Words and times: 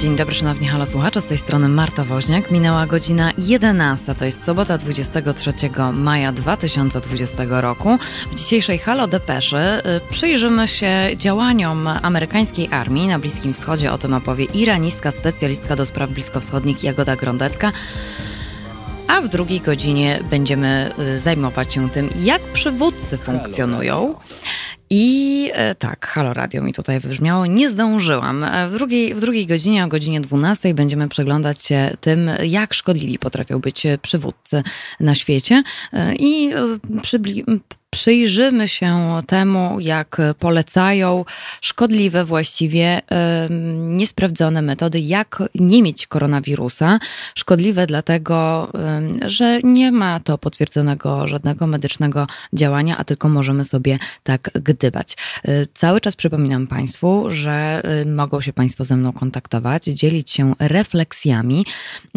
Dzień 0.00 0.16
dobry, 0.16 0.34
szanowni 0.34 0.68
halo 0.68 0.86
słuchacze, 0.86 1.20
z 1.20 1.24
tej 1.24 1.38
strony 1.38 1.68
Marta 1.68 2.04
Woźniak. 2.04 2.50
Minęła 2.50 2.86
godzina 2.86 3.32
11, 3.38 4.14
to 4.14 4.24
jest 4.24 4.44
sobota 4.44 4.78
23 4.78 5.52
maja 5.92 6.32
2020 6.32 7.44
roku. 7.48 7.98
W 8.30 8.34
dzisiejszej 8.34 8.78
Halo 8.78 9.08
Depeszy 9.08 9.56
y, 9.56 10.10
przyjrzymy 10.10 10.68
się 10.68 11.10
działaniom 11.16 11.86
amerykańskiej 12.02 12.68
armii 12.70 13.06
na 13.06 13.18
Bliskim 13.18 13.54
Wschodzie. 13.54 13.92
O 13.92 13.98
tym 13.98 14.14
opowie 14.14 14.44
iranistka 14.44 15.10
specjalistka 15.10 15.76
do 15.76 15.86
spraw 15.86 16.10
bliskowschodnich 16.10 16.84
Jagoda 16.84 17.16
Grondecka. 17.16 17.72
A 19.08 19.20
w 19.20 19.28
drugiej 19.28 19.60
godzinie 19.60 20.20
będziemy 20.30 20.92
y, 20.98 21.18
zajmować 21.18 21.74
się 21.74 21.90
tym, 21.90 22.10
jak 22.22 22.42
przywódcy 22.42 23.18
funkcjonują. 23.18 24.14
I 24.92 25.50
e, 25.54 25.74
tak, 25.74 26.06
Halo 26.06 26.34
Radio 26.34 26.62
mi 26.62 26.72
tutaj 26.72 27.00
wybrzmiało, 27.00 27.46
nie 27.46 27.68
zdążyłam. 27.68 28.44
E, 28.44 28.68
w 28.68 28.72
drugiej, 28.72 29.14
w 29.14 29.20
drugiej 29.20 29.46
godzinie, 29.46 29.84
o 29.84 29.88
godzinie 29.88 30.20
12 30.20 30.74
będziemy 30.74 31.08
przeglądać 31.08 31.64
się 31.64 31.96
tym, 32.00 32.30
jak 32.42 32.74
szkodliwi 32.74 33.18
potrafią 33.18 33.58
być 33.58 33.86
przywódcy 34.02 34.62
na 35.00 35.14
świecie 35.14 35.62
e, 35.92 36.14
i 36.14 36.50
przybli- 37.02 37.60
przyjrzymy 37.90 38.68
się 38.68 39.22
temu, 39.26 39.80
jak 39.80 40.16
polecają 40.38 41.24
szkodliwe, 41.60 42.24
właściwie 42.24 43.02
niesprawdzone 43.80 44.62
metody, 44.62 45.00
jak 45.00 45.42
nie 45.54 45.82
mieć 45.82 46.06
koronawirusa. 46.06 46.98
Szkodliwe 47.34 47.86
dlatego, 47.86 48.68
że 49.26 49.60
nie 49.62 49.92
ma 49.92 50.20
to 50.20 50.38
potwierdzonego 50.38 51.28
żadnego 51.28 51.66
medycznego 51.66 52.26
działania, 52.52 52.96
a 52.96 53.04
tylko 53.04 53.28
możemy 53.28 53.64
sobie 53.64 53.98
tak 54.22 54.50
gdybać. 54.54 55.16
E, 55.44 55.66
cały 55.66 56.00
czas 56.00 56.16
przypominam 56.16 56.66
Państwu, 56.66 57.30
że 57.30 57.82
e, 57.84 58.04
mogą 58.04 58.40
się 58.40 58.52
Państwo 58.52 58.84
ze 58.84 58.96
mną 58.96 59.12
kontaktować, 59.12 59.84
dzielić 59.84 60.30
się 60.30 60.54
refleksjami, 60.58 61.66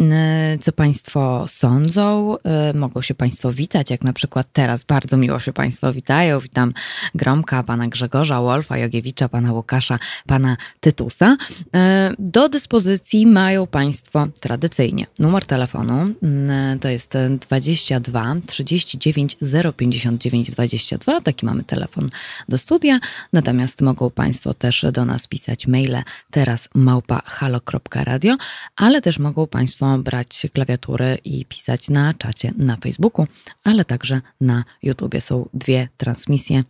e, 0.00 0.58
co 0.60 0.72
Państwo 0.72 1.46
sądzą. 1.48 2.36
Mogą 2.74 3.02
się 3.02 3.14
Państwo 3.14 3.52
witać, 3.52 3.90
jak 3.90 4.02
na 4.02 4.12
przykład 4.12 4.46
teraz. 4.52 4.84
Bardzo 4.84 5.16
miło 5.16 5.38
się 5.38 5.52
Państwu 5.52 5.63
Państwo 5.64 5.92
witają. 5.92 6.40
Witam 6.40 6.72
Gromka, 7.14 7.62
pana 7.62 7.88
Grzegorza, 7.88 8.40
Wolfa 8.40 8.78
Jogiewicza, 8.78 9.28
pana 9.28 9.52
Łukasza, 9.52 9.98
pana 10.26 10.56
Tytusa. 10.80 11.36
E, 11.74 12.14
do 12.18 12.48
dyspozycji 12.48 13.26
mają 13.26 13.66
Państwo 13.66 14.26
tradycyjnie 14.40 15.06
numer 15.18 15.46
telefonu, 15.46 16.14
mm, 16.22 16.78
to 16.78 16.88
jest 16.88 17.12
22 17.40 18.36
39 18.46 19.36
059 19.76 20.50
22, 20.50 21.20
taki 21.20 21.46
mamy 21.46 21.64
telefon 21.64 22.10
do 22.48 22.58
studia, 22.58 23.00
natomiast 23.32 23.80
mogą 23.80 24.10
Państwo 24.10 24.54
też 24.54 24.86
do 24.92 25.04
nas 25.04 25.26
pisać 25.26 25.66
maile 25.66 26.02
teraz 26.30 26.68
małpa 26.74 27.22
halo.radio, 27.24 28.36
ale 28.76 29.02
też 29.02 29.18
mogą 29.18 29.46
Państwo 29.46 29.98
brać 29.98 30.46
klawiatury 30.52 31.18
i 31.24 31.44
pisać 31.44 31.88
na 31.88 32.14
czacie 32.14 32.52
na 32.56 32.76
Facebooku, 32.76 33.26
ale 33.64 33.84
także 33.84 34.20
na 34.40 34.64
YouTubie 34.82 35.20
są 35.20 35.48
dwie 35.54 35.88
transmisje 35.96 36.62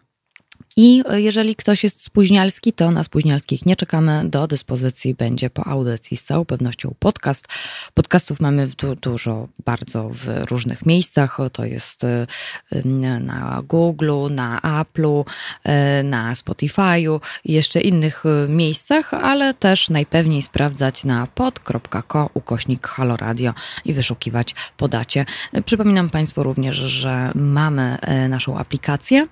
i 0.77 1.03
jeżeli 1.12 1.56
ktoś 1.56 1.84
jest 1.84 2.05
spóźnialski, 2.05 2.72
to 2.72 2.91
na 2.91 3.05
spóźnialskich 3.05 3.67
nie 3.67 3.77
czekamy. 3.77 4.22
Do 4.25 4.47
dyspozycji 4.47 5.14
będzie 5.14 5.50
po 5.50 5.67
audycji 5.67 6.17
z 6.17 6.25
całą 6.25 6.44
pewnością 6.44 6.94
podcast. 6.98 7.47
Podcastów 7.94 8.41
mamy 8.41 8.67
du 8.67 8.95
dużo, 8.95 9.48
bardzo 9.64 10.08
w 10.08 10.50
różnych 10.50 10.86
miejscach. 10.86 11.39
To 11.52 11.64
jest 11.64 12.05
y, 12.05 12.27
na 13.20 13.62
Google, 13.69 14.12
na 14.30 14.61
Apple'u, 14.61 15.25
y, 16.00 16.05
na 16.05 16.34
Spotify'u 16.34 17.20
i 17.45 17.52
jeszcze 17.52 17.80
innych 17.80 18.25
y, 18.27 18.48
miejscach, 18.48 19.14
ale 19.14 19.55
też 19.55 19.91
najpewniej 19.91 20.42
sprawdzać 20.42 21.05
na 21.05 21.27
pod.co 21.34 22.30
ukośnik 22.34 22.89
Halo 22.89 23.17
Radio 23.17 23.55
i 23.84 23.92
wyszukiwać 23.92 24.55
podacie. 24.77 25.27
Przypominam 25.64 26.11
Państwu 26.11 26.42
również, 26.42 26.77
że 26.77 27.33
mamy 27.34 27.98
naszą 28.29 28.58
aplikację 28.58 29.27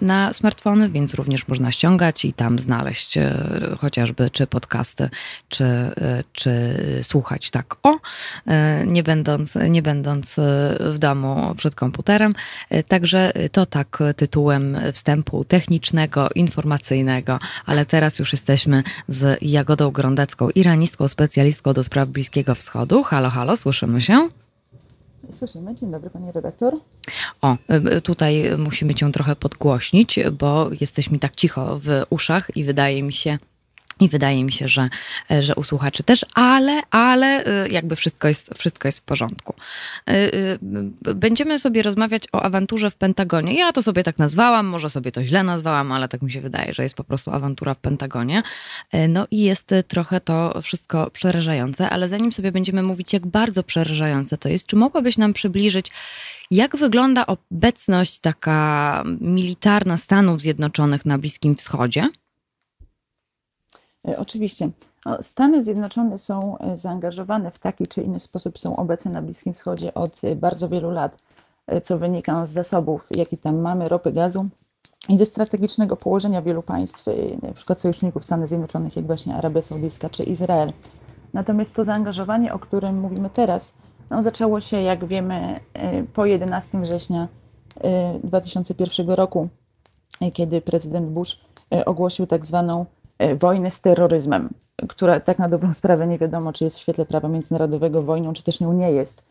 na 0.00 0.32
smartfony, 0.44 0.88
więc 0.88 1.14
również 1.14 1.48
można 1.48 1.72
ściągać 1.72 2.24
i 2.24 2.32
tam 2.32 2.58
znaleźć 2.58 3.16
e, 3.16 3.32
chociażby 3.78 4.30
czy 4.30 4.46
podcasty, 4.46 5.10
czy, 5.48 5.64
e, 5.64 6.24
czy 6.32 6.50
słuchać 7.02 7.50
tak 7.50 7.76
o, 7.82 7.98
e, 8.46 8.86
nie 8.86 9.02
będąc, 9.02 9.54
nie 9.68 9.82
będąc 9.82 10.36
w 10.80 10.98
domu 10.98 11.54
przed 11.56 11.74
komputerem. 11.74 12.34
Także 12.88 13.32
to 13.52 13.66
tak 13.66 13.98
tytułem 14.16 14.76
wstępu 14.92 15.44
technicznego, 15.44 16.28
informacyjnego, 16.34 17.38
ale 17.66 17.86
teraz 17.86 18.18
już 18.18 18.32
jesteśmy 18.32 18.82
z 19.08 19.38
Jagodą 19.42 19.90
Grondecką, 19.90 20.50
iranistką 20.50 21.08
specjalistką 21.08 21.72
do 21.72 21.84
spraw 21.84 22.08
Bliskiego 22.08 22.54
Wschodu. 22.54 23.02
Halo, 23.02 23.30
halo, 23.30 23.56
słyszymy 23.56 24.02
się? 24.02 24.43
Słyszymy. 25.30 25.74
Dzień 25.74 25.90
dobry, 25.90 26.10
pani 26.10 26.32
redaktor. 26.32 26.74
O, 27.42 27.52
y, 27.54 27.96
y, 27.96 28.00
tutaj 28.00 28.44
musimy 28.58 28.94
cię 28.94 29.12
trochę 29.12 29.36
podgłośnić, 29.36 30.18
bo 30.32 30.70
jesteś 30.80 31.10
mi 31.10 31.18
tak 31.18 31.36
cicho 31.36 31.80
w 31.82 32.02
uszach 32.10 32.56
i 32.56 32.64
wydaje 32.64 33.02
mi 33.02 33.12
się, 33.12 33.38
i 34.00 34.08
wydaje 34.08 34.44
mi 34.44 34.52
się, 34.52 34.68
że, 34.68 34.88
że 35.40 35.54
u 35.54 35.62
słuchaczy 35.62 36.02
też, 36.02 36.26
ale, 36.34 36.82
ale 36.90 37.46
y, 37.64 37.68
jakby 37.68 37.96
wszystko 37.96 38.28
jest, 38.28 38.50
wszystko 38.54 38.88
jest 38.88 38.98
w 38.98 39.02
porządku. 39.02 39.54
Y, 40.10 40.58
będziemy 41.14 41.58
sobie 41.58 41.82
rozmawiać 41.82 42.28
o 42.32 42.42
awanturze 42.42 42.90
w 42.90 42.96
Pentagonie. 42.96 43.58
Ja 43.58 43.72
to 43.72 43.82
sobie 43.82 44.02
tak 44.02 44.18
nazwałam, 44.18 44.66
może 44.66 44.90
sobie 44.90 45.12
to 45.12 45.24
źle 45.24 45.42
nazwałam, 45.42 45.92
ale 45.92 46.08
tak 46.08 46.22
mi 46.22 46.32
się 46.32 46.40
wydaje, 46.40 46.74
że 46.74 46.82
jest 46.82 46.94
po 46.94 47.04
prostu 47.04 47.30
awantura 47.30 47.74
w 47.74 47.78
Pentagonie. 47.78 48.42
No 49.08 49.26
i 49.30 49.42
jest 49.42 49.74
trochę 49.88 50.20
to 50.20 50.62
wszystko 50.62 51.10
przerażające, 51.10 51.90
ale 51.90 52.08
zanim 52.08 52.32
sobie 52.32 52.52
będziemy 52.52 52.82
mówić, 52.82 53.12
jak 53.12 53.26
bardzo 53.26 53.62
przerażające 53.62 54.38
to 54.38 54.48
jest, 54.48 54.66
czy 54.66 54.76
mogłabyś 54.76 55.18
nam 55.18 55.32
przybliżyć, 55.32 55.90
jak 56.50 56.76
wygląda 56.76 57.26
obecność 57.26 58.18
taka 58.18 59.02
militarna 59.20 59.96
Stanów 59.96 60.40
Zjednoczonych 60.40 61.06
na 61.06 61.18
Bliskim 61.18 61.56
Wschodzie? 61.56 62.08
E, 64.08 64.16
oczywiście. 64.18 64.70
Stany 65.22 65.64
Zjednoczone 65.64 66.18
są 66.18 66.58
e, 66.58 66.76
zaangażowane 66.76 67.50
w 67.50 67.58
taki 67.58 67.86
czy 67.86 68.02
inny 68.02 68.20
sposób, 68.20 68.58
są 68.58 68.76
obecne 68.76 69.10
na 69.10 69.22
Bliskim 69.22 69.52
Wschodzie 69.52 69.94
od 69.94 70.24
e, 70.24 70.36
bardzo 70.36 70.68
wielu 70.68 70.90
lat, 70.90 71.16
co 71.84 71.98
wynika 71.98 72.46
z 72.46 72.52
zasobów, 72.52 73.06
jakie 73.10 73.38
tam 73.38 73.58
mamy, 73.58 73.88
ropy, 73.88 74.12
gazu 74.12 74.46
i 75.08 75.18
ze 75.18 75.26
strategicznego 75.26 75.96
położenia 75.96 76.42
wielu 76.42 76.62
państw, 76.62 77.04
przykład 77.54 77.80
sojuszników 77.80 78.24
Stanów 78.24 78.48
Zjednoczonych, 78.48 78.96
jak 78.96 79.06
właśnie 79.06 79.34
Arabia 79.34 79.62
Saudyjska 79.62 80.10
czy 80.10 80.24
Izrael. 80.24 80.72
Natomiast 81.32 81.76
to 81.76 81.84
zaangażowanie, 81.84 82.54
o 82.54 82.58
którym 82.58 83.00
mówimy 83.00 83.30
teraz, 83.30 83.72
no, 84.10 84.22
zaczęło 84.22 84.60
się, 84.60 84.82
jak 84.82 85.04
wiemy, 85.04 85.60
po 86.14 86.26
11 86.26 86.80
września 86.80 87.28
2001 88.24 89.10
roku, 89.10 89.48
kiedy 90.34 90.60
prezydent 90.60 91.08
Bush 91.08 91.40
ogłosił 91.86 92.26
tak 92.26 92.46
zwaną 92.46 92.86
wojny 93.40 93.70
z 93.70 93.80
terroryzmem, 93.80 94.48
która 94.88 95.20
tak 95.20 95.38
na 95.38 95.48
dobrą 95.48 95.72
sprawę 95.72 96.06
nie 96.06 96.18
wiadomo, 96.18 96.52
czy 96.52 96.64
jest 96.64 96.76
w 96.76 96.80
świetle 96.80 97.06
prawa 97.06 97.28
międzynarodowego 97.28 98.02
wojną, 98.02 98.32
czy 98.32 98.42
też 98.42 98.60
nią 98.60 98.72
nie 98.72 98.92
jest. 98.92 99.22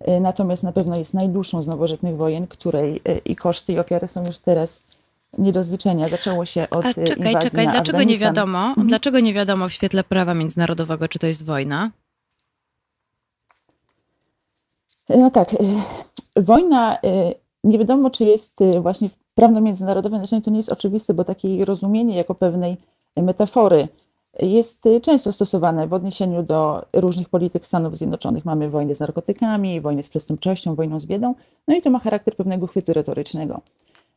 E, 0.00 0.20
natomiast 0.20 0.62
na 0.62 0.72
pewno 0.72 0.96
jest 0.96 1.14
najdłuższą 1.14 1.62
z 1.62 1.66
nowożytnych 1.66 2.16
wojen, 2.16 2.46
której 2.46 3.00
e, 3.04 3.18
i 3.18 3.36
koszty 3.36 3.72
i 3.72 3.78
ofiary 3.78 4.08
są 4.08 4.24
już 4.26 4.38
teraz 4.38 4.82
nie 5.38 5.52
do 5.52 5.62
zliczenia. 5.62 6.08
Zaczęło 6.08 6.44
się 6.44 6.70
od 6.70 6.86
A 6.86 6.94
czekaj, 6.94 7.34
czekaj, 7.42 7.68
dlaczego 7.68 8.02
nie 8.02 8.18
wiadomo? 8.18 8.58
Mhm. 8.68 8.86
Dlaczego 8.86 9.20
nie 9.20 9.34
wiadomo 9.34 9.68
w 9.68 9.72
świetle 9.72 10.04
prawa 10.04 10.34
międzynarodowego, 10.34 11.08
czy 11.08 11.18
to 11.18 11.26
jest 11.26 11.44
wojna? 11.44 11.90
No 15.08 15.30
tak, 15.30 15.48
wojna 16.36 16.98
nie 17.64 17.78
wiadomo, 17.78 18.10
czy 18.10 18.24
jest 18.24 18.58
właśnie 18.80 19.10
prawno 19.34 19.60
międzynarodowe 19.60 20.18
znaczenie 20.18 20.42
to 20.42 20.50
nie 20.50 20.56
jest 20.56 20.72
oczywiste, 20.72 21.14
bo 21.14 21.24
takie 21.24 21.64
rozumienie 21.64 22.16
jako 22.16 22.34
pewnej 22.34 22.76
metafory 23.22 23.88
jest 24.42 24.84
często 25.02 25.32
stosowane 25.32 25.86
w 25.86 25.92
odniesieniu 25.92 26.42
do 26.42 26.84
różnych 26.92 27.28
polityk 27.28 27.66
Stanów 27.66 27.96
Zjednoczonych. 27.96 28.44
Mamy 28.44 28.70
wojnę 28.70 28.94
z 28.94 29.00
narkotykami, 29.00 29.80
wojnę 29.80 30.02
z 30.02 30.08
przestępczością, 30.08 30.74
wojną 30.74 31.00
z 31.00 31.06
biedą, 31.06 31.34
no 31.68 31.76
i 31.76 31.82
to 31.82 31.90
ma 31.90 31.98
charakter 31.98 32.36
pewnego 32.36 32.66
chwytu 32.66 32.92
retorycznego. 32.92 33.60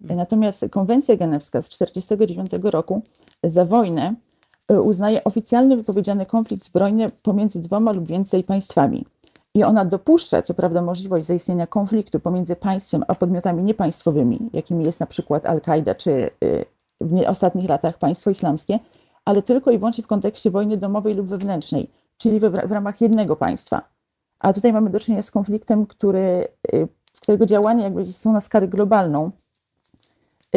Natomiast 0.01 0.65
konwencja 0.71 1.15
genewska 1.15 1.61
z 1.61 1.69
1949 1.69 2.73
roku 2.73 3.01
za 3.43 3.65
wojnę 3.65 4.15
uznaje 4.69 5.23
oficjalny 5.23 5.77
wypowiedziany 5.77 6.25
konflikt 6.25 6.65
zbrojny 6.65 7.07
pomiędzy 7.23 7.61
dwoma 7.61 7.91
lub 7.91 8.07
więcej 8.07 8.43
państwami. 8.43 9.05
I 9.53 9.63
ona 9.63 9.85
dopuszcza, 9.85 10.41
co 10.41 10.53
prawda, 10.53 10.81
możliwość 10.81 11.25
zaistnienia 11.25 11.67
konfliktu 11.67 12.19
pomiędzy 12.19 12.55
państwem 12.55 13.03
a 13.07 13.15
podmiotami 13.15 13.63
niepaństwowymi, 13.63 14.39
jakimi 14.53 14.85
jest 14.85 14.99
na 14.99 15.05
przykład 15.05 15.45
Al-Kaida 15.45 15.95
czy 15.95 16.11
y, 16.43 16.65
w 17.01 17.23
ostatnich 17.27 17.69
latach 17.69 17.97
państwo 17.97 18.29
islamskie, 18.29 18.79
ale 19.25 19.41
tylko 19.41 19.71
i 19.71 19.77
wyłącznie 19.77 20.03
w 20.03 20.07
kontekście 20.07 20.51
wojny 20.51 20.77
domowej 20.77 21.15
lub 21.15 21.27
wewnętrznej, 21.27 21.89
czyli 22.17 22.39
w, 22.39 22.53
ramach 22.53 23.01
jednego 23.01 23.35
państwa. 23.35 23.81
A 24.39 24.53
tutaj 24.53 24.73
mamy 24.73 24.89
do 24.89 24.99
czynienia 24.99 25.21
z 25.21 25.31
konfliktem, 25.31 25.85
który, 25.85 26.47
y, 26.73 26.87
którego 27.21 27.45
działania 27.45 27.83
jakby 27.83 28.05
są 28.05 28.33
na 28.33 28.41
skalę 28.41 28.67
globalną. 28.67 29.31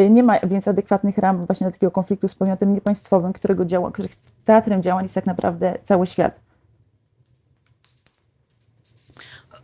Nie 0.09 0.23
ma 0.23 0.39
więc 0.39 0.67
adekwatnych 0.67 1.17
ram 1.17 1.45
właśnie 1.45 1.67
do 1.67 1.71
takiego 1.71 1.91
konfliktu 1.91 2.27
z 2.27 2.35
podmiotem 2.35 2.73
niepaństwowym, 2.73 3.33
którego 3.33 3.65
działa, 3.65 3.91
których 3.91 4.11
teatrem 4.43 4.81
działań 4.81 5.05
jest 5.05 5.15
tak 5.15 5.25
naprawdę 5.25 5.77
cały 5.83 6.07
świat. 6.07 6.39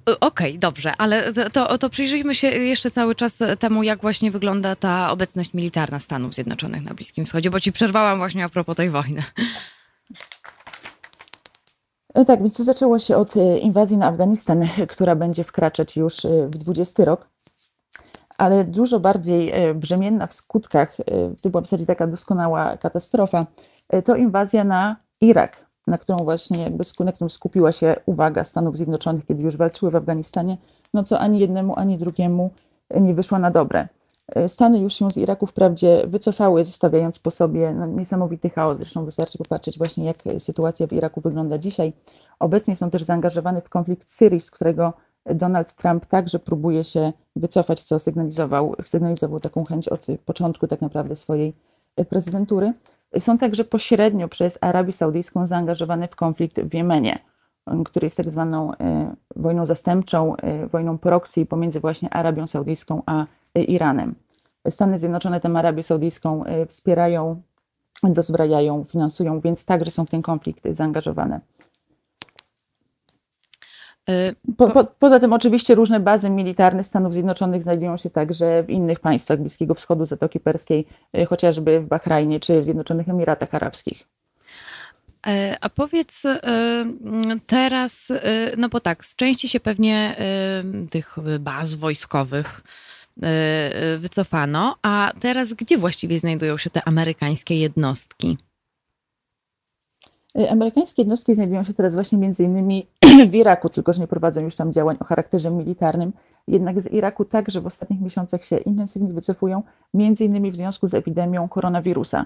Okej, 0.08 0.20
okay, 0.20 0.58
dobrze, 0.60 0.94
ale 0.98 1.34
to, 1.54 1.78
to 1.78 1.90
przyjrzyjmy 1.90 2.36
się 2.36 2.48
jeszcze 2.48 2.92
cały 2.92 3.16
czas 3.16 3.40
temu, 3.60 3.84
jak 3.84 4.02
właśnie 4.02 4.32
wygląda 4.32 4.76
ta 4.76 5.12
obecność 5.12 5.54
militarna 5.54 6.00
Stanów 6.00 6.34
Zjednoczonych 6.34 6.84
na 6.84 6.94
Bliskim 6.94 7.26
Wschodzie, 7.26 7.50
bo 7.50 7.60
ci 7.60 7.72
przerwałam 7.72 8.18
właśnie 8.18 8.46
a 8.46 8.50
propos 8.50 8.76
tej 8.76 8.90
wojny. 8.90 9.24
E, 12.14 12.26
tak, 12.26 12.40
więc 12.40 12.58
to 12.58 12.64
zaczęło 12.64 13.00
się 13.00 13.16
od 13.16 13.38
e, 13.38 13.58
inwazji 13.60 13.98
na 13.98 14.08
Afganistan, 14.08 14.70
która 14.90 15.16
będzie 15.16 15.44
wkraczać 15.44 15.98
już 15.98 16.26
e, 16.26 16.48
w 16.48 16.50
20 16.50 17.06
rok, 17.06 17.30
ale 18.38 18.64
dużo 18.64 19.00
bardziej 19.00 19.54
brzemienna 19.76 20.28
w 20.28 20.34
skutkach, 20.34 20.98
to 21.42 21.50
była 21.50 21.62
w 21.62 21.66
zasadzie 21.66 21.86
taka 21.86 22.08
doskonała 22.08 22.78
katastrofa, 22.78 23.46
to 24.06 24.16
inwazja 24.16 24.64
na 24.64 24.96
Irak, 25.22 25.67
na 25.88 25.98
którą 25.98 26.18
właśnie 26.18 26.64
jakby 26.64 26.84
na 27.00 27.12
którym 27.12 27.30
skupiła 27.30 27.72
się 27.72 27.96
uwaga 28.06 28.44
Stanów 28.44 28.78
Zjednoczonych, 28.78 29.26
kiedy 29.26 29.44
już 29.44 29.58
walczyły 29.58 29.92
w 29.92 29.96
Afganistanie, 29.96 30.58
no 30.94 31.04
co 31.04 31.20
ani 31.20 31.40
jednemu, 31.40 31.74
ani 31.80 31.98
drugiemu 31.98 32.50
nie 33.02 33.14
wyszła 33.14 33.40
na 33.40 33.52
dobre. 33.52 33.88
Stany 34.48 34.80
już 34.80 34.94
się 34.94 35.12
z 35.12 35.18
Iraku 35.18 35.48
wprawdzie 35.48 36.04
wycofały, 36.08 36.66
zostawiając 36.66 37.20
po 37.20 37.32
sobie 37.32 37.74
no, 37.74 37.86
niesamowity 37.86 38.50
chaos. 38.50 38.78
Zresztą 38.78 39.06
wystarczy 39.06 39.38
popatrzeć 39.38 39.78
właśnie, 39.78 40.06
jak 40.06 40.18
sytuacja 40.40 40.88
w 40.88 40.94
Iraku 40.94 41.22
wygląda 41.22 41.58
dzisiaj. 41.58 41.94
Obecnie 42.40 42.76
są 42.76 42.90
też 42.90 43.04
zaangażowane 43.04 43.62
w 43.62 43.70
konflikt 43.70 44.10
Syrii, 44.10 44.40
z 44.40 44.52
którego 44.52 44.94
Donald 45.26 45.74
Trump 45.74 46.06
także 46.06 46.40
próbuje 46.40 46.84
się 46.84 47.14
wycofać, 47.36 47.84
co 47.84 48.00
sygnalizował, 48.00 48.76
sygnalizował 48.86 49.40
taką 49.40 49.64
chęć 49.64 49.88
od 49.88 50.06
początku 50.26 50.68
tak 50.68 50.82
naprawdę 50.82 51.16
swojej 51.16 51.54
prezydentury. 52.10 52.74
Są 53.20 53.38
także 53.38 53.64
pośrednio 53.64 54.28
przez 54.28 54.58
Arabię 54.62 54.94
Saudyjską 54.94 55.46
zaangażowane 55.46 56.08
w 56.08 56.16
konflikt 56.16 56.60
w 56.60 56.74
Jemenie, 56.74 57.20
który 57.86 58.06
jest 58.06 58.18
tak 58.18 58.32
zwaną 58.32 58.74
e, 58.74 59.16
wojną 59.36 59.66
zastępczą, 59.66 60.36
e, 60.36 60.68
wojną 60.68 60.98
proxy 60.98 61.46
pomiędzy 61.46 61.80
właśnie 61.80 62.10
Arabią 62.10 62.48
Saudyjską 62.48 63.02
a 63.06 63.26
e, 63.56 63.64
Iranem. 63.64 64.16
Stany 64.70 65.00
Zjednoczone 65.00 65.40
tę 65.40 65.50
Arabię 65.56 65.84
Saudyjską 65.84 66.44
wspierają, 66.68 67.42
dozbrajają, 68.04 68.84
finansują, 68.84 69.40
więc 69.40 69.66
także 69.66 69.92
są 69.92 70.06
w 70.06 70.10
ten 70.10 70.22
konflikt 70.22 70.64
zaangażowane. 70.72 71.40
Po, 74.58 74.70
po, 74.70 74.84
poza 74.84 75.20
tym 75.20 75.34
oczywiście 75.34 75.76
różne 75.76 76.00
bazy 76.00 76.30
militarne 76.30 76.84
Stanów 76.84 77.14
Zjednoczonych 77.14 77.64
znajdują 77.64 77.98
się 77.98 78.10
także 78.10 78.64
w 78.64 78.70
innych 78.70 79.00
państwach 79.00 79.40
Bliskiego 79.40 79.74
Wschodu, 79.74 80.06
Zatoki 80.06 80.40
Perskiej, 80.40 80.86
y, 81.18 81.26
chociażby 81.26 81.80
w 81.80 81.88
Bahrajnie 81.88 82.40
czy 82.40 82.62
w 82.62 82.64
Zjednoczonych 82.64 83.10
Emiratach 83.10 83.56
Arabskich. 83.56 84.08
E, 85.28 85.58
a 85.62 85.70
powiedz 85.70 86.26
y, 86.26 86.40
teraz, 87.48 88.10
y, 88.10 88.16
no 88.58 88.70
bo 88.70 88.80
tak, 88.80 89.06
z 89.06 89.16
części 89.16 89.50
się 89.50 89.60
pewnie 89.60 90.16
tych 90.90 91.16
baz 91.40 91.76
wojskowych 91.76 92.62
wycofano, 93.98 94.76
a 94.82 95.12
teraz 95.20 95.54
gdzie 95.54 95.78
właściwie 95.78 96.20
znajdują 96.20 96.58
się 96.58 96.70
te 96.70 96.88
amerykańskie 96.88 97.60
jednostki? 97.60 98.38
Y, 100.40 100.50
amerykańskie 100.52 101.02
jednostki 101.02 101.36
znajdują 101.36 101.64
się 101.64 101.74
teraz 101.74 101.94
właśnie 101.94 102.18
między 102.18 102.44
innymi 102.44 102.88
w 103.32 103.36
Iraku, 103.36 103.70
tylko 103.70 103.94
że 103.94 104.02
nie 104.02 104.08
prowadzą 104.08 104.42
już 104.42 104.56
tam 104.56 104.72
działań 104.72 104.98
o 105.00 105.04
charakterze 105.04 105.52
militarnym. 105.52 106.14
Jednak 106.48 106.82
z 106.82 106.94
Iraku 106.94 107.26
także 107.26 107.62
w 107.62 107.66
ostatnich 107.66 108.02
miesiącach 108.02 108.46
się 108.46 108.58
intensywnie 108.58 109.14
wycofują, 109.14 109.64
między 109.94 110.26
innymi 110.26 110.52
w 110.52 110.56
związku 110.56 110.88
z 110.88 110.94
epidemią 110.94 111.50
koronawirusa. 111.50 112.26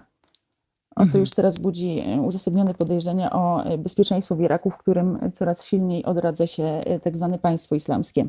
O 0.96 1.00
co 1.00 1.04
mhm. 1.04 1.20
już 1.20 1.30
teraz 1.30 1.60
budzi 1.60 2.04
y, 2.18 2.22
uzasadnione 2.22 2.74
podejrzenia 2.74 3.32
o 3.32 3.72
y, 3.74 3.78
bezpieczeństwo 3.78 4.36
w 4.36 4.42
Iraku, 4.42 4.70
w 4.70 4.78
którym 4.78 5.32
coraz 5.34 5.66
silniej 5.66 6.06
odradza 6.06 6.48
się 6.48 6.80
tak 7.04 7.18
zwane 7.18 7.40
państwo 7.40 7.76
islamskie. 7.76 8.28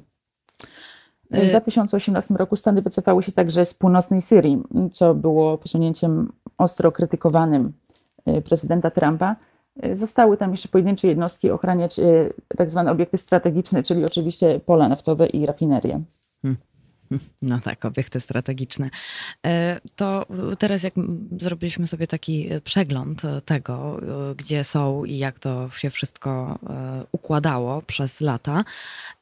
W 1.31 1.49
2018 1.49 2.35
roku 2.35 2.57
Stany 2.57 2.83
wycofały 2.83 3.23
się 3.23 3.33
także 3.33 3.65
z 3.65 3.75
północnej 3.75 4.23
Syrii, 4.23 4.63
co 4.93 5.15
było 5.15 5.59
posunięciem 5.59 6.33
ostro 6.59 6.93
krytykowanym 6.93 7.73
prezydenta 8.45 8.91
Trumpa. 8.91 9.37
Zostały 9.93 10.37
tam 10.37 10.51
jeszcze 10.51 10.69
pojedyncze 10.69 11.09
jednostki 11.09 11.51
ochraniać 11.51 11.99
e, 11.99 12.05
tak 12.57 12.71
zwane 12.71 12.91
obiekty 12.91 13.19
strategiczne, 13.19 13.83
czyli 13.83 14.05
oczywiście 14.05 14.61
pola 14.67 14.89
naftowe 14.89 15.27
i 15.27 15.47
rafinerie. 15.47 16.01
No 17.43 17.61
tak, 17.61 17.85
obiekty 17.85 18.21
strategiczne. 18.21 18.91
E, 19.47 19.81
to 19.97 20.27
teraz, 20.59 20.83
jak 20.83 20.95
zrobiliśmy 21.41 21.87
sobie 21.87 22.07
taki 22.07 22.49
przegląd 22.65 23.23
tego, 23.45 24.01
gdzie 24.37 24.65
są 24.65 25.05
i 25.05 25.19
jak 25.19 25.39
to 25.39 25.71
się 25.71 25.91
wszystko 25.91 26.59
e, 26.71 27.05
układało 27.13 27.83
przez 27.83 28.21
lata, 28.21 28.65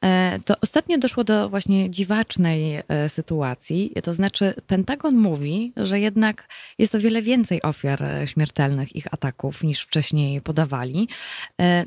e, 0.03 0.39
to 0.45 0.55
ostatnio 0.61 0.97
doszło 0.97 1.23
do 1.23 1.49
właśnie 1.49 1.89
dziwacznej 1.89 2.83
sytuacji. 3.07 3.93
To 4.03 4.13
znaczy, 4.13 4.53
Pentagon 4.67 5.15
mówi, 5.15 5.73
że 5.77 5.99
jednak 5.99 6.47
jest 6.77 6.95
o 6.95 6.99
wiele 6.99 7.21
więcej 7.21 7.61
ofiar 7.61 8.03
śmiertelnych 8.25 8.95
ich 8.95 9.13
ataków 9.13 9.63
niż 9.63 9.81
wcześniej 9.81 10.41
podawali. 10.41 11.07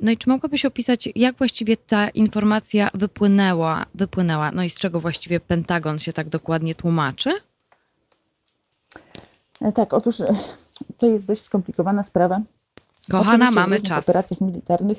No 0.03 0.11
i 0.11 0.17
czy 0.17 0.29
mogłabyś 0.29 0.65
opisać, 0.65 1.09
jak 1.15 1.39
właściwie 1.39 1.77
ta 1.77 2.09
informacja 2.09 2.91
wypłynęła, 2.95 3.87
wypłynęła 3.95 4.53
no 4.53 4.63
i 4.63 4.71
z 4.71 4.79
czego 4.79 5.01
właściwie 5.01 5.41
Pentagon 5.41 5.94
on 5.95 5.99
się 5.99 6.13
tak 6.13 6.29
dokładnie 6.29 6.75
tłumaczy? 6.75 7.31
E, 9.61 9.73
tak, 9.73 9.93
otóż 9.93 10.21
e, 10.21 10.27
to 10.99 11.07
jest 11.07 11.27
dość 11.27 11.43
skomplikowana 11.43 12.03
sprawa. 12.03 12.41
Kochana, 13.11 13.35
Oczywiście 13.45 13.61
mamy 13.61 13.79
w 13.79 13.83
czas. 13.83 14.05
operacjach 14.05 14.41
militarnych, 14.41 14.99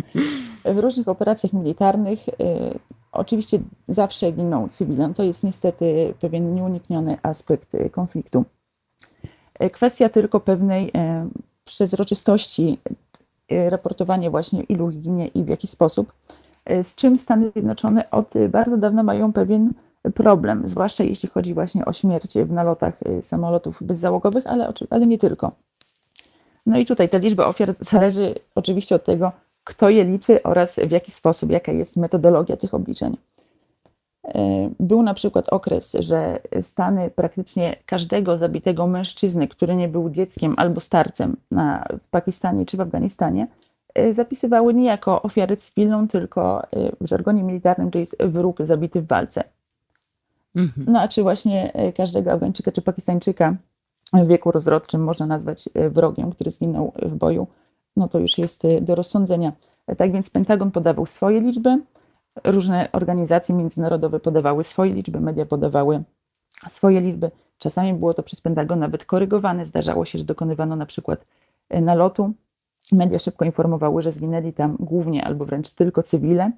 w 0.74 0.78
różnych 0.78 1.08
operacjach 1.08 1.52
militarnych 1.52 2.28
y, 2.28 2.32
oczywiście 3.12 3.58
zawsze 3.88 4.32
giną 4.32 4.68
cywile. 4.68 5.14
To 5.14 5.22
jest 5.22 5.44
niestety 5.44 6.14
pewien 6.20 6.54
nieunikniony 6.54 7.16
aspekt 7.22 7.76
konfliktu. 7.92 8.44
Kwestia 9.72 10.08
tylko 10.08 10.40
pewnej 10.40 10.88
y, 10.88 10.90
przezroczystości, 11.64 12.78
y, 13.52 13.70
raportowania 13.70 14.30
właśnie 14.30 14.62
ilu 14.62 14.88
ginie 14.88 15.26
i 15.26 15.44
w 15.44 15.48
jaki 15.48 15.66
sposób, 15.66 16.12
z 16.82 16.94
czym 16.94 17.18
Stany 17.18 17.50
Zjednoczone 17.50 18.10
od 18.10 18.34
bardzo 18.48 18.76
dawna 18.76 19.02
mają 19.02 19.32
pewien 19.32 19.72
problem, 20.14 20.68
zwłaszcza 20.68 21.04
jeśli 21.04 21.28
chodzi 21.28 21.54
właśnie 21.54 21.84
o 21.84 21.92
śmierć 21.92 22.34
w 22.38 22.52
nalotach 22.52 22.94
y, 23.18 23.22
samolotów 23.22 23.82
bezzałogowych, 23.82 24.46
ale, 24.46 24.72
ale 24.90 25.06
nie 25.06 25.18
tylko. 25.18 25.52
No 26.66 26.78
i 26.78 26.86
tutaj 26.86 27.08
ta 27.08 27.18
liczba 27.18 27.46
ofiar 27.46 27.74
zależy 27.80 28.34
oczywiście 28.54 28.94
od 28.94 29.04
tego, 29.04 29.32
kto 29.64 29.90
je 29.90 30.04
liczy 30.04 30.42
oraz 30.42 30.76
w 30.76 30.90
jaki 30.90 31.12
sposób, 31.12 31.50
jaka 31.50 31.72
jest 31.72 31.96
metodologia 31.96 32.56
tych 32.56 32.74
obliczeń. 32.74 33.16
Y, 34.26 34.30
był 34.80 35.02
na 35.02 35.14
przykład 35.14 35.48
okres, 35.48 35.96
że 36.00 36.38
Stany 36.60 37.10
praktycznie 37.10 37.76
każdego 37.86 38.38
zabitego 38.38 38.86
mężczyzny, 38.86 39.48
który 39.48 39.76
nie 39.76 39.88
był 39.88 40.10
dzieckiem 40.10 40.54
albo 40.56 40.80
starcem 40.80 41.36
na, 41.50 41.84
w 42.06 42.08
Pakistanie 42.10 42.66
czy 42.66 42.76
w 42.76 42.80
Afganistanie, 42.80 43.46
y, 43.98 44.14
zapisywały 44.14 44.74
nie 44.74 44.86
jako 44.86 45.22
ofiarę 45.22 45.56
cywilną, 45.56 46.08
tylko 46.08 46.62
w 47.00 47.06
żargonie 47.08 47.42
militarnym 47.42 47.90
to 47.90 47.98
jest 47.98 48.16
wróg 48.22 48.58
zabity 48.62 49.00
w 49.00 49.06
walce. 49.06 49.55
Mhm. 50.56 50.86
No 50.92 51.00
a 51.00 51.08
czy 51.08 51.22
właśnie 51.22 51.72
e, 51.72 51.92
każdego 51.92 52.32
Afgańczyka 52.32 52.72
czy 52.72 52.82
Pakistańczyka 52.82 53.56
w 54.12 54.26
wieku 54.26 54.50
rozrodczym 54.50 55.04
można 55.04 55.26
nazwać 55.26 55.68
e, 55.74 55.90
wrogiem, 55.90 56.32
który 56.32 56.50
zginął 56.50 56.92
w 57.02 57.14
boju, 57.14 57.46
no 57.96 58.08
to 58.08 58.18
już 58.18 58.38
jest 58.38 58.64
e, 58.64 58.80
do 58.80 58.94
rozsądzenia. 58.94 59.52
Tak 59.96 60.12
więc 60.12 60.30
Pentagon 60.30 60.70
podawał 60.70 61.06
swoje 61.06 61.40
liczby, 61.40 61.78
różne 62.44 62.88
organizacje 62.92 63.54
międzynarodowe 63.54 64.20
podawały 64.20 64.64
swoje 64.64 64.92
liczby, 64.92 65.20
media 65.20 65.46
podawały 65.46 66.02
swoje 66.68 67.00
liczby. 67.00 67.30
Czasami 67.58 67.94
było 67.94 68.14
to 68.14 68.22
przez 68.22 68.40
Pentagon 68.40 68.78
nawet 68.78 69.04
korygowane. 69.04 69.66
Zdarzało 69.66 70.04
się, 70.04 70.18
że 70.18 70.24
dokonywano 70.24 70.76
na 70.76 70.86
przykład 70.86 71.26
nalotu. 71.70 72.32
Media 72.92 73.18
szybko 73.18 73.44
informowały, 73.44 74.02
że 74.02 74.12
zginęli 74.12 74.52
tam 74.52 74.76
głównie 74.80 75.24
albo 75.24 75.44
wręcz 75.44 75.70
tylko 75.70 76.02
cywile. 76.02 76.52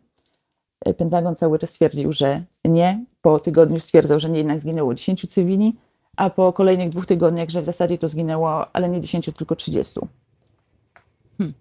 Pentagon 0.96 1.36
cały 1.36 1.58
czas 1.58 1.72
twierdził, 1.72 2.12
że 2.12 2.42
nie. 2.64 3.04
Po 3.22 3.40
tygodniu 3.40 3.80
stwierdzał, 3.80 4.20
że 4.20 4.30
nie, 4.30 4.38
jednak 4.38 4.60
zginęło 4.60 4.94
10 4.94 5.26
cywili, 5.28 5.76
a 6.16 6.30
po 6.30 6.52
kolejnych 6.52 6.88
dwóch 6.88 7.06
tygodniach, 7.06 7.48
że 7.48 7.62
w 7.62 7.66
zasadzie 7.66 7.98
to 7.98 8.08
zginęło, 8.08 8.76
ale 8.76 8.88
nie 8.88 9.00
10, 9.00 9.30
tylko 9.36 9.56
30. 9.56 10.00
Hmm. 11.38 11.54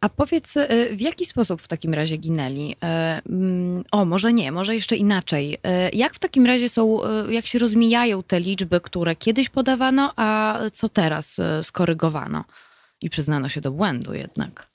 A 0.00 0.08
powiedz, 0.08 0.56
y, 0.56 0.68
w 0.92 1.00
jaki 1.00 1.26
sposób 1.26 1.62
w 1.62 1.68
takim 1.68 1.94
razie 1.94 2.16
ginęli? 2.16 2.72
Y, 2.72 2.86
mm, 3.28 3.84
o, 3.92 4.04
może 4.04 4.32
nie, 4.32 4.52
może 4.52 4.74
jeszcze 4.74 4.96
inaczej. 4.96 5.58
Jak 5.92 6.14
w 6.14 6.18
takim 6.18 6.46
razie 6.46 6.68
są, 6.68 7.00
jak 7.30 7.46
się 7.46 7.58
rozmijają 7.58 8.22
te 8.22 8.40
liczby, 8.40 8.80
które 8.80 9.16
kiedyś 9.16 9.48
podawano, 9.48 10.12
a 10.16 10.58
co 10.72 10.88
teraz 10.88 11.36
skorygowano 11.62 12.44
i 13.00 13.10
przyznano 13.10 13.48
się 13.48 13.60
do 13.60 13.72
błędu 13.72 14.14
jednak? 14.14 14.67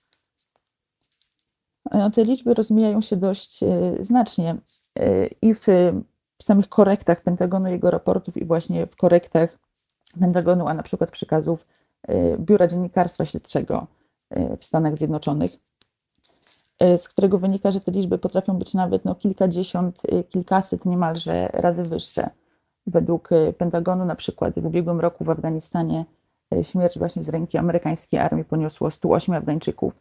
Te 2.14 2.24
liczby 2.24 2.54
rozmijają 2.54 3.02
się 3.02 3.16
dość 3.16 3.64
e, 3.64 3.68
znacznie. 4.00 4.56
E, 5.00 5.28
I 5.28 5.54
w 5.54 5.68
samych 6.42 6.70
korektach 6.70 7.22
Pentagonu, 7.22 7.70
jego 7.70 7.92
raportów 7.92 8.38
i 8.38 8.46
właśnie 8.46 8.88
w 8.88 8.96
korektach 8.96 9.58
Pentagonu, 10.20 10.68
a 10.68 10.74
na 10.74 10.84
przykład 10.84 11.12
przekazów 11.12 11.68
Biura 12.40 12.68
Dziennikarstwa 12.68 13.26
Śledczego 13.26 13.88
w 14.60 14.66
Stanach 14.66 14.98
Zjednoczonych, 14.98 15.52
z 16.98 17.10
którego 17.10 17.38
wynika, 17.38 17.72
że 17.72 17.82
te 17.82 17.92
liczby 17.92 18.18
potrafią 18.18 18.54
być 18.54 18.74
nawet 18.74 19.06
no, 19.06 19.16
kilkadziesiąt, 19.16 20.02
kilkaset 20.30 20.86
niemalże 20.86 21.48
razy 21.48 21.84
wyższe. 21.84 22.30
Według 22.88 23.30
Pentagonu 23.58 24.06
na 24.06 24.16
przykład 24.16 24.60
w 24.60 24.66
ubiegłym 24.66 25.00
roku 25.00 25.24
w 25.24 25.30
Afganistanie 25.30 26.06
śmierć 26.62 27.00
właśnie 27.00 27.24
z 27.24 27.30
ręki 27.30 27.58
amerykańskiej 27.58 28.20
armii 28.20 28.46
poniosło 28.46 28.92
108 28.92 29.36
Afgańczyków, 29.36 29.94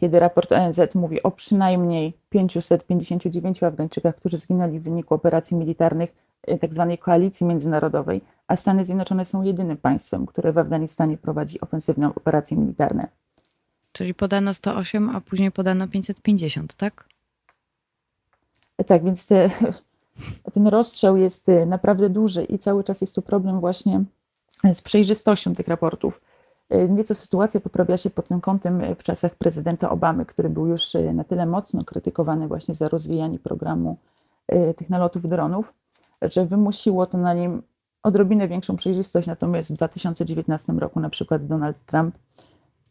kiedy 0.00 0.20
raport 0.20 0.52
ONZ 0.52 0.80
mówi 0.94 1.22
o 1.22 1.30
przynajmniej 1.30 2.12
559 2.30 3.62
Afgańczykach, 3.62 4.16
którzy 4.16 4.38
zginęli 4.38 4.78
w 4.78 4.82
wyniku 4.82 5.14
operacji 5.14 5.56
militarnych 5.56 6.12
tzw. 6.60 6.86
Tak 6.90 7.00
koalicji 7.00 7.46
międzynarodowej, 7.46 8.20
a 8.46 8.56
Stany 8.56 8.84
Zjednoczone 8.84 9.24
są 9.24 9.42
jedynym 9.42 9.76
państwem, 9.76 10.26
które 10.26 10.52
w 10.52 10.58
Afganistanie 10.58 11.18
prowadzi 11.18 11.60
ofensywne 11.60 12.08
operacje 12.08 12.56
militarne. 12.56 13.08
Czyli 13.92 14.14
podano 14.14 14.54
108, 14.54 15.10
a 15.10 15.20
później 15.20 15.52
podano 15.52 15.88
550, 15.88 16.74
tak? 16.74 17.04
Tak, 18.86 19.04
więc 19.04 19.26
te, 19.26 19.50
ten 20.54 20.66
rozstrzał 20.66 21.16
jest 21.16 21.46
naprawdę 21.66 22.10
duży 22.10 22.44
i 22.44 22.58
cały 22.58 22.84
czas 22.84 23.00
jest 23.00 23.14
tu 23.14 23.22
problem 23.22 23.60
właśnie 23.60 24.04
z 24.74 24.82
przejrzystością 24.82 25.54
tych 25.54 25.68
raportów. 25.68 26.20
Nieco 26.88 27.14
sytuacja 27.14 27.60
poprawia 27.60 27.96
się 27.96 28.10
pod 28.10 28.28
tym 28.28 28.40
kątem 28.40 28.94
w 28.94 29.02
czasach 29.02 29.34
prezydenta 29.34 29.90
Obamy, 29.90 30.26
który 30.26 30.50
był 30.50 30.66
już 30.66 30.94
na 31.14 31.24
tyle 31.24 31.46
mocno 31.46 31.84
krytykowany 31.84 32.48
właśnie 32.48 32.74
za 32.74 32.88
rozwijanie 32.88 33.38
programu 33.38 33.96
e, 34.48 34.74
tych 34.74 34.90
nalotów 34.90 35.28
dronów, 35.28 35.72
że 36.22 36.46
wymusiło 36.46 37.06
to 37.06 37.18
na 37.18 37.34
nim 37.34 37.62
odrobinę 38.02 38.48
większą 38.48 38.76
przejrzystość. 38.76 39.26
Natomiast 39.26 39.70
w 39.70 39.76
2019 39.76 40.72
roku 40.72 41.00
na 41.00 41.10
przykład 41.10 41.46
Donald 41.46 41.78
Trump 41.86 42.14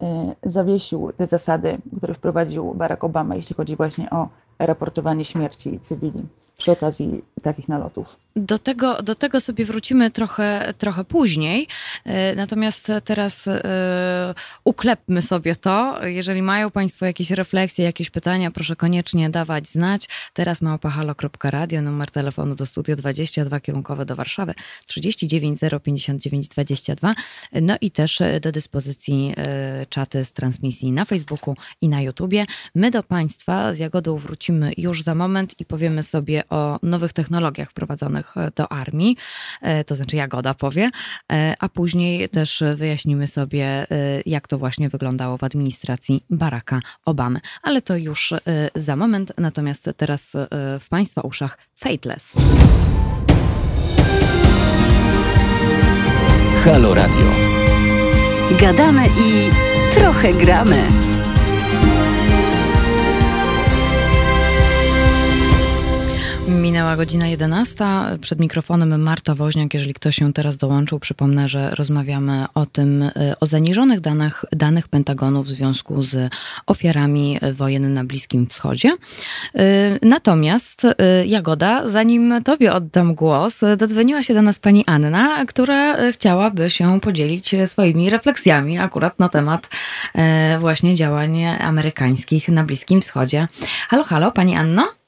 e, 0.01 0.35
zawiesił 0.43 1.11
te 1.17 1.27
zasady, 1.27 1.77
które 1.97 2.13
wprowadził 2.13 2.73
Barack 2.73 3.03
Obama, 3.03 3.35
jeśli 3.35 3.55
chodzi 3.55 3.75
właśnie 3.75 4.09
o 4.09 4.29
raportowanie 4.59 5.25
śmierci 5.25 5.79
cywili 5.79 6.25
przy 6.59 6.71
okazji 6.71 7.21
takich 7.41 7.67
nalotów. 7.67 8.17
Do 8.35 8.59
tego, 8.59 9.03
do 9.03 9.15
tego 9.15 9.41
sobie 9.41 9.65
wrócimy 9.65 10.11
trochę, 10.11 10.73
trochę 10.77 11.03
później. 11.03 11.67
E, 12.05 12.35
natomiast 12.35 12.91
teraz 13.05 13.47
e, 13.47 14.33
uklepmy 14.63 15.21
sobie 15.21 15.55
to. 15.55 16.07
Jeżeli 16.07 16.41
mają 16.41 16.71
Państwo 16.71 17.05
jakieś 17.05 17.31
refleksje, 17.31 17.85
jakieś 17.85 18.09
pytania, 18.09 18.51
proszę 18.51 18.75
koniecznie 18.75 19.29
dawać 19.29 19.67
znać. 19.67 20.09
Teraz 20.33 20.61
małpahalo.radio, 20.61 21.81
numer 21.81 22.11
telefonu 22.11 22.55
do 22.55 22.65
studio 22.65 22.95
22 22.95 23.59
kierunkowe 23.59 24.05
do 24.05 24.15
Warszawy 24.15 24.53
39 24.85 25.59
059 25.83 26.47
22. 26.47 27.15
No 27.61 27.75
i 27.81 27.91
też 27.91 28.19
do 28.41 28.51
dyspozycji 28.51 29.33
e, 29.37 29.85
czaty 29.85 30.25
z 30.25 30.33
transmisji 30.33 30.91
na 30.91 31.05
Facebooku 31.05 31.55
i 31.81 31.89
na 31.89 32.01
YouTubie. 32.01 32.45
My 32.75 32.91
do 32.91 33.03
Państwa 33.03 33.73
z 33.73 33.79
Jagodą 33.79 34.17
wrócimy 34.17 34.71
już 34.77 35.03
za 35.03 35.15
moment 35.15 35.59
i 35.59 35.65
powiemy 35.65 36.03
sobie 36.03 36.48
o 36.49 36.79
nowych 36.83 37.13
technologiach 37.13 37.69
wprowadzonych 37.69 38.35
do 38.55 38.71
armii, 38.71 39.17
e, 39.61 39.83
to 39.83 39.95
znaczy 39.95 40.15
Jagoda 40.15 40.53
powie, 40.53 40.89
e, 41.31 41.55
a 41.59 41.69
później 41.69 42.29
też 42.29 42.63
wyjaśnimy 42.75 43.27
sobie, 43.27 43.65
e, 43.65 43.85
jak 44.25 44.47
to 44.47 44.57
właśnie 44.57 44.89
wyglądało 44.89 45.37
w 45.37 45.43
administracji 45.43 46.23
Baracka 46.29 46.79
Obamy. 47.05 47.39
Ale 47.61 47.81
to 47.81 47.97
już 47.97 48.33
za 48.75 48.95
moment, 48.95 49.31
natomiast 49.37 49.89
teraz 49.97 50.31
w 50.79 50.89
Państwa 50.89 51.21
uszach 51.21 51.57
Fateless. 51.75 52.33
Halo 56.63 56.93
Radio. 56.93 57.31
Gadamy 58.59 59.05
i 59.05 59.49
trochę 59.95 60.33
gramy. 60.33 61.08
Minęła 66.49 66.95
godzina 66.95 67.27
11. 67.27 67.85
Przed 68.21 68.39
mikrofonem 68.39 69.01
Marta 69.01 69.35
Woźniak. 69.35 69.73
Jeżeli 69.73 69.93
ktoś 69.93 70.15
się 70.15 70.33
teraz 70.33 70.57
dołączył, 70.57 70.99
przypomnę, 70.99 71.49
że 71.49 71.69
rozmawiamy 71.75 72.45
o 72.53 72.65
tym, 72.65 73.01
y, 73.01 73.11
o 73.39 73.45
zaniżonych 73.45 74.01
danych, 74.01 74.45
danych 74.51 74.87
Pentagonu 74.87 75.43
w 75.43 75.47
związku 75.47 76.03
z 76.03 76.33
ofiarami 76.67 77.39
wojen 77.53 77.93
na 77.93 78.03
Bliskim 78.03 78.47
Wschodzie. 78.47 78.89
Y, 78.89 79.59
natomiast 80.01 80.85
y, 80.85 80.95
Jagoda, 81.25 81.87
zanim 81.87 82.43
Tobie 82.43 82.73
oddam 82.73 83.15
głos, 83.15 83.61
dodzwoniła 83.77 84.23
się 84.23 84.33
do 84.33 84.41
nas 84.41 84.59
pani 84.59 84.83
Anna, 84.85 85.45
która 85.45 86.11
chciałaby 86.11 86.69
się 86.69 86.99
podzielić 86.99 87.55
swoimi 87.65 88.09
refleksjami 88.09 88.79
akurat 88.79 89.19
na 89.19 89.29
temat 89.29 89.69
właśnie 90.59 90.95
działań 90.95 91.45
amerykańskich 91.45 92.49
na 92.49 92.63
Bliskim 92.63 93.01
Wschodzie. 93.01 93.47
Halo, 93.89 94.03
halo, 94.03 94.31
pani 94.31 94.55
Anno? 94.55 94.99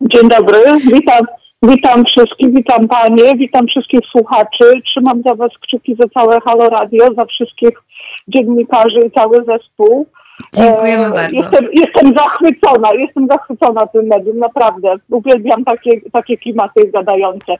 Dzień 0.00 0.28
dobry, 0.28 0.58
witam, 0.92 1.26
witam 1.62 2.04
wszystkich, 2.04 2.54
witam 2.54 2.88
Panie, 2.88 3.36
witam 3.36 3.66
wszystkich 3.66 4.00
słuchaczy. 4.10 4.64
Trzymam 4.84 5.22
za 5.26 5.34
Was 5.34 5.52
kciuki 5.62 5.96
za 6.00 6.08
całe 6.08 6.40
Halo 6.40 6.68
Radio, 6.68 7.06
za 7.16 7.24
wszystkich 7.24 7.82
dziennikarzy 8.28 9.00
i 9.06 9.10
cały 9.10 9.44
zespół. 9.44 10.06
Dziękujemy 10.54 11.06
e, 11.06 11.10
bardzo. 11.10 11.36
Jestem, 11.36 11.68
jestem 11.72 12.16
zachwycona, 12.16 12.88
jestem 12.94 13.26
zachwycona 13.26 13.86
tym 13.86 14.06
medium, 14.06 14.38
naprawdę. 14.38 14.94
Uwielbiam 15.10 15.64
takie, 15.64 16.00
takie 16.12 16.36
klimaty 16.36 16.90
gadające. 16.90 17.54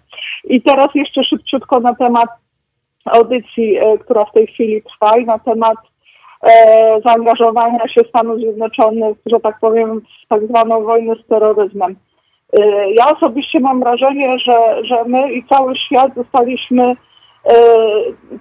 I 0.45 0.63
teraz 0.63 0.89
jeszcze 0.95 1.25
szybciutko 1.25 1.81
na 1.81 1.95
temat 1.95 2.29
audycji, 3.05 3.77
e, 3.77 3.99
która 3.99 4.25
w 4.25 4.33
tej 4.33 4.47
chwili 4.47 4.83
trwa 4.83 5.19
i 5.19 5.25
na 5.25 5.39
temat 5.39 5.77
e, 6.43 7.01
zaangażowania 7.05 7.89
się 7.89 8.01
Stanów 8.09 8.39
Zjednoczonych, 8.39 9.17
że 9.27 9.41
tak 9.41 9.61
powiem, 9.61 10.01
w 10.01 10.29
tak 10.29 10.47
zwaną 10.47 10.83
wojnę 10.83 11.15
z 11.15 11.27
terroryzmem. 11.27 11.97
Y, 12.57 12.91
ja 12.95 13.17
osobiście 13.17 13.61
mam 13.61 13.81
wrażenie, 13.81 14.39
że, 14.39 14.85
że 14.85 15.05
my 15.05 15.33
i 15.33 15.45
cały 15.45 15.77
świat 15.77 16.15
zostaliśmy 16.17 16.91
y, 16.91 16.97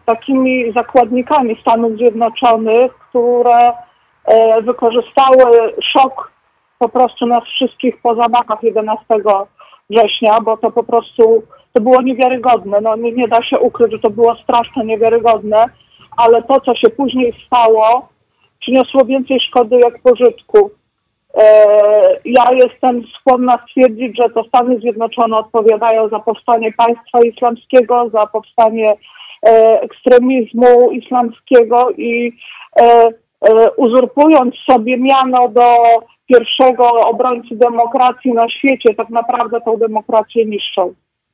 takimi 0.05 0.73
zakładnikami 0.73 1.57
Stanów 1.61 1.97
Zjednoczonych, 1.97 2.93
które 2.93 3.69
y, 3.69 4.61
wykorzystały 4.61 5.73
szok 5.83 6.31
po 6.79 6.89
prostu 6.89 7.25
nas 7.25 7.43
wszystkich 7.43 8.01
po 8.01 8.15
zamachach 8.15 8.63
11 8.63 9.05
września, 9.89 10.41
bo 10.41 10.57
to 10.57 10.71
po 10.71 10.83
prostu 10.83 11.43
to 11.73 11.81
było 11.81 12.01
niewiarygodne. 12.01 12.81
No, 12.81 12.95
nie, 12.95 13.11
nie 13.11 13.27
da 13.27 13.43
się 13.43 13.59
ukryć, 13.59 13.91
że 13.91 13.99
to 13.99 14.09
było 14.09 14.35
strasznie 14.35 14.83
niewiarygodne, 14.83 15.65
ale 16.17 16.43
to, 16.43 16.61
co 16.61 16.75
się 16.75 16.89
później 16.89 17.31
stało, 17.45 18.09
przyniosło 18.59 19.05
więcej 19.05 19.39
szkody 19.39 19.79
jak 19.79 20.01
pożytku. 20.01 20.71
E, 21.37 22.19
ja 22.25 22.51
jestem 22.51 23.03
skłonna 23.19 23.59
stwierdzić, 23.67 24.17
że 24.17 24.29
to 24.29 24.43
Stany 24.43 24.79
Zjednoczone 24.79 25.37
odpowiadają 25.37 26.09
za 26.09 26.19
powstanie 26.19 26.73
państwa 26.73 27.21
islamskiego, 27.21 28.09
za 28.13 28.27
powstanie 28.27 28.95
e, 29.47 29.81
ekstremizmu 29.81 30.91
islamskiego 30.91 31.91
i 31.91 32.37
e, 32.81 33.09
uzurpując 33.77 34.55
sobie 34.71 34.97
miano 34.97 35.49
do 35.49 35.75
pierwszego 36.25 37.07
obrońcy 37.07 37.55
demokracji 37.55 38.33
na 38.33 38.49
świecie, 38.49 38.93
tak 38.93 39.09
naprawdę 39.09 39.61
tą 39.61 39.77
demokrację 39.77 40.45
niszczą. 40.45 40.93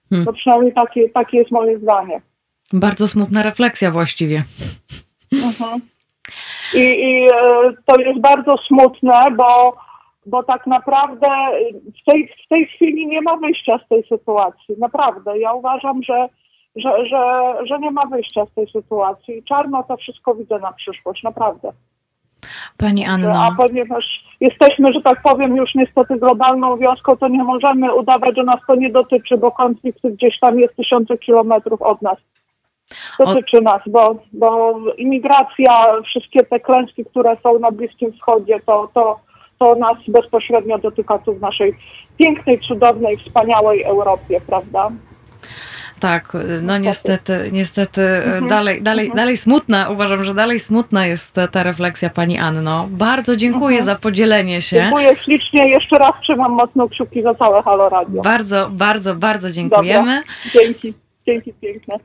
Hmm. 0.10 0.26
To 0.26 0.34
przynajmniej 0.34 0.74
takie, 0.74 1.10
takie 1.10 1.38
jest 1.38 1.52
moje 1.52 1.80
zdanie. 1.80 2.22
Bardzo 2.74 3.08
smutna 3.08 3.44
refleksja 3.44 3.92
właściwie. 3.92 4.44
Mhm. 5.34 5.82
I, 6.74 6.80
I, 6.80 7.28
to 7.86 8.00
jest 8.00 8.20
bardzo 8.20 8.56
smutne, 8.68 9.32
bo 9.32 9.76
bo 10.26 10.44
tak 10.44 10.68
naprawdę 10.68 11.28
w 12.02 12.12
tej, 12.12 12.28
w 12.46 12.48
tej 12.50 12.66
chwili 12.68 13.08
nie 13.08 13.22
ma 13.22 13.38
wyjścia 13.38 13.80
z 13.86 13.88
tej 13.88 14.04
sytuacji. 14.04 14.76
Naprawdę. 14.78 15.40
Ja 15.40 15.54
uważam, 15.54 16.04
że, 16.04 16.30
że, 16.76 17.06
że, 17.06 17.54
że 17.66 17.80
nie 17.80 17.92
ma 17.92 18.06
wyjścia 18.06 18.46
z 18.46 18.54
tej 18.54 18.68
sytuacji. 18.68 19.38
I 19.38 19.44
czarno 19.44 19.84
to 19.84 19.98
wszystko 19.98 20.36
widzę 20.36 20.60
na 20.60 20.74
przyszłość, 20.74 21.24
naprawdę. 21.24 21.72
Pani 22.78 23.06
Anno. 23.06 23.32
A 23.36 23.52
ponieważ 23.58 24.06
jesteśmy, 24.40 24.94
że 24.94 25.02
tak 25.02 25.22
powiem, 25.22 25.56
już 25.56 25.76
niestety 25.76 26.20
globalną 26.20 26.78
wioską, 26.78 27.18
to 27.18 27.28
nie 27.28 27.44
możemy 27.44 27.94
udawać, 27.94 28.36
że 28.36 28.44
nas 28.44 28.60
to 28.68 28.76
nie 28.76 28.90
dotyczy, 28.90 29.38
bo 29.38 29.52
konflikt 29.52 30.00
gdzieś 30.04 30.40
tam 30.40 30.60
jest 30.60 30.76
tysiące 30.76 31.18
kilometrów 31.18 31.82
od 31.82 32.02
nas. 32.02 32.18
Dotyczy 33.20 33.58
od... 33.58 33.64
nas, 33.64 33.82
bo, 33.88 34.16
bo 34.34 34.76
imigracja, 34.98 36.02
wszystkie 36.06 36.44
te 36.44 36.60
klęski, 36.60 37.06
które 37.06 37.38
są 37.44 37.60
na 37.60 37.72
Bliskim 37.72 38.14
Wschodzie, 38.14 38.60
to, 38.66 38.90
to, 38.94 39.20
to 39.64 39.76
nas 39.76 39.98
bezpośrednio 40.08 40.78
dotyka 40.78 41.18
tu 41.18 41.34
w 41.34 41.42
naszej 41.42 41.74
pięknej, 42.18 42.60
cudownej, 42.60 43.18
wspaniałej 43.18 43.84
Europie, 43.84 44.42
prawda? 44.48 44.90
tak, 46.00 46.34
no 46.62 46.78
niestety, 46.78 47.50
niestety 47.52 48.02
Mhm. 48.02 48.48
dalej, 48.48 48.82
dalej, 48.82 49.06
Mhm. 49.06 49.18
dalej 49.18 49.38
smutna, 49.38 49.90
uważam, 49.90 50.24
że 50.24 50.34
dalej 50.34 50.60
smutna 50.60 51.06
jest 51.08 51.36
ta 51.52 51.64
refleksja 51.64 52.10
pani 52.10 52.38
Anno. 52.40 52.88
Bardzo 52.90 53.36
dziękuję 53.36 53.78
Mhm. 53.80 53.86
za 53.86 54.02
podzielenie 54.02 54.62
się. 54.62 54.76
Dziękuję 54.82 55.16
ślicznie. 55.24 55.70
Jeszcze 55.70 55.98
raz 55.98 56.14
trzymam 56.24 56.52
mocno 56.52 56.90
kciuki 56.90 57.24
za 57.24 57.36
całe 57.36 57.64
Halo 57.64 57.90
Radio. 57.90 58.22
Bardzo, 58.22 58.70
bardzo, 58.72 59.16
bardzo 59.16 59.52
dziękujemy. 59.52 60.22
Dzięki. 60.54 60.94
Dzięki 61.26 61.54
piękne. 61.54 61.96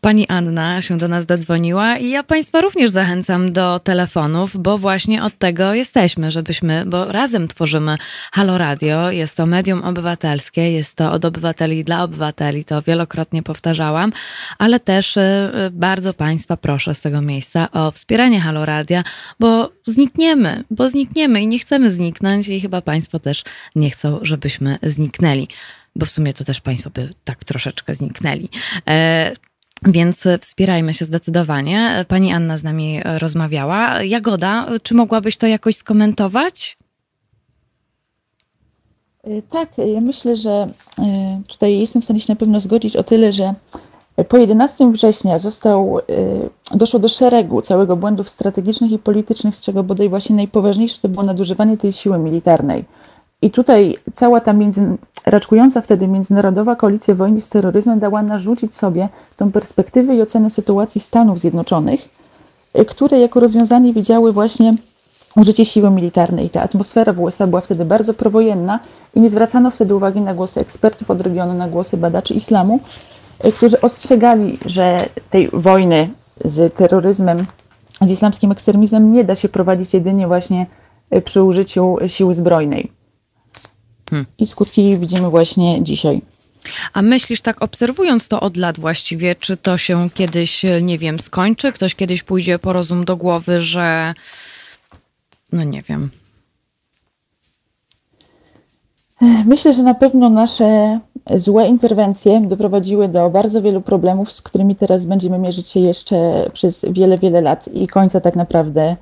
Pani 0.00 0.28
Anna 0.28 0.82
się 0.82 0.98
do 0.98 1.08
nas 1.08 1.26
dodzwoniła 1.26 1.96
i 1.96 2.10
ja 2.10 2.22
Państwa 2.22 2.60
również 2.60 2.90
zachęcam 2.90 3.52
do 3.52 3.78
telefonów, 3.78 4.56
bo 4.56 4.78
właśnie 4.78 5.22
od 5.22 5.38
tego 5.38 5.74
jesteśmy, 5.74 6.30
żebyśmy, 6.30 6.84
bo 6.86 7.12
razem 7.12 7.48
tworzymy 7.48 7.96
Halo 8.32 8.58
Radio. 8.58 9.10
Jest 9.10 9.36
to 9.36 9.46
medium 9.46 9.84
obywatelskie, 9.84 10.72
jest 10.72 10.94
to 10.94 11.12
od 11.12 11.24
obywateli 11.24 11.84
dla 11.84 12.02
obywateli, 12.02 12.64
to 12.64 12.82
wielokrotnie 12.82 13.42
powtarzałam, 13.42 14.12
ale 14.58 14.80
też 14.80 15.16
y, 15.16 15.20
y, 15.20 15.70
bardzo 15.70 16.14
Państwa 16.14 16.56
proszę 16.56 16.94
z 16.94 17.00
tego 17.00 17.22
miejsca 17.22 17.70
o 17.72 17.90
wspieranie 17.90 18.40
Halo 18.40 18.66
Radia, 18.66 19.04
bo 19.40 19.72
znikniemy, 19.86 20.64
bo 20.70 20.88
znikniemy 20.88 21.42
i 21.42 21.46
nie 21.46 21.58
chcemy 21.58 21.90
zniknąć 21.90 22.48
i 22.48 22.60
chyba 22.60 22.80
Państwo 22.80 23.18
też 23.18 23.44
nie 23.76 23.90
chcą, 23.90 24.18
żebyśmy 24.22 24.78
zniknęli. 24.82 25.48
Bo 25.96 26.06
w 26.06 26.10
sumie 26.10 26.34
to 26.34 26.44
też 26.44 26.60
Państwo 26.60 26.90
by 26.90 27.14
tak 27.24 27.44
troszeczkę 27.44 27.94
zniknęli. 27.94 28.48
E, 29.84 29.92
więc 29.92 30.24
wspierajmy 30.40 30.94
się 30.94 31.04
zdecydowanie. 31.04 32.04
Pani 32.08 32.32
Anna 32.32 32.56
z 32.56 32.62
nami 32.62 33.00
rozmawiała. 33.04 34.02
Jagoda, 34.02 34.66
czy 34.82 34.94
mogłabyś 34.94 35.36
to 35.36 35.46
jakoś 35.46 35.76
skomentować? 35.76 36.78
Y, 39.26 39.42
Tak, 39.50 39.78
ja 39.78 40.00
myślę, 40.00 40.36
że 40.36 40.68
tutaj 41.46 41.78
jestem 41.78 42.02
w 42.02 42.04
stanie 42.04 42.20
się 42.20 42.32
na 42.32 42.36
pewno 42.36 42.60
zgodzić 42.60 42.96
o 42.96 43.04
tyle, 43.04 43.32
że 43.32 43.54
po 44.28 44.36
11 44.36 44.92
września 44.92 45.38
został, 45.38 45.98
doszło 46.74 47.00
do 47.00 47.08
szeregu 47.08 47.62
całego 47.62 47.96
błędów 47.96 48.28
strategicznych 48.28 48.92
i 48.92 48.98
politycznych, 48.98 49.56
z 49.56 49.60
czego 49.60 49.82
bodaj 49.82 50.08
właśnie 50.08 50.36
najpoważniejsze 50.36 50.98
to 51.02 51.08
było 51.08 51.22
nadużywanie 51.22 51.76
tej 51.76 51.92
siły 51.92 52.18
militarnej. 52.18 52.84
I 53.46 53.50
tutaj 53.50 53.96
cała 54.12 54.40
ta 54.40 54.52
między, 54.52 54.96
raczkująca 55.26 55.80
wtedy 55.80 56.08
międzynarodowa 56.08 56.76
koalicja 56.76 57.14
wojny 57.14 57.40
z 57.40 57.48
terroryzmem 57.48 57.98
dała 57.98 58.22
narzucić 58.22 58.74
sobie 58.74 59.08
tą 59.36 59.52
perspektywę 59.52 60.14
i 60.14 60.22
ocenę 60.22 60.50
sytuacji 60.50 61.00
Stanów 61.00 61.38
Zjednoczonych, 61.38 62.08
y, 62.78 62.84
które 62.84 63.18
jako 63.18 63.40
rozwiązanie 63.40 63.92
widziały 63.92 64.32
właśnie 64.32 64.74
użycie 65.36 65.64
siły 65.64 65.90
militarnej. 65.90 66.50
Ta 66.50 66.62
atmosfera 66.62 67.12
w 67.12 67.20
USA 67.20 67.46
była 67.46 67.60
wtedy 67.60 67.84
bardzo 67.84 68.14
prowojenna 68.14 68.80
i 69.14 69.20
nie 69.20 69.30
zwracano 69.30 69.70
wtedy 69.70 69.94
uwagi 69.94 70.20
na 70.20 70.34
głosy 70.34 70.60
ekspertów 70.60 71.10
od 71.10 71.20
regionu, 71.20 71.54
na 71.54 71.68
głosy 71.68 71.96
badaczy 71.96 72.34
islamu, 72.34 72.80
y, 73.44 73.52
którzy 73.52 73.80
ostrzegali, 73.80 74.58
że 74.66 75.08
tej 75.30 75.50
wojny 75.52 76.10
z 76.44 76.74
terroryzmem, 76.74 77.46
z 78.00 78.10
islamskim 78.10 78.52
ekstremizmem 78.52 79.12
nie 79.12 79.24
da 79.24 79.34
się 79.34 79.48
prowadzić 79.48 79.94
jedynie 79.94 80.26
właśnie 80.26 80.66
y, 81.14 81.22
przy 81.22 81.42
użyciu 81.42 81.96
siły 82.06 82.34
zbrojnej. 82.34 82.95
Hmm. 84.10 84.26
I 84.38 84.46
skutki 84.46 84.98
widzimy 84.98 85.30
właśnie 85.30 85.84
dzisiaj. 85.84 86.20
A 86.92 87.02
myślisz 87.02 87.40
tak, 87.40 87.62
obserwując 87.62 88.28
to 88.28 88.40
od 88.40 88.56
lat 88.56 88.80
właściwie, 88.80 89.34
czy 89.34 89.56
to 89.56 89.78
się 89.78 90.08
kiedyś, 90.14 90.62
nie 90.82 90.98
wiem, 90.98 91.18
skończy? 91.18 91.72
Ktoś 91.72 91.94
kiedyś 91.94 92.22
pójdzie 92.22 92.58
po 92.58 92.72
rozum 92.72 93.04
do 93.04 93.16
głowy, 93.16 93.62
że. 93.62 94.14
No 95.52 95.64
nie 95.64 95.82
wiem. 95.82 96.10
Myślę, 99.46 99.72
że 99.72 99.82
na 99.82 99.94
pewno 99.94 100.28
nasze 100.28 101.00
złe 101.36 101.66
interwencje 101.66 102.40
doprowadziły 102.40 103.08
do 103.08 103.30
bardzo 103.30 103.62
wielu 103.62 103.80
problemów, 103.80 104.32
z 104.32 104.42
którymi 104.42 104.76
teraz 104.76 105.04
będziemy 105.04 105.38
mierzyć 105.38 105.68
się 105.68 105.80
jeszcze 105.80 106.50
przez 106.52 106.84
wiele, 106.90 107.18
wiele 107.18 107.40
lat 107.40 107.68
i 107.68 107.88
końca 107.88 108.20
tak 108.20 108.36
naprawdę 108.36 108.96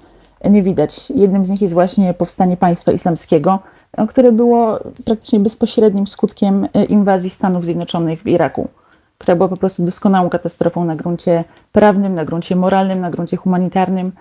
nie 0.51 0.63
widać. 0.63 1.11
Jednym 1.11 1.45
z 1.45 1.49
nich 1.49 1.63
jest 1.63 1.75
właśnie 1.75 2.15
powstanie 2.15 2.57
państwa 2.57 2.93
islamskiego, 2.93 3.59
które 4.09 4.33
było 4.33 4.81
praktycznie 5.05 5.41
bezpośrednim 5.41 6.07
skutkiem 6.07 6.69
e, 6.75 6.85
inwazji 6.85 7.31
Stanów 7.31 7.65
Zjednoczonych 7.65 8.23
w 8.23 8.27
Iraku, 8.27 8.69
która 9.19 9.37
była 9.37 9.49
po 9.49 9.57
prostu 9.57 9.85
doskonałą 9.85 10.31
katastrofą 10.31 10.85
na 10.85 10.97
gruncie 10.97 11.45
prawnym, 11.73 12.15
na 12.15 12.25
gruncie 12.25 12.57
moralnym, 12.57 13.01
na 13.01 13.11
gruncie 13.11 13.37
humanitarnym, 13.37 14.13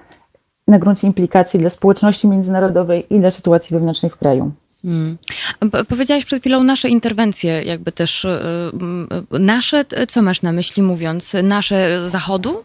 na 0.68 0.80
gruncie 0.80 1.08
implikacji 1.08 1.60
dla 1.60 1.70
społeczności 1.70 2.28
międzynarodowej 2.28 3.16
i 3.16 3.20
dla 3.20 3.32
sytuacji 3.32 3.74
wewnętrznej 3.74 4.10
w 4.10 4.18
kraju. 4.18 4.52
Hmm. 4.82 5.18
Powiedziałaś 5.90 6.26
przed 6.26 6.40
chwilą 6.40 6.64
nasze 6.64 6.90
interwencje, 6.90 7.64
jakby 7.64 7.92
też 7.92 8.26
y, 8.26 8.42
nasze, 9.40 9.86
co 10.10 10.22
masz 10.22 10.42
na 10.42 10.52
myśli 10.52 10.84
mówiąc, 10.84 11.36
nasze 11.44 12.10
zachodu? 12.10 12.64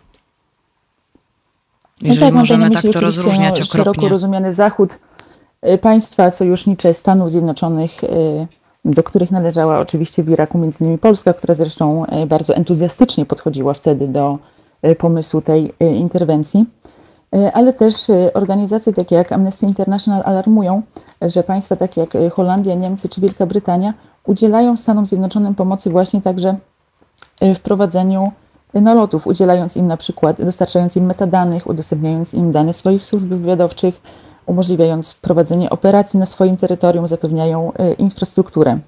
Jeżeli 2.02 2.20
no 2.20 2.26
tak, 2.26 2.34
możemy 2.34 2.70
tak 2.70 2.84
to 2.92 3.00
rozróżniać 3.00 3.58
no, 3.58 3.64
szeroko 3.64 3.90
okropnie. 3.90 4.08
rozumiany 4.08 4.52
Zachód, 4.52 4.98
państwa 5.80 6.30
sojusznicze 6.30 6.94
Stanów 6.94 7.30
Zjednoczonych, 7.30 8.04
y, 8.04 8.46
do 8.84 9.02
których 9.02 9.30
należała 9.30 9.78
oczywiście 9.78 10.22
w 10.22 10.28
Iraku 10.30 10.58
innymi 10.58 10.98
Polska, 10.98 11.32
która 11.32 11.54
zresztą 11.54 12.04
y, 12.04 12.26
bardzo 12.26 12.54
entuzjastycznie 12.54 13.26
podchodziła 13.26 13.74
wtedy 13.74 14.08
do 14.08 14.38
y, 14.86 14.94
pomysłu 14.94 15.40
tej 15.40 15.72
y, 15.82 15.86
interwencji. 15.86 16.66
Y, 17.36 17.52
Ale 17.52 17.72
też 17.72 18.08
y, 18.08 18.30
organizacje 18.34 18.92
takie 18.92 19.16
jak 19.16 19.32
Amnesty 19.32 19.66
International 19.66 20.22
alarmują, 20.24 20.82
że 21.22 21.42
państwa 21.42 21.76
takie 21.76 22.00
jak 22.00 22.14
y, 22.14 22.30
Holandia, 22.30 22.74
Niemcy 22.74 23.08
czy 23.08 23.20
Wielka 23.20 23.46
Brytania 23.46 23.94
udzielają 24.26 24.76
Stanom 24.76 25.06
Zjednoczonym 25.06 25.54
pomocy 25.54 25.90
właśnie 25.90 26.22
także 26.22 26.56
y, 27.42 27.54
w 27.54 27.60
prowadzeniu 27.60 28.32
nalotów, 28.74 29.26
udzielając 29.26 29.76
im 29.76 29.86
na 29.86 29.96
przykład, 29.96 30.42
dostarczając 30.42 30.96
im 30.96 31.06
metadanych, 31.06 31.66
udostępniając 31.66 32.34
im 32.34 32.52
dane 32.52 32.72
swoich 32.72 33.04
służb 33.04 33.28
wywiadowczych, 33.28 34.00
umożliwiając 34.48 35.14
prowadzenie 35.14 35.70
operacji 35.70 36.18
na 36.18 36.26
swoim 36.26 36.56
terytorium, 36.56 37.06
zapewniają 37.06 37.72
y, 37.72 37.94
infrastrukturę. 37.94 38.78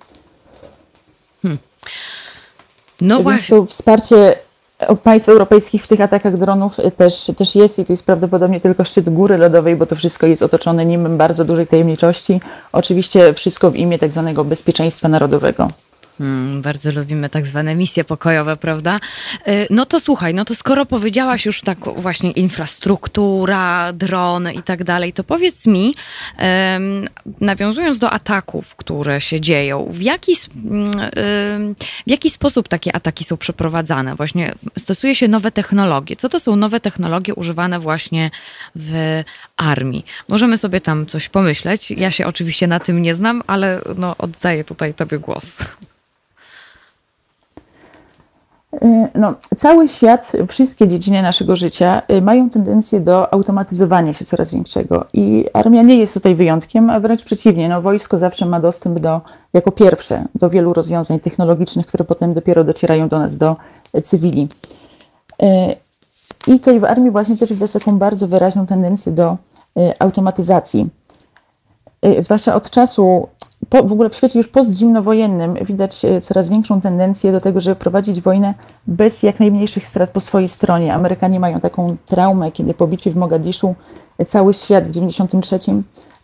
No 3.00 3.14
Więc 3.14 3.22
właśnie. 3.22 3.56
to 3.56 3.66
wsparcie 3.66 4.36
e, 4.78 4.96
państw 4.96 5.28
europejskich 5.28 5.84
w 5.84 5.86
tych 5.86 6.00
atakach 6.00 6.36
dronów 6.36 6.78
y, 6.78 6.90
też, 6.90 7.30
też 7.36 7.54
jest 7.54 7.78
i 7.78 7.84
to 7.84 7.92
jest 7.92 8.06
prawdopodobnie 8.06 8.60
tylko 8.60 8.84
szczyt 8.84 9.14
góry 9.14 9.38
lodowej, 9.38 9.76
bo 9.76 9.86
to 9.86 9.96
wszystko 9.96 10.26
jest 10.26 10.42
otoczone 10.42 10.86
nim 10.86 11.16
bardzo 11.16 11.44
dużej 11.44 11.66
tajemniczości. 11.66 12.40
Oczywiście 12.72 13.34
wszystko 13.34 13.70
w 13.70 13.76
imię 13.76 13.98
tak 13.98 14.12
zwanego 14.12 14.44
bezpieczeństwa 14.44 15.08
narodowego. 15.08 15.68
Hmm, 16.20 16.62
bardzo 16.62 16.92
lubimy 16.92 17.28
tak 17.28 17.46
zwane 17.46 17.74
misje 17.74 18.04
pokojowe, 18.04 18.56
prawda? 18.56 19.00
Y, 19.48 19.66
No 19.70 19.86
to 19.86 20.00
słuchaj, 20.00 20.34
no 20.34 20.44
to 20.44 20.54
skoro 20.54 20.86
powiedziałaś 20.86 21.46
już 21.46 21.60
tak 21.60 21.78
właśnie 21.78 22.30
infrastruktura, 22.30 23.92
drony 23.92 24.54
i 24.54 24.62
tak 24.62 24.84
dalej, 24.84 25.12
to 25.12 25.24
powiedz 25.24 25.66
mi, 25.66 25.94
nawiązując 27.40 27.98
do 27.98 28.10
ataków, 28.10 28.76
które 28.76 29.20
się 29.20 29.40
dzieją, 29.40 29.88
w 29.90 30.02
jaki, 30.02 30.36
mm, 30.64 31.10
w 32.06 32.10
jaki 32.10 32.30
sposób 32.30 32.68
takie 32.68 32.96
ataki 32.96 33.24
są 33.24 33.36
przeprowadzane? 33.36 34.14
Właśnie 34.14 34.54
stosuje 34.78 35.14
się 35.14 35.28
nowe 35.28 35.50
technologie. 35.50 36.16
Co 36.16 36.28
to 36.28 36.40
są 36.40 36.56
nowe 36.56 36.80
technologie 36.80 37.34
używane 37.34 37.80
właśnie 37.80 38.30
w 38.76 39.22
armii? 39.56 40.04
Możemy 40.28 40.58
sobie 40.58 40.80
tam 40.80 41.06
coś 41.06 41.28
pomyśleć. 41.28 41.90
Ja 41.90 42.10
się 42.10 42.26
oczywiście 42.26 42.66
na 42.66 42.80
tym 42.80 43.02
nie 43.02 43.14
znam, 43.14 43.42
ale 43.46 43.80
no, 43.96 44.14
oddaję 44.18 44.64
tutaj 44.64 44.94
tobie 44.94 45.18
głos. 45.18 45.46
Y, 48.74 49.08
No, 49.14 49.34
cały 49.56 49.88
świat, 49.88 50.32
wszystkie 50.48 50.88
dziedziny 50.88 51.22
naszego 51.22 51.56
życia 51.56 52.02
y, 52.10 52.22
mają 52.22 52.50
tendencję 52.50 53.00
do 53.00 53.34
automatyzowania 53.34 54.12
się 54.12 54.24
coraz 54.24 54.52
większego 54.52 55.04
i 55.12 55.46
armia 55.52 55.82
nie 55.82 55.96
jest 55.96 56.14
tutaj 56.14 56.34
wyjątkiem, 56.34 56.90
a 56.90 57.00
wręcz 57.00 57.24
przeciwnie, 57.24 57.68
no, 57.68 57.82
wojsko 57.82 58.18
zawsze 58.18 58.46
ma 58.46 58.60
dostęp 58.60 58.98
do, 58.98 59.20
jako 59.52 59.72
pierwsze 59.72 60.24
do 60.34 60.50
wielu 60.50 60.72
rozwiązań 60.72 61.20
technologicznych, 61.20 61.86
które 61.86 62.04
potem 62.04 62.34
dopiero 62.34 62.64
docierają 62.64 63.08
do 63.08 63.18
nas, 63.18 63.36
do 63.36 63.56
y, 63.96 64.02
cywili. 64.02 64.48
Y, 65.42 65.46
I 66.46 66.60
tutaj 66.60 66.80
w 66.80 66.84
armii 66.84 67.10
właśnie 67.10 67.36
też 67.36 67.52
widać 67.52 67.72
taką 67.72 67.98
bardzo 67.98 68.28
wyraźną 68.28 68.66
tendencję 68.66 69.12
do 69.12 69.36
y, 69.76 69.92
automatyzacji. 69.98 70.88
Zwłaszcza 72.18 72.54
od 72.54 72.70
czasu, 72.70 73.28
po, 73.68 73.82
w 73.82 73.92
ogóle 73.92 74.10
w 74.10 74.14
świecie 74.14 74.38
już 74.38 74.48
postzimnowojennym 74.48 75.54
widać 75.54 76.04
y, 76.04 76.20
coraz 76.20 76.48
większą 76.48 76.80
tendencję 76.80 77.32
do 77.32 77.40
tego, 77.40 77.60
żeby 77.60 77.76
prowadzić 77.76 78.20
wojnę 78.20 78.54
bez 78.86 79.22
jak 79.22 79.40
najmniejszych 79.40 79.86
strat 79.86 80.10
po 80.10 80.20
swojej 80.20 80.48
stronie. 80.48 80.94
Amerykanie 80.94 81.40
mają 81.40 81.60
taką 81.60 81.96
traumę, 82.06 82.52
kiedy 82.52 82.74
po 82.74 82.86
bitwie 82.86 83.10
w 83.10 83.16
Mogadiszu 83.16 83.74
y, 84.20 84.24
cały 84.24 84.54
świat 84.54 84.88
w 84.88 84.90
93 84.90 85.58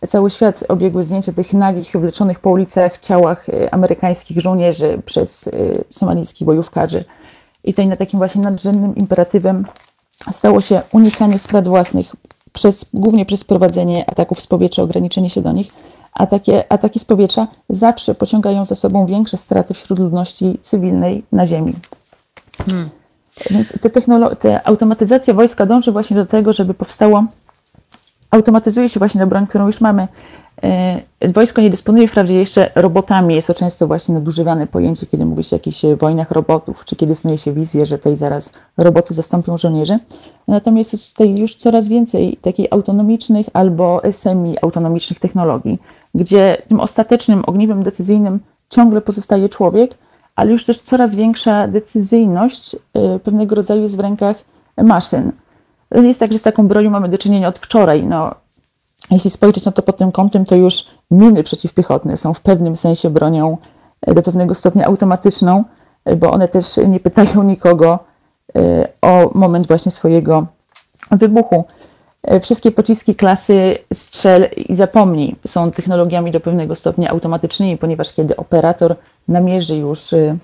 y, 0.03 0.07
cały 0.07 0.29
świat 0.29 0.63
obiegły 0.67 1.03
zdjęcia 1.03 1.33
tych 1.33 1.53
nagich, 1.53 1.91
wleczonych 1.91 2.39
po 2.39 2.49
ulicach 2.49 2.97
ciałach 2.97 3.47
amerykańskich 3.71 4.39
żołnierzy 4.39 5.01
przez 5.05 5.49
somalijskich 5.89 6.45
bojówkarzy. 6.47 7.05
I 7.63 7.73
tutaj 7.73 7.87
na 7.87 7.95
takim 7.95 8.19
właśnie 8.19 8.41
nadrzędnym 8.41 8.95
imperatywem 8.95 9.65
stało 10.31 10.61
się 10.61 10.81
unikanie 10.91 11.39
strat 11.39 11.67
własnych, 11.67 12.15
przez, 12.53 12.85
głównie 12.93 13.25
przez 13.25 13.43
prowadzenie 13.43 14.09
ataków 14.09 14.41
z 14.41 14.47
powietrza, 14.47 14.83
ograniczenie 14.83 15.29
się 15.29 15.41
do 15.41 15.51
nich, 15.51 15.67
a 16.17 16.25
takie 16.25 16.71
ataki 16.71 16.99
z 16.99 17.05
powietrza 17.05 17.47
zawsze 17.69 18.15
pociągają 18.15 18.65
za 18.65 18.75
sobą 18.75 19.05
większe 19.05 19.37
straty 19.37 19.73
wśród 19.73 19.99
ludności 19.99 20.59
cywilnej 20.61 21.23
na 21.31 21.47
ziemi. 21.47 21.73
Hmm. 22.65 22.89
Więc 23.51 23.73
te, 23.81 23.89
te 24.35 24.67
automatyzacja 24.67 25.33
wojska 25.33 25.65
dąży 25.65 25.91
właśnie 25.91 26.15
do 26.15 26.25
tego, 26.25 26.53
żeby 26.53 26.73
powstało, 26.73 27.25
automatyzuje 28.31 28.89
się 28.89 28.99
właśnie 28.99 29.19
na 29.19 29.27
broń, 29.27 29.47
którą 29.47 29.65
już 29.65 29.81
mamy. 29.81 30.07
E, 30.63 31.01
wojsko 31.33 31.61
nie 31.61 31.69
dysponuje 31.69 32.07
wprawdzie 32.07 32.33
jeszcze 32.33 32.71
robotami, 32.75 33.35
jest 33.35 33.47
to 33.47 33.53
często 33.53 33.87
właśnie 33.87 34.15
nadużywane 34.15 34.67
pojęcie, 34.67 35.05
kiedy 35.05 35.25
mówi 35.25 35.43
się 35.43 35.55
o 35.55 35.57
jakichś 35.57 35.81
wojnach 35.99 36.31
robotów, 36.31 36.85
czy 36.85 36.95
kiedy 36.95 37.15
snuje 37.15 37.37
się 37.37 37.53
wizję, 37.53 37.85
że 37.85 37.97
tutaj 37.97 38.17
zaraz 38.17 38.51
roboty 38.77 39.13
zastąpią 39.13 39.57
żołnierzy. 39.57 39.99
Natomiast 40.47 40.93
jest 40.93 41.11
tutaj 41.11 41.35
już 41.39 41.55
coraz 41.55 41.89
więcej 41.89 42.37
takich 42.41 42.67
autonomicznych 42.71 43.47
albo 43.53 44.01
semi-autonomicznych 44.11 45.19
technologii, 45.19 45.79
gdzie 46.17 46.57
tym 46.69 46.79
ostatecznym 46.79 47.43
ogniwem 47.47 47.83
decyzyjnym 47.83 48.39
ciągle 48.69 49.01
pozostaje 49.01 49.49
człowiek, 49.49 49.97
ale 50.35 50.51
już 50.51 50.65
też 50.65 50.79
coraz 50.79 51.15
większa 51.15 51.67
decyzyjność 51.67 52.75
y, 52.75 53.19
pewnego 53.19 53.55
rodzaju 53.55 53.81
jest 53.81 53.97
w 53.97 53.99
rękach 53.99 54.37
maszyn. 54.77 55.31
Jest 55.91 56.19
tak, 56.19 56.31
że 56.31 56.39
z 56.39 56.43
taką 56.43 56.67
bronią 56.67 56.89
mamy 56.89 57.09
do 57.09 57.17
czynienia 57.17 57.47
od 57.47 57.59
wczoraj. 57.59 58.03
No, 58.03 58.35
jeśli 59.11 59.29
spojrzeć 59.29 59.65
na 59.65 59.71
to 59.71 59.81
pod 59.81 59.97
tym 59.97 60.11
kątem, 60.11 60.45
to 60.45 60.55
już 60.55 60.85
miny 61.11 61.43
przeciwpiechotne 61.43 62.17
są 62.17 62.33
w 62.33 62.41
pewnym 62.41 62.75
sensie 62.75 63.09
bronią 63.09 63.57
y, 64.09 64.13
do 64.13 64.21
pewnego 64.21 64.55
stopnia 64.55 64.85
automatyczną, 64.85 65.63
y, 66.09 66.15
bo 66.15 66.31
one 66.31 66.47
też 66.47 66.77
nie 66.87 66.99
pytają 66.99 67.43
nikogo 67.43 67.99
o 69.01 69.31
moment 69.33 69.67
właśnie 69.67 69.91
swojego 69.91 70.47
wybuchu. 71.11 71.65
Wszystkie 72.41 72.71
pociski 72.71 73.15
klasy 73.15 73.77
strzel 73.93 74.49
i 74.55 74.75
zapomnij 74.75 75.35
są 75.47 75.71
technologiami 75.71 76.31
do 76.31 76.39
pewnego 76.39 76.75
stopnia 76.75 77.09
automatycznymi, 77.09 77.77
ponieważ 77.77 78.13
kiedy 78.13 78.35
operator 78.35 78.95
namierzy 79.27 79.75
już 79.75 80.13
y, 80.13 80.37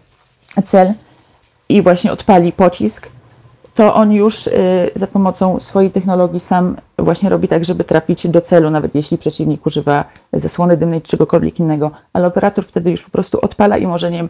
cel 0.65 0.93
i 1.69 1.81
właśnie 1.81 2.12
odpali 2.12 2.51
pocisk, 2.51 3.09
to 3.75 3.93
on 3.93 4.12
już 4.13 4.47
y, 4.47 4.51
za 4.95 5.07
pomocą 5.07 5.59
swojej 5.59 5.91
technologii 5.91 6.39
sam 6.39 6.75
właśnie 6.97 7.29
robi 7.29 7.47
tak, 7.47 7.65
żeby 7.65 7.83
trafić 7.83 8.27
do 8.27 8.41
celu, 8.41 8.69
nawet 8.69 8.95
jeśli 8.95 9.17
przeciwnik 9.17 9.65
używa 9.65 10.05
zasłony 10.33 10.77
dymnej 10.77 11.01
czy 11.01 11.07
czegokolwiek 11.07 11.59
innego, 11.59 11.91
ale 12.13 12.27
operator 12.27 12.65
wtedy 12.65 12.91
już 12.91 13.03
po 13.03 13.12
prostu 13.12 13.39
odpala 13.41 13.77
i 13.77 13.88
może 13.88 14.12
wiem, 14.12 14.29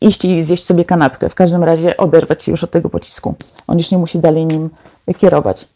iść 0.00 0.24
i 0.24 0.44
zjeść 0.44 0.66
sobie 0.66 0.84
kanapkę. 0.84 1.28
W 1.28 1.34
każdym 1.34 1.64
razie 1.64 1.96
oderwać 1.96 2.42
się 2.42 2.52
już 2.52 2.64
od 2.64 2.70
tego 2.70 2.90
pocisku. 2.90 3.34
On 3.66 3.78
już 3.78 3.90
nie 3.90 3.98
musi 3.98 4.18
dalej 4.18 4.46
nim 4.46 4.70
kierować. 5.18 5.68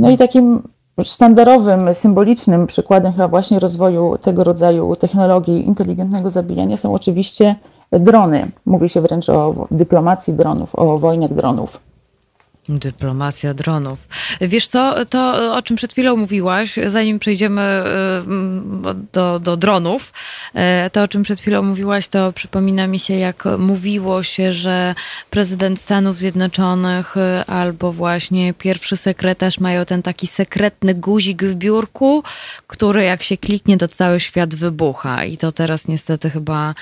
No 0.00 0.10
i 0.10 0.16
takim 0.16 0.62
sztandarowym, 1.02 1.94
symbolicznym 1.94 2.66
przykładem 2.66 3.12
chyba 3.12 3.28
właśnie 3.28 3.58
rozwoju 3.58 4.18
tego 4.18 4.44
rodzaju 4.44 4.96
technologii 4.96 5.66
inteligentnego 5.66 6.30
zabijania 6.30 6.76
są 6.76 6.94
oczywiście 6.94 7.54
drony. 7.92 8.50
Mówi 8.66 8.88
się 8.88 9.00
wręcz 9.00 9.28
o 9.28 9.66
dyplomacji 9.70 10.34
dronów, 10.34 10.74
o 10.74 10.98
wojnach 10.98 11.34
dronów. 11.34 11.80
Dyplomacja 12.78 13.54
dronów. 13.54 14.08
Wiesz 14.40 14.66
co, 14.68 15.04
to 15.04 15.54
o 15.56 15.62
czym 15.62 15.76
przed 15.76 15.92
chwilą 15.92 16.16
mówiłaś, 16.16 16.78
zanim 16.86 17.18
przejdziemy 17.18 17.62
y, 17.62 18.94
do, 19.12 19.40
do 19.40 19.56
dronów, 19.56 20.12
y, 20.86 20.90
to 20.90 21.02
o 21.02 21.08
czym 21.08 21.22
przed 21.22 21.40
chwilą 21.40 21.62
mówiłaś, 21.62 22.08
to 22.08 22.32
przypomina 22.32 22.86
mi 22.86 22.98
się, 22.98 23.14
jak 23.14 23.44
mówiło 23.58 24.22
się, 24.22 24.52
że 24.52 24.94
prezydent 25.30 25.80
Stanów 25.80 26.16
Zjednoczonych 26.16 27.16
y, 27.16 27.44
albo 27.46 27.92
właśnie 27.92 28.54
pierwszy 28.54 28.96
sekretarz 28.96 29.60
mają 29.60 29.84
ten 29.84 30.02
taki 30.02 30.26
sekretny 30.26 30.94
guzik 30.94 31.42
w 31.44 31.54
biurku, 31.54 32.22
który 32.66 33.04
jak 33.04 33.22
się 33.22 33.36
kliknie, 33.36 33.78
to 33.78 33.88
cały 33.88 34.20
świat 34.20 34.54
wybucha. 34.54 35.24
I 35.24 35.36
to 35.36 35.52
teraz 35.52 35.88
niestety 35.88 36.30
chyba 36.30 36.74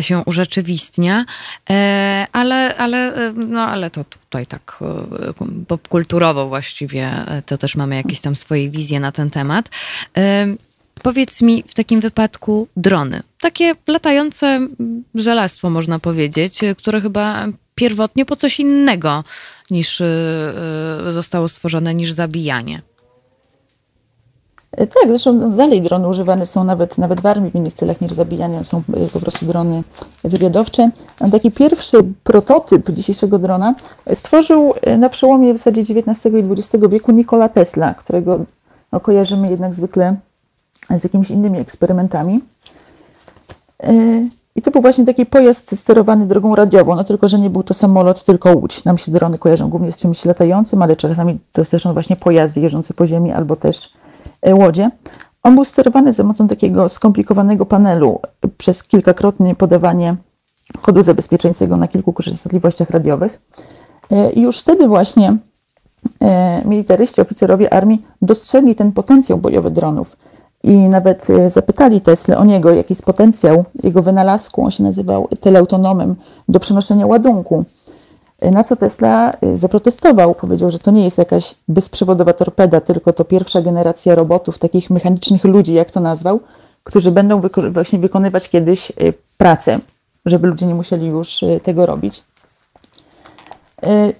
się 0.00 0.22
urzeczywistnia, 0.26 1.24
e, 1.70 2.26
ale, 2.32 2.76
ale, 2.76 3.14
e, 3.14 3.32
no, 3.32 3.60
ale 3.60 3.90
to 3.90 4.04
tutaj 4.04 4.46
tak 4.46 4.78
e, 4.80 5.64
popkulturowo 5.68 6.48
właściwie 6.48 7.10
to 7.46 7.58
też 7.58 7.76
mamy 7.76 7.96
jakieś 7.96 8.20
tam 8.20 8.36
swoje 8.36 8.70
wizje 8.70 9.00
na 9.00 9.12
ten 9.12 9.30
temat. 9.30 9.70
Powiedz 11.02 11.42
mi 11.42 11.64
w 11.68 11.74
takim 11.74 12.00
wypadku 12.00 12.68
drony. 12.76 13.22
Takie 13.40 13.74
latające 13.86 14.68
żelastwo, 15.14 15.70
można 15.70 15.98
powiedzieć, 15.98 16.58
które 16.78 17.00
chyba 17.00 17.46
pierwotnie 17.74 18.24
po 18.24 18.36
coś 18.36 18.60
innego 18.60 19.24
niż 19.70 20.02
zostało 21.08 21.48
stworzone, 21.48 21.94
niż 21.94 22.12
zabijanie. 22.12 22.82
E, 24.76 24.86
tak, 24.86 25.08
zresztą 25.08 25.50
dalej 25.50 25.82
drony 25.82 26.08
używane 26.08 26.46
są 26.46 26.64
nawet, 26.64 26.98
nawet 26.98 27.20
w 27.20 27.26
armii 27.26 27.50
w 27.50 27.54
innych 27.54 27.74
celach 27.74 28.00
niż 28.00 28.12
zabijania, 28.12 28.64
są 28.64 28.78
e, 28.78 29.06
po 29.12 29.20
prostu 29.20 29.46
drony 29.46 29.84
wywiadowcze. 30.24 30.90
Taki 31.32 31.50
pierwszy 31.50 31.98
prototyp 32.24 32.90
dzisiejszego 32.90 33.38
drona 33.38 33.74
stworzył 34.14 34.74
e, 34.82 34.98
na 34.98 35.08
przełomie 35.08 35.54
w 35.54 35.58
zasadzie 35.58 35.80
XIX 35.80 36.34
i 36.34 36.52
XX 36.52 36.84
wieku 36.88 37.12
Nikola 37.12 37.48
Tesla, 37.48 37.94
którego 37.94 38.40
no, 38.92 39.00
kojarzymy 39.00 39.50
jednak 39.50 39.74
zwykle 39.74 40.16
z 40.98 41.04
jakimiś 41.04 41.30
innymi 41.30 41.58
eksperymentami. 41.58 42.40
I 44.56 44.62
to 44.62 44.70
był 44.70 44.82
właśnie 44.82 45.04
taki 45.04 45.26
pojazd 45.26 45.78
sterowany 45.78 46.26
drogą 46.26 46.54
radiową, 46.54 46.96
no 46.96 47.04
tylko, 47.04 47.28
że 47.28 47.38
nie 47.38 47.50
był 47.50 47.62
to 47.62 47.74
samolot, 47.74 48.24
tylko 48.24 48.52
łódź. 48.52 48.84
Nam 48.84 48.98
się 48.98 49.12
drony 49.12 49.38
kojarzą 49.38 49.68
głównie 49.68 49.92
z 49.92 49.96
czymś 49.96 50.24
latającym, 50.24 50.82
ale 50.82 50.96
czasami 50.96 51.38
to 51.52 51.64
też 51.64 51.84
właśnie 51.84 52.16
pojazdy 52.16 52.60
jeżdżące 52.60 52.94
po 52.94 53.06
ziemi 53.06 53.32
albo 53.32 53.56
też 53.56 53.92
łodzie. 54.54 54.90
On 55.42 55.54
był 55.54 55.64
sterowany 55.64 56.12
za 56.12 56.22
pomocą 56.22 56.48
takiego 56.48 56.88
skomplikowanego 56.88 57.66
panelu 57.66 58.20
przez 58.58 58.82
kilkakrotne 58.82 59.54
podawanie 59.54 60.16
kodu 60.82 61.02
zabezpieczeńcego 61.02 61.76
na 61.76 61.88
kilku 61.88 62.12
częstotliwościach 62.12 62.90
radiowych. 62.90 63.40
E, 64.10 64.32
I 64.32 64.42
już 64.42 64.60
wtedy 64.60 64.88
właśnie 64.88 65.36
e, 66.20 66.62
militaryści, 66.64 67.20
oficerowie 67.20 67.74
armii 67.74 68.06
dostrzegli 68.22 68.74
ten 68.74 68.92
potencjał 68.92 69.38
bojowy 69.38 69.70
dronów 69.70 70.16
i 70.62 70.76
nawet 70.76 71.26
zapytali 71.46 72.00
Tesla 72.00 72.36
o 72.36 72.44
niego, 72.44 72.70
jaki 72.70 72.92
jest 72.92 73.04
potencjał 73.04 73.64
jego 73.82 74.02
wynalazku. 74.02 74.64
On 74.64 74.70
się 74.70 74.82
nazywał 74.82 75.28
teleautonomem 75.40 76.14
do 76.48 76.60
przenoszenia 76.60 77.06
ładunku. 77.06 77.64
Na 78.50 78.64
co 78.64 78.76
Tesla 78.76 79.32
y, 79.44 79.56
zaprotestował, 79.56 80.34
powiedział, 80.34 80.70
że 80.70 80.78
to 80.78 80.90
nie 80.90 81.04
jest 81.04 81.18
jakaś 81.18 81.54
bezprzewodowa 81.68 82.32
torpeda, 82.32 82.80
tylko 82.80 83.12
to 83.12 83.24
pierwsza 83.24 83.62
generacja 83.62 84.14
robotów, 84.14 84.58
takich 84.58 84.90
mechanicznych 84.90 85.44
ludzi, 85.44 85.74
jak 85.74 85.90
to 85.90 86.00
nazwał, 86.00 86.40
którzy 86.84 87.10
będą 87.10 87.40
wyko 87.40 87.70
właśnie 87.70 87.98
wykonywać 87.98 88.48
kiedyś 88.48 88.90
y, 88.90 89.14
pracę, 89.38 89.78
żeby 90.26 90.46
ludzie 90.46 90.66
nie 90.66 90.74
musieli 90.74 91.06
już 91.06 91.42
y, 91.42 91.60
tego 91.62 91.86
robić. 91.86 92.24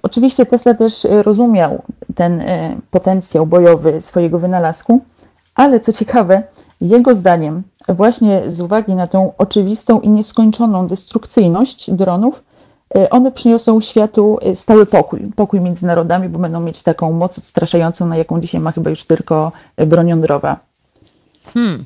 Oczywiście 0.03 0.47
Tesla 0.47 0.75
też 0.75 1.07
rozumiał 1.25 1.83
ten 2.15 2.43
potencjał 2.91 3.47
bojowy 3.47 4.01
swojego 4.01 4.39
wynalazku, 4.39 5.01
ale 5.55 5.81
co 5.81 5.93
ciekawe, 5.93 6.43
jego 6.81 7.15
zdaniem, 7.15 7.63
właśnie 7.89 8.51
z 8.51 8.61
uwagi 8.61 8.95
na 8.95 9.07
tą 9.07 9.33
oczywistą 9.39 10.01
i 10.01 10.09
nieskończoną 10.09 10.87
destrukcyjność 10.87 11.91
dronów, 11.91 12.43
one 13.11 13.33
przyniosą 13.33 13.81
światu 13.81 14.39
e, 14.43 14.57
stały 14.57 14.87
pokój, 14.87 15.21
pokój 15.37 15.61
między 15.61 15.87
narodami, 15.87 16.29
bo 16.29 16.39
będą 16.39 16.61
mieć 16.61 16.83
taką 16.83 17.13
moc 17.13 17.39
odstraszającą, 17.39 18.07
na 18.07 18.17
jaką 18.17 18.41
dzisiaj 18.41 18.61
ma 18.61 18.73
chyba 18.73 18.91
już 18.91 19.05
tylko 19.05 19.53
e, 19.77 19.87
broń 19.87 20.09
jądrowa. 20.09 20.57
Hmm. 21.55 21.85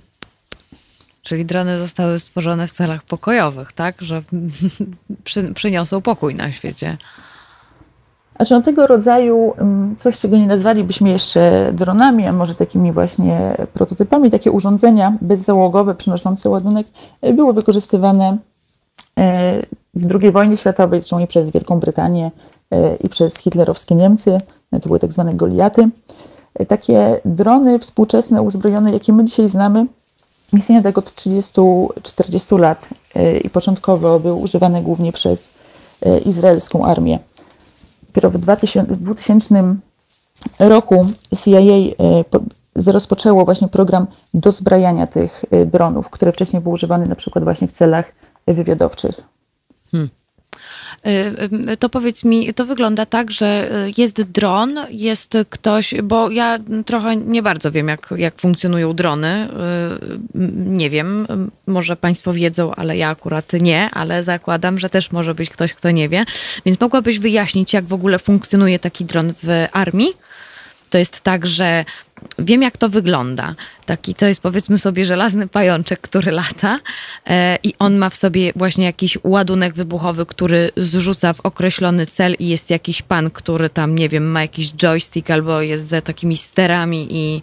Czyli 1.22 1.44
drony 1.44 1.78
zostały 1.78 2.18
stworzone 2.18 2.68
w 2.68 2.72
celach 2.72 3.02
pokojowych, 3.02 3.72
tak? 3.72 4.02
Że 4.02 4.22
przy, 5.24 5.54
przyniosą 5.54 6.02
pokój 6.02 6.34
na 6.34 6.52
świecie. 6.52 6.96
Znaczy 8.36 8.54
no 8.54 8.62
tego 8.62 8.86
rodzaju 8.86 9.54
mm, 9.58 9.96
coś, 9.96 10.18
czego 10.18 10.36
nie 10.36 10.46
nazwalibyśmy 10.46 11.10
jeszcze 11.10 11.72
dronami, 11.74 12.26
a 12.26 12.32
może 12.32 12.54
takimi 12.54 12.92
właśnie 12.92 13.56
prototypami, 13.72 14.30
takie 14.30 14.50
urządzenia 14.50 15.12
bezzałogowe 15.20 15.94
przynoszące 15.94 16.50
ładunek 16.50 16.86
były 17.22 17.52
wykorzystywane 17.52 18.38
w 19.96 20.20
II 20.20 20.32
wojnie 20.32 20.56
światowej, 20.56 21.00
zresztą 21.00 21.26
przez 21.26 21.50
Wielką 21.50 21.80
Brytanię 21.80 22.30
e, 22.70 22.96
i 22.96 23.08
przez 23.08 23.38
hitlerowskie 23.38 23.94
Niemcy, 23.94 24.38
e, 24.72 24.80
to 24.80 24.88
były 24.88 24.98
tak 24.98 25.12
zwane 25.12 25.34
Goliaty. 25.34 25.88
E, 26.54 26.66
takie 26.66 27.20
drony 27.24 27.78
współczesne, 27.78 28.42
uzbrojone, 28.42 28.92
jakie 28.92 29.12
my 29.12 29.24
dzisiaj 29.24 29.48
znamy, 29.48 29.86
istnieją 30.52 30.82
tak 30.82 30.98
od 30.98 31.10
30-40 31.10 32.58
lat 32.58 32.86
i 33.44 33.50
początkowo 33.50 34.20
były 34.20 34.34
używane 34.34 34.82
głównie 34.82 35.12
przez 35.12 35.50
izraelską 36.24 36.84
armię. 36.84 37.18
Dopiero 38.06 38.30
w 38.30 38.38
2000 38.38 39.76
roku 40.58 41.06
CIA 41.44 41.94
rozpoczęło 42.86 43.44
właśnie 43.44 43.68
program 43.68 44.06
dozbrajania 44.34 45.06
tych 45.06 45.44
dronów, 45.66 46.10
które 46.10 46.32
wcześniej 46.32 46.62
były 46.62 46.72
używane 46.72 47.06
na 47.06 47.14
przykład 47.14 47.44
właśnie 47.44 47.68
w 47.68 47.72
celach 47.72 48.12
wywiadowczych. 48.46 49.35
Hmm. 49.92 50.08
to 51.78 51.88
powiedz 51.88 52.24
mi, 52.24 52.54
to 52.54 52.66
wygląda 52.66 53.06
tak, 53.06 53.30
że 53.30 53.70
jest 53.98 54.22
dron, 54.22 54.78
jest 54.90 55.36
ktoś, 55.50 55.94
bo 56.02 56.30
ja 56.30 56.58
trochę 56.86 57.16
nie 57.16 57.42
bardzo 57.42 57.72
wiem, 57.72 57.88
jak, 57.88 58.14
jak 58.16 58.40
funkcjonują 58.40 58.92
drony. 58.94 59.48
Nie 60.56 60.90
wiem, 60.90 61.26
może 61.66 61.96
Państwo 61.96 62.32
wiedzą, 62.32 62.74
ale 62.74 62.96
ja 62.96 63.08
akurat 63.08 63.52
nie, 63.52 63.90
ale 63.90 64.24
zakładam, 64.24 64.78
że 64.78 64.90
też 64.90 65.12
może 65.12 65.34
być 65.34 65.50
ktoś, 65.50 65.74
kto 65.74 65.90
nie 65.90 66.08
wie. 66.08 66.24
Więc 66.66 66.80
mogłabyś 66.80 67.18
wyjaśnić, 67.18 67.72
jak 67.72 67.84
w 67.84 67.92
ogóle 67.92 68.18
funkcjonuje 68.18 68.78
taki 68.78 69.04
dron 69.04 69.34
w 69.42 69.66
armii? 69.72 70.25
To 70.90 70.98
jest 70.98 71.20
tak, 71.20 71.46
że 71.46 71.84
wiem, 72.38 72.62
jak 72.62 72.76
to 72.76 72.88
wygląda. 72.88 73.54
Taki 73.86 74.14
to 74.14 74.26
jest 74.26 74.40
powiedzmy 74.40 74.78
sobie 74.78 75.04
żelazny 75.04 75.48
pajączek, 75.48 76.00
który 76.00 76.32
lata 76.32 76.78
e, 77.26 77.58
i 77.62 77.74
on 77.78 77.96
ma 77.96 78.10
w 78.10 78.14
sobie 78.14 78.52
właśnie 78.56 78.84
jakiś 78.84 79.18
ładunek 79.24 79.74
wybuchowy, 79.74 80.26
który 80.26 80.70
zrzuca 80.76 81.32
w 81.32 81.40
określony 81.40 82.06
cel 82.06 82.34
i 82.38 82.48
jest 82.48 82.70
jakiś 82.70 83.02
pan, 83.02 83.30
który 83.30 83.70
tam, 83.70 83.94
nie 83.94 84.08
wiem, 84.08 84.30
ma 84.30 84.42
jakiś 84.42 84.72
joystick 84.72 85.30
albo 85.30 85.60
jest 85.60 85.88
za 85.88 86.00
takimi 86.00 86.36
sterami 86.36 87.08
i 87.10 87.42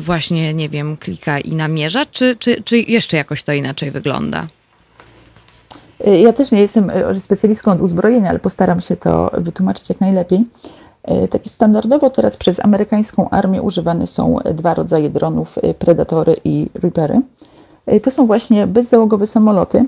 właśnie, 0.00 0.54
nie 0.54 0.68
wiem, 0.68 0.96
klika 0.96 1.40
i 1.40 1.54
namierza, 1.54 2.06
czy, 2.06 2.36
czy, 2.36 2.62
czy 2.62 2.78
jeszcze 2.78 3.16
jakoś 3.16 3.42
to 3.42 3.52
inaczej 3.52 3.90
wygląda? 3.90 4.46
Ja 6.22 6.32
też 6.32 6.52
nie 6.52 6.60
jestem 6.60 6.90
e, 6.90 7.20
specjalistką 7.20 7.72
od 7.72 7.80
uzbrojenia, 7.80 8.30
ale 8.30 8.38
postaram 8.38 8.80
się 8.80 8.96
to 8.96 9.30
wytłumaczyć 9.38 9.88
jak 9.88 10.00
najlepiej. 10.00 10.44
E, 11.04 11.28
Taki 11.28 11.50
standardowo 11.50 12.10
teraz 12.10 12.36
przez 12.36 12.64
amerykańską 12.64 13.30
armię 13.30 13.62
używane 13.62 14.06
są 14.06 14.38
dwa 14.54 14.74
rodzaje 14.74 15.10
dronów, 15.10 15.58
e, 15.62 15.74
Predatory 15.74 16.36
i 16.44 16.70
Reapery. 16.74 17.20
To 18.02 18.10
są 18.10 18.26
właśnie 18.26 18.66
bezzałogowe 18.66 19.26
samoloty, 19.26 19.84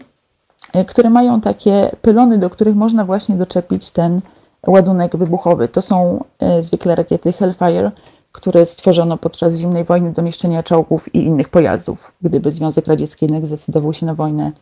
które 0.87 1.11
mają 1.11 1.41
takie 1.41 1.91
pylony, 2.03 2.39
do 2.39 2.51
których 2.51 2.77
można 2.77 3.05
właśnie 3.05 3.35
doczepić 3.35 3.91
ten 3.91 4.21
ładunek 4.67 5.17
wybuchowy. 5.17 5.69
To 5.69 5.83
są 5.83 6.25
zwykle 6.61 6.95
rakiety 6.95 7.33
Hellfire, 7.33 7.91
które 8.33 8.67
stworzono 8.67 9.17
podczas 9.17 9.55
zimnej 9.55 9.85
wojny 9.85 10.13
do 10.13 10.23
niszczenia 10.23 10.63
czołgów 10.63 11.15
i 11.15 11.19
innych 11.19 11.49
pojazdów, 11.49 12.13
gdyby 12.23 12.53
Związek 12.53 12.87
Radziecki 12.87 13.25
jednak 13.25 13.47
zdecydował 13.47 13.93
się 13.93 14.07
na 14.07 14.15
wojnę 14.15 14.53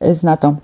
z 0.00 0.22
NATO. 0.22 0.54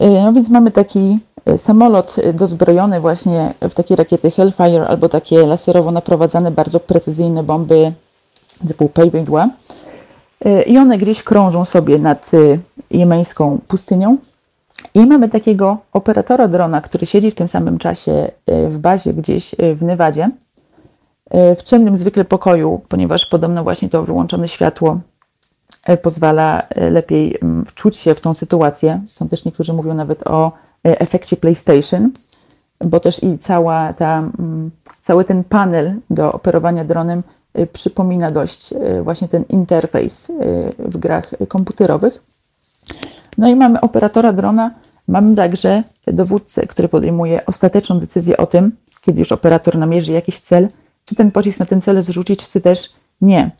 No 0.00 0.32
więc 0.32 0.50
mamy 0.50 0.70
taki 0.70 0.98
e, 0.98 1.31
samolot 1.56 2.16
dozbrojony 2.34 3.00
właśnie 3.00 3.54
w 3.60 3.74
takie 3.74 3.96
rakiety 3.96 4.30
Hellfire 4.30 4.86
albo 4.88 5.08
takie 5.08 5.46
laserowo 5.46 5.90
naprowadzane 5.90 6.50
bardzo 6.50 6.80
precyzyjne 6.80 7.42
bomby 7.42 7.92
typu 8.68 8.90
e, 10.44 10.62
I 10.62 10.78
one 10.78 10.98
gdzieś 10.98 11.22
krążą 11.22 11.64
sobie 11.64 11.98
nad 11.98 12.30
e, 12.34 12.38
jemeńską 12.90 13.58
pustynią. 13.68 14.16
I 14.94 15.06
mamy 15.06 15.28
takiego 15.28 15.78
operatora 15.92 16.48
drona, 16.48 16.80
który 16.80 17.06
siedzi 17.06 17.30
w 17.30 17.34
tym 17.34 17.48
samym 17.48 17.78
czasie 17.78 18.30
w 18.68 18.78
bazie 18.78 19.14
gdzieś 19.14 19.54
w 19.76 19.82
Nevadzie, 19.82 20.30
w 21.30 21.62
ciemnym 21.62 21.96
zwykle 21.96 22.24
pokoju, 22.24 22.80
ponieważ 22.88 23.26
podobno 23.26 23.62
właśnie 23.62 23.88
to 23.88 24.02
wyłączone 24.02 24.48
światło 24.48 25.00
pozwala 26.02 26.62
lepiej 26.76 27.38
mm, 27.42 27.64
wczuć 27.66 27.96
się 27.96 28.14
w 28.14 28.20
tą 28.20 28.34
sytuację. 28.34 29.02
Są 29.06 29.28
też 29.28 29.44
niektórzy 29.44 29.72
mówią 29.72 29.94
nawet 29.94 30.26
o 30.26 30.52
efekcie 30.84 31.36
PlayStation, 31.36 32.10
bo 32.84 33.00
też 33.00 33.22
i 33.22 33.38
cała 33.38 33.92
ta, 33.92 34.18
mm, 34.18 34.70
cały 35.00 35.24
ten 35.24 35.44
panel 35.44 35.94
do 36.10 36.32
operowania 36.32 36.84
dronem 36.84 37.22
przypomina 37.72 38.30
dość 38.30 38.74
właśnie 39.02 39.28
ten 39.28 39.44
interfejs 39.48 40.32
w 40.78 40.98
grach 40.98 41.30
komputerowych. 41.48 42.22
No 43.38 43.48
i 43.48 43.56
mamy 43.56 43.80
operatora 43.80 44.32
drona, 44.32 44.70
mamy 45.08 45.36
także 45.36 45.82
dowódcę, 46.06 46.66
który 46.66 46.88
podejmuje 46.88 47.46
ostateczną 47.46 48.00
decyzję 48.00 48.36
o 48.36 48.46
tym, 48.46 48.76
kiedy 49.00 49.18
już 49.18 49.32
operator 49.32 49.78
namierzy 49.78 50.12
jakiś 50.12 50.40
cel, 50.40 50.68
czy 51.04 51.14
ten 51.14 51.30
pocisk 51.30 51.58
na 51.58 51.66
ten 51.66 51.80
cel 51.80 52.02
zrzucić, 52.02 52.48
czy 52.48 52.60
też 52.60 52.92
nie. 53.20 53.50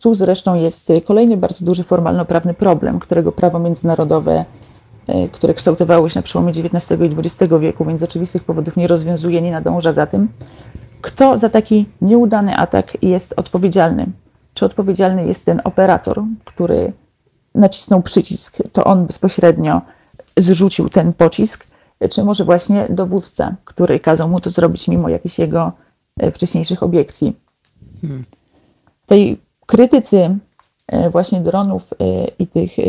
Tu 0.00 0.14
zresztą 0.14 0.54
jest 0.54 0.88
kolejny 1.04 1.36
bardzo 1.36 1.64
duży 1.64 1.84
formalno-prawny 1.84 2.54
problem, 2.54 2.98
którego 2.98 3.32
prawo 3.32 3.58
międzynarodowe, 3.58 4.44
które 5.32 5.54
kształtowało 5.54 6.08
się 6.08 6.18
na 6.18 6.22
przełomie 6.22 6.50
XIX 6.50 7.00
i 7.00 7.16
XX 7.18 7.52
wieku, 7.60 7.84
więc 7.84 8.00
z 8.00 8.04
oczywistych 8.04 8.44
powodów 8.44 8.76
nie 8.76 8.86
rozwiązuje, 8.86 9.42
nie 9.42 9.50
nadąża 9.50 9.92
za 9.92 10.06
tym. 10.06 10.28
Kto 11.00 11.38
za 11.38 11.48
taki 11.48 11.86
nieudany 12.00 12.56
atak 12.56 13.02
jest 13.02 13.34
odpowiedzialny? 13.36 14.06
Czy 14.54 14.64
odpowiedzialny 14.64 15.26
jest 15.26 15.44
ten 15.44 15.60
operator, 15.64 16.22
który 16.44 16.92
nacisnął 17.54 18.02
przycisk, 18.02 18.58
to 18.72 18.84
on 18.84 19.06
bezpośrednio 19.06 19.80
zrzucił 20.36 20.88
ten 20.88 21.12
pocisk, 21.12 21.66
czy 22.10 22.24
może 22.24 22.44
właśnie 22.44 22.86
dowódca, 22.90 23.54
który 23.64 24.00
kazał 24.00 24.28
mu 24.28 24.40
to 24.40 24.50
zrobić 24.50 24.88
mimo 24.88 25.08
jakichś 25.08 25.38
jego 25.38 25.72
e, 26.18 26.30
wcześniejszych 26.30 26.82
obiekcji? 26.82 27.36
Hmm. 28.00 28.24
Tej 29.06 29.40
krytycy 29.66 30.18
e, 30.18 30.38
właśnie 31.10 31.40
dronów 31.40 31.92
e, 31.92 31.96
i 32.38 32.46
tych 32.46 32.78
e, 32.78 32.82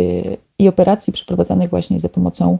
i 0.59 0.67
operacji 0.67 1.13
przeprowadzanych 1.13 1.69
właśnie 1.69 1.99
za 1.99 2.09
pomocą 2.09 2.57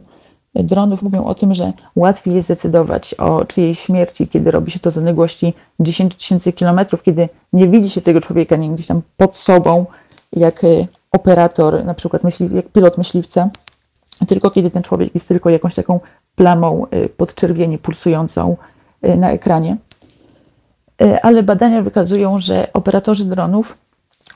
dronów 0.54 1.02
mówią 1.02 1.24
o 1.24 1.34
tym, 1.34 1.54
że 1.54 1.72
łatwiej 1.96 2.34
jest 2.34 2.46
zdecydować 2.46 3.14
o 3.14 3.44
czyjej 3.44 3.74
śmierci, 3.74 4.28
kiedy 4.28 4.50
robi 4.50 4.72
się 4.72 4.78
to 4.78 4.90
z 4.90 4.98
odległości 4.98 5.54
10 5.80 6.16
tysięcy 6.16 6.52
kilometrów, 6.52 7.02
kiedy 7.02 7.28
nie 7.52 7.68
widzi 7.68 7.90
się 7.90 8.00
tego 8.00 8.20
człowieka 8.20 8.56
nie 8.56 8.70
gdzieś 8.70 8.86
tam 8.86 9.02
pod 9.16 9.36
sobą, 9.36 9.86
jak 10.32 10.62
operator, 11.12 11.84
na 11.84 11.94
przykład 11.94 12.24
myśli, 12.24 12.48
jak 12.54 12.68
pilot 12.68 12.98
myśliwca, 12.98 13.50
tylko 14.28 14.50
kiedy 14.50 14.70
ten 14.70 14.82
człowiek 14.82 15.14
jest 15.14 15.28
tylko 15.28 15.50
jakąś 15.50 15.74
taką 15.74 16.00
plamą 16.36 16.86
podczerwieni 17.16 17.78
pulsującą 17.78 18.56
na 19.02 19.30
ekranie. 19.30 19.76
Ale 21.22 21.42
badania 21.42 21.82
wykazują, 21.82 22.40
że 22.40 22.72
operatorzy 22.72 23.24
dronów 23.24 23.76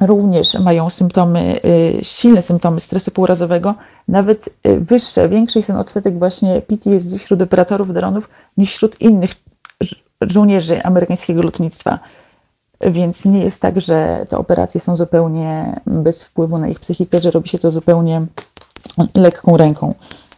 również 0.00 0.54
mają 0.54 0.90
symptomy, 0.90 1.60
y, 1.64 2.04
silne 2.04 2.42
symptomy 2.42 2.80
stresu 2.80 3.10
półrazowego, 3.10 3.74
nawet 4.08 4.48
y, 4.66 4.80
wyższe, 4.80 5.28
większy 5.28 5.58
jest 5.58 5.66
ten 5.66 5.76
odsetek 5.76 6.18
właśnie 6.18 6.60
PTSD 6.60 7.18
wśród 7.18 7.42
operatorów 7.42 7.94
dronów 7.94 8.28
niż 8.56 8.74
wśród 8.74 9.00
innych 9.00 9.34
żołnierzy 10.20 10.82
amerykańskiego 10.82 11.42
lotnictwa. 11.42 11.98
Więc 12.80 13.24
nie 13.24 13.44
jest 13.44 13.62
tak, 13.62 13.80
że 13.80 14.26
te 14.28 14.38
operacje 14.38 14.80
są 14.80 14.96
zupełnie 14.96 15.80
bez 15.86 16.24
wpływu 16.24 16.58
na 16.58 16.68
ich 16.68 16.80
psychikę, 16.80 17.18
że 17.22 17.30
robi 17.30 17.48
się 17.48 17.58
to 17.58 17.70
zupełnie 17.70 18.26
lekką 19.14 19.56
ręką, 19.56 19.94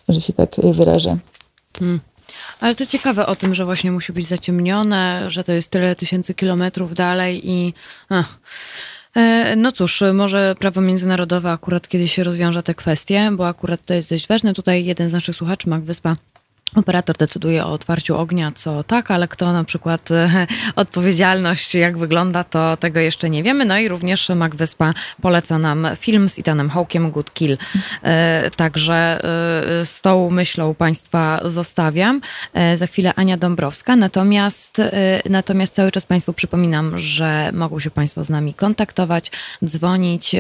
że 0.08 0.20
się 0.20 0.32
tak 0.32 0.50
wyrażę. 0.72 1.16
Hmm. 1.78 2.00
Ale 2.60 2.74
to 2.74 2.86
ciekawe 2.86 3.26
o 3.26 3.36
tym, 3.36 3.54
że 3.54 3.64
właśnie 3.64 3.92
musi 3.92 4.12
być 4.12 4.26
zaciemnione, 4.26 5.30
że 5.30 5.44
to 5.44 5.52
jest 5.52 5.70
tyle 5.70 5.96
tysięcy 5.96 6.34
kilometrów 6.34 6.94
dalej 6.94 7.50
i. 7.50 7.74
Ach. 8.08 8.38
E, 9.18 9.56
no 9.56 9.72
cóż, 9.72 10.02
może 10.14 10.54
prawo 10.58 10.80
międzynarodowe 10.80 11.52
akurat 11.52 11.88
kiedyś 11.88 12.14
się 12.14 12.24
rozwiąże 12.24 12.62
te 12.62 12.74
kwestie, 12.74 13.30
bo 13.32 13.48
akurat 13.48 13.84
to 13.84 13.94
jest 13.94 14.10
dość 14.10 14.28
ważne. 14.28 14.54
Tutaj 14.54 14.84
jeden 14.84 15.10
z 15.10 15.12
naszych 15.12 15.36
słuchaczy, 15.36 15.68
Mark 15.68 15.84
Wyspa, 15.84 16.16
Operator 16.74 17.16
decyduje 17.16 17.64
o 17.64 17.72
otwarciu 17.72 18.16
ognia, 18.16 18.52
co 18.54 18.82
tak, 18.82 19.10
ale 19.10 19.28
kto 19.28 19.52
na 19.52 19.64
przykład 19.64 20.10
e, 20.10 20.46
odpowiedzialność, 20.76 21.74
jak 21.74 21.98
wygląda, 21.98 22.44
to 22.44 22.76
tego 22.76 23.00
jeszcze 23.00 23.30
nie 23.30 23.42
wiemy. 23.42 23.64
No 23.64 23.78
i 23.78 23.88
również 23.88 24.28
Mac 24.28 24.54
Wyspa 24.54 24.94
poleca 25.22 25.58
nam 25.58 25.88
film 25.96 26.28
z 26.28 26.38
Ethanem 26.38 26.70
Hawkiem, 26.70 27.10
Good 27.10 27.34
Kill. 27.34 27.58
E, 28.02 28.50
także 28.50 28.94
e, 28.94 29.20
z 29.86 30.00
tą 30.02 30.30
myślą 30.30 30.74
Państwa 30.74 31.40
zostawiam. 31.44 32.20
Za 32.74 32.86
chwilę 32.86 33.14
Ania 33.14 33.36
Dąbrowska. 33.36 33.96
Natomiast, 33.96 34.82
natomiast 35.30 35.74
cały 35.74 35.92
czas 35.92 36.04
Państwu 36.04 36.32
przypominam, 36.32 36.98
że 36.98 37.50
mogą 37.52 37.80
się 37.80 37.90
Państwo 37.90 38.24
z 38.24 38.28
nami 38.28 38.54
kontaktować, 38.54 39.30
dzwonić 39.64 40.36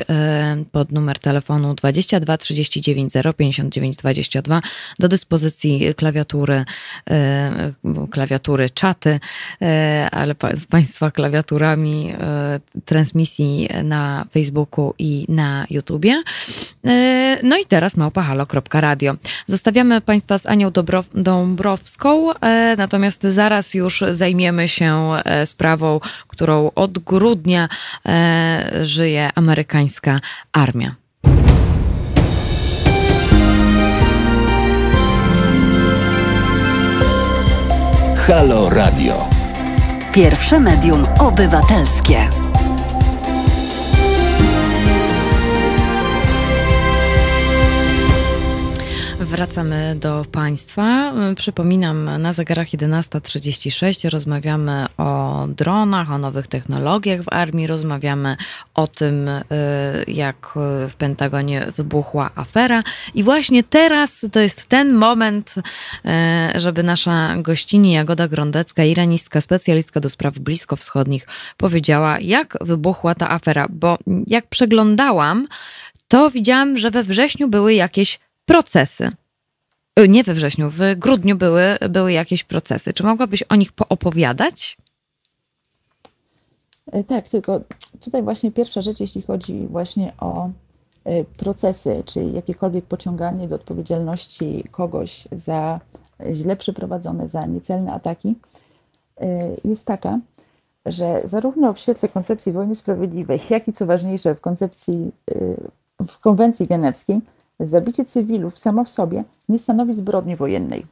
pod 0.72 0.92
numer 0.92 1.18
telefonu 1.18 1.74
22 1.74 2.38
39 2.38 3.12
059 3.36 3.96
22 3.96 4.62
do 4.98 5.08
dyspozycji 5.08 5.94
klawiatury 5.94 6.17
klawiatury, 6.18 6.64
e, 7.10 7.72
klawiatury, 8.10 8.70
czaty, 8.70 9.20
e, 9.62 10.08
ale 10.12 10.34
z 10.54 10.66
Państwa 10.66 11.10
klawiaturami 11.10 12.12
e, 12.20 12.60
transmisji 12.84 13.68
na 13.84 14.26
Facebooku 14.32 14.94
i 14.98 15.26
na 15.28 15.66
YouTubie. 15.70 16.22
No 17.42 17.56
i 17.56 17.66
teraz 17.68 17.96
małpahalo.radio. 17.96 19.14
Zostawiamy 19.46 20.00
Państwa 20.00 20.38
z 20.38 20.46
Anią 20.46 20.70
Dąbrowską, 21.14 22.30
natomiast 22.76 23.22
zaraz 23.22 23.74
już 23.74 24.04
zajmiemy 24.12 24.68
się 24.68 25.12
sprawą, 25.44 26.00
którą 26.28 26.70
od 26.74 26.98
grudnia 26.98 27.68
żyje 28.82 29.30
amerykańska 29.34 30.20
armia. 30.52 31.07
Halo 38.28 38.70
Radio. 38.70 39.28
Pierwsze 40.12 40.60
medium 40.60 41.06
obywatelskie. 41.20 42.47
Wracamy 49.28 49.96
do 50.00 50.24
Państwa. 50.32 51.12
Przypominam, 51.36 52.22
na 52.22 52.32
zegarach 52.32 52.68
11.36 52.68 54.10
rozmawiamy 54.10 54.86
o 54.98 55.46
dronach, 55.48 56.12
o 56.12 56.18
nowych 56.18 56.46
technologiach 56.46 57.22
w 57.22 57.32
armii, 57.32 57.66
rozmawiamy 57.66 58.36
o 58.74 58.86
tym, 58.86 59.28
y, 59.28 59.42
jak 60.06 60.52
w 60.88 60.94
Pentagonie 60.98 61.66
wybuchła 61.76 62.30
afera. 62.34 62.82
I 63.14 63.22
właśnie 63.22 63.64
teraz 63.64 64.26
to 64.32 64.40
jest 64.40 64.66
ten 64.66 64.94
moment, 64.94 65.54
y, 65.56 66.60
żeby 66.60 66.82
nasza 66.82 67.36
gościni 67.36 67.92
Jagoda 67.92 68.28
Grondecka, 68.28 68.84
iranistka, 68.84 69.40
specjalistka 69.40 70.00
do 70.00 70.10
spraw 70.10 70.38
bliskowschodnich, 70.38 71.26
powiedziała, 71.56 72.20
jak 72.20 72.58
wybuchła 72.60 73.14
ta 73.14 73.30
afera. 73.30 73.66
Bo 73.70 73.98
jak 74.26 74.46
przeglądałam, 74.46 75.46
to 76.08 76.30
widziałam, 76.30 76.78
że 76.78 76.90
we 76.90 77.02
wrześniu 77.02 77.48
były 77.48 77.74
jakieś 77.74 78.18
procesy. 78.48 79.10
Y, 80.00 80.08
nie 80.08 80.24
we 80.24 80.34
wrześniu, 80.34 80.70
w 80.70 80.78
grudniu 80.96 81.36
były, 81.36 81.62
były 81.90 82.12
jakieś 82.12 82.44
procesy. 82.44 82.92
Czy 82.92 83.02
mogłabyś 83.02 83.42
o 83.42 83.56
nich 83.56 83.72
poopowiadać? 83.72 84.76
E, 86.92 87.04
tak, 87.04 87.28
tylko 87.28 87.60
tutaj 88.00 88.22
właśnie 88.22 88.52
pierwsza 88.52 88.80
rzecz, 88.80 89.00
jeśli 89.00 89.22
chodzi 89.22 89.66
właśnie 89.66 90.12
o 90.20 90.50
e, 91.04 91.24
procesy, 91.24 92.02
czy 92.06 92.24
jakiekolwiek 92.24 92.84
pociąganie 92.84 93.48
do 93.48 93.54
odpowiedzialności 93.54 94.64
kogoś 94.70 95.28
za 95.32 95.80
źle 96.32 96.56
przeprowadzone, 96.56 97.28
za 97.28 97.46
niecelne 97.46 97.92
ataki, 97.92 98.34
e, 99.20 99.50
jest 99.64 99.86
taka, 99.86 100.18
że 100.86 101.20
zarówno 101.24 101.72
w 101.72 101.78
świetle 101.78 102.08
koncepcji 102.08 102.52
wojny 102.52 102.74
sprawiedliwej, 102.74 103.40
jak 103.50 103.68
i 103.68 103.72
co 103.72 103.86
ważniejsze 103.86 104.34
w 104.34 104.40
koncepcji, 104.40 105.12
w 106.08 106.18
konwencji 106.18 106.66
genewskiej, 106.66 107.20
Zabicie 107.60 108.04
cywilów 108.04 108.58
samo 108.58 108.84
w 108.84 108.90
sobie 108.90 109.24
nie 109.48 109.58
stanowi 109.58 109.92
zbrodni 109.92 110.36
wojennej 110.36 110.86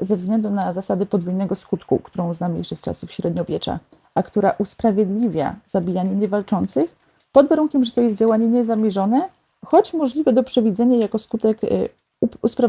ze 0.00 0.16
względu 0.16 0.50
na 0.50 0.72
zasady 0.72 1.06
podwójnego 1.06 1.54
skutku, 1.54 1.98
którą 1.98 2.34
znamy 2.34 2.58
jeszcze 2.58 2.76
z 2.76 2.80
czasów 2.80 3.12
średniowiecza, 3.12 3.78
a 4.14 4.22
która 4.22 4.54
usprawiedliwia 4.58 5.56
zabijanie 5.66 6.14
niewalczących 6.14 6.96
pod 7.32 7.48
warunkiem, 7.48 7.84
że 7.84 7.92
to 7.92 8.00
jest 8.00 8.16
działanie 8.16 8.48
niezamierzone, 8.48 9.28
choć 9.64 9.94
możliwe 9.94 10.32
do 10.32 10.42
przewidzenia 10.42 10.96
jako 10.96 11.18
skutek 11.18 11.64
y, 11.64 11.88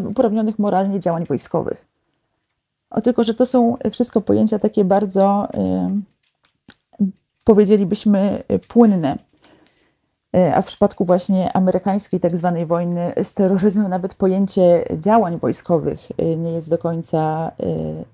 uprawnionych 0.10 0.60
moralnie 0.60 1.00
działań 1.00 1.26
wojskowych. 1.26 1.86
O 2.90 3.02
tylko, 3.02 3.24
że 3.24 3.34
to 3.34 3.46
są 3.46 3.78
wszystko 3.92 4.22
pojęcia 4.22 4.60
takie 4.60 4.86
bardzo, 4.86 5.48
powiedzielibyśmy, 7.44 8.44
y, 8.52 8.60
płynne 8.60 9.18
E, 9.18 9.29
a 10.34 10.62
w 10.62 10.66
przypadku 10.66 11.06
właśnie 11.06 11.54
amerykańskiej 11.54 12.20
tak 12.20 12.38
zwanej 12.38 12.66
wojny 12.66 13.14
z 13.24 13.34
terroryzmem 13.34 13.90
nawet 13.90 14.16
pojęcie 14.16 14.86
działań 15.00 15.40
wojskowych 15.40 16.00
e, 16.18 16.36
nie 16.36 16.52
jest 16.52 16.70
do 16.70 16.78
końca 16.78 17.52
e, 17.60 17.64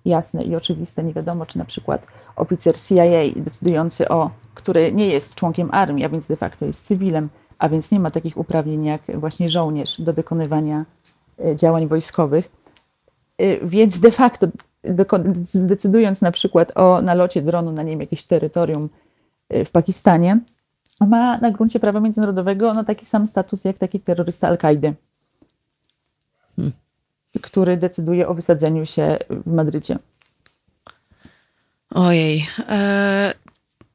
jasne 0.06 0.44
i 0.44 0.56
oczywiste. 0.56 1.04
Nie 1.04 1.14
wiadomo, 1.14 1.46
czy 1.46 1.58
na 1.58 1.66
przykład 1.66 2.08
oficer 2.36 2.76
CIA 2.80 3.04
decydujący 3.36 4.10
o, 4.10 4.30
który 4.54 4.92
nie 4.92 5.08
jest 5.08 5.36
członkiem 5.36 5.70
armii, 5.72 6.06
a 6.06 6.10
więc 6.10 6.28
de 6.28 6.36
facto 6.36 6.66
jest 6.66 6.86
cywilem, 6.86 7.30
a 7.60 7.70
więc 7.70 7.92
nie 7.92 8.00
ma 8.00 8.12
takich 8.12 8.38
uprawnień 8.38 8.86
jak 8.86 9.02
właśnie 9.20 9.50
żołnierz 9.50 10.02
do 10.02 10.14
wykonywania 10.14 10.86
działań 11.56 11.88
wojskowych. 11.88 12.52
Więc 13.64 14.00
de 14.00 14.12
facto 14.12 14.48
decydując 15.54 16.22
na 16.22 16.32
przykład 16.32 16.72
o 16.76 17.02
nalocie 17.02 17.42
dronu 17.42 17.72
na 17.72 17.84
nie 17.84 17.92
wiem, 17.92 18.02
jakieś 18.02 18.24
terytorium 18.24 18.90
w 19.50 19.72
Pakistanie, 19.72 20.40
ma 21.02 21.38
na 21.38 21.52
gruncie 21.52 21.80
prawa 21.80 22.00
międzynarodowego 22.00 22.74
no, 22.74 22.84
taki 22.84 23.06
sam 23.06 23.28
status 23.28 23.64
jak 23.64 23.78
taki 23.78 24.00
terrorysta 24.00 24.48
Al-Kaidy, 24.48 24.94
hmm. 26.56 26.72
który 27.42 27.78
decyduje 27.78 28.28
o 28.28 28.34
wysadzeniu 28.34 28.86
się 28.86 29.18
w 29.30 29.54
Madrycie. 29.54 29.98
Ojej. 31.90 32.48
E, 32.70 33.34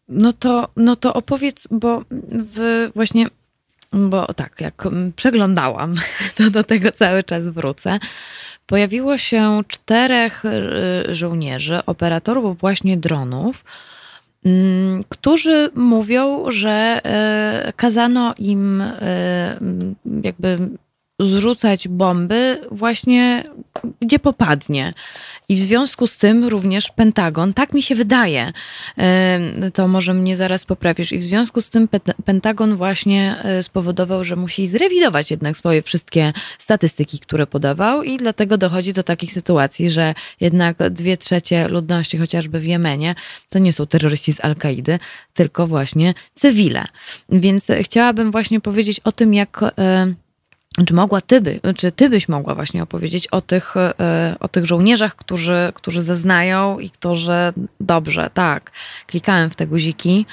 no, 0.08 0.32
to, 0.32 0.68
no 0.76 0.96
to 0.96 1.14
opowiedz, 1.14 1.68
bo 1.70 2.02
właśnie, 2.94 3.26
bo 3.92 4.26
tak, 4.34 4.60
jak 4.60 4.88
przeglądałam, 5.16 5.94
to 6.36 6.50
do 6.50 6.64
tego 6.64 6.90
cały 6.90 7.24
czas 7.24 7.46
wrócę. 7.46 7.98
Pojawiło 8.66 9.18
się 9.18 9.60
czterech 9.68 10.44
e, 10.44 11.14
żołnierzy, 11.14 11.84
operatorów 11.86 12.58
właśnie 12.58 12.96
dronów, 12.96 13.64
którzy 15.08 15.70
mówią, 15.74 16.44
że 16.50 17.00
e, 17.04 17.72
kazano 17.76 18.34
im 18.38 18.80
e, 18.80 19.58
jakby 20.22 20.58
zrzucać 21.20 21.88
bomby 21.88 22.60
właśnie 22.70 23.44
gdzie 24.00 24.18
popadnie. 24.18 24.92
I 25.50 25.56
w 25.56 25.58
związku 25.58 26.06
z 26.06 26.18
tym 26.18 26.44
również 26.44 26.90
Pentagon, 26.90 27.54
tak 27.54 27.72
mi 27.72 27.82
się 27.82 27.94
wydaje, 27.94 28.52
to 29.74 29.88
może 29.88 30.14
mnie 30.14 30.36
zaraz 30.36 30.64
poprawisz, 30.64 31.12
i 31.12 31.18
w 31.18 31.24
związku 31.24 31.60
z 31.60 31.70
tym 31.70 31.88
Pentagon 32.24 32.76
właśnie 32.76 33.36
e, 33.42 33.62
spowodował, 33.62 34.24
że 34.24 34.36
musi 34.36 34.66
zrewidować 34.66 35.30
jednak 35.30 35.58
swoje 35.58 35.82
wszystkie 35.82 36.32
statystyki, 36.58 37.18
które 37.18 37.46
podawał, 37.46 38.02
i 38.02 38.16
dlatego 38.16 38.58
dochodzi 38.58 38.92
do 38.92 39.02
takich 39.02 39.32
sytuacji, 39.32 39.90
że 39.90 40.14
jednak 40.40 40.76
dwie 40.90 41.16
trzecie 41.16 41.68
ludności, 41.68 42.18
chociażby 42.18 42.60
w 42.60 42.64
Jemenie, 42.64 43.14
to 43.48 43.58
nie 43.58 43.72
są 43.72 43.86
terroryści 43.86 44.32
z 44.32 44.44
Al-Kaidy, 44.44 44.98
tylko 45.34 45.66
właśnie 45.66 46.14
cywile. 46.34 46.84
Więc 47.28 47.66
chciałabym 47.82 48.30
właśnie 48.30 48.60
powiedzieć 48.60 49.00
o 49.00 49.12
tym, 49.12 49.34
jak 49.34 49.62
e, 49.62 50.14
czy 50.86 50.94
mogła 50.94 51.20
ty, 51.20 51.40
by, 51.40 51.60
czy 51.76 51.92
ty 51.92 52.10
byś 52.10 52.28
mogła 52.28 52.54
właśnie 52.54 52.82
opowiedzieć 52.82 53.26
o 53.26 53.40
tych, 53.40 53.76
e, 53.76 54.36
o 54.40 54.48
tych 54.48 54.66
żołnierzach, 54.66 55.16
którzy, 55.16 55.72
którzy 55.74 56.02
zeznają 56.02 56.78
i 56.78 56.90
którzy 56.90 57.52
dobrze, 57.80 58.30
tak, 58.34 58.70
klikałem 59.06 59.50
w 59.50 59.56
te 59.56 59.66
guziki, 59.66 60.26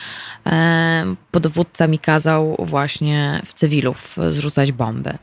e, 0.46 1.16
bo 1.34 1.40
dowódca 1.40 1.88
mi 1.88 2.00
kazał 2.00 2.56
właśnie 2.60 3.42
w 3.46 3.54
cywilów 3.54 4.16
zrzucać 4.30 4.72
bomby. 4.72 5.14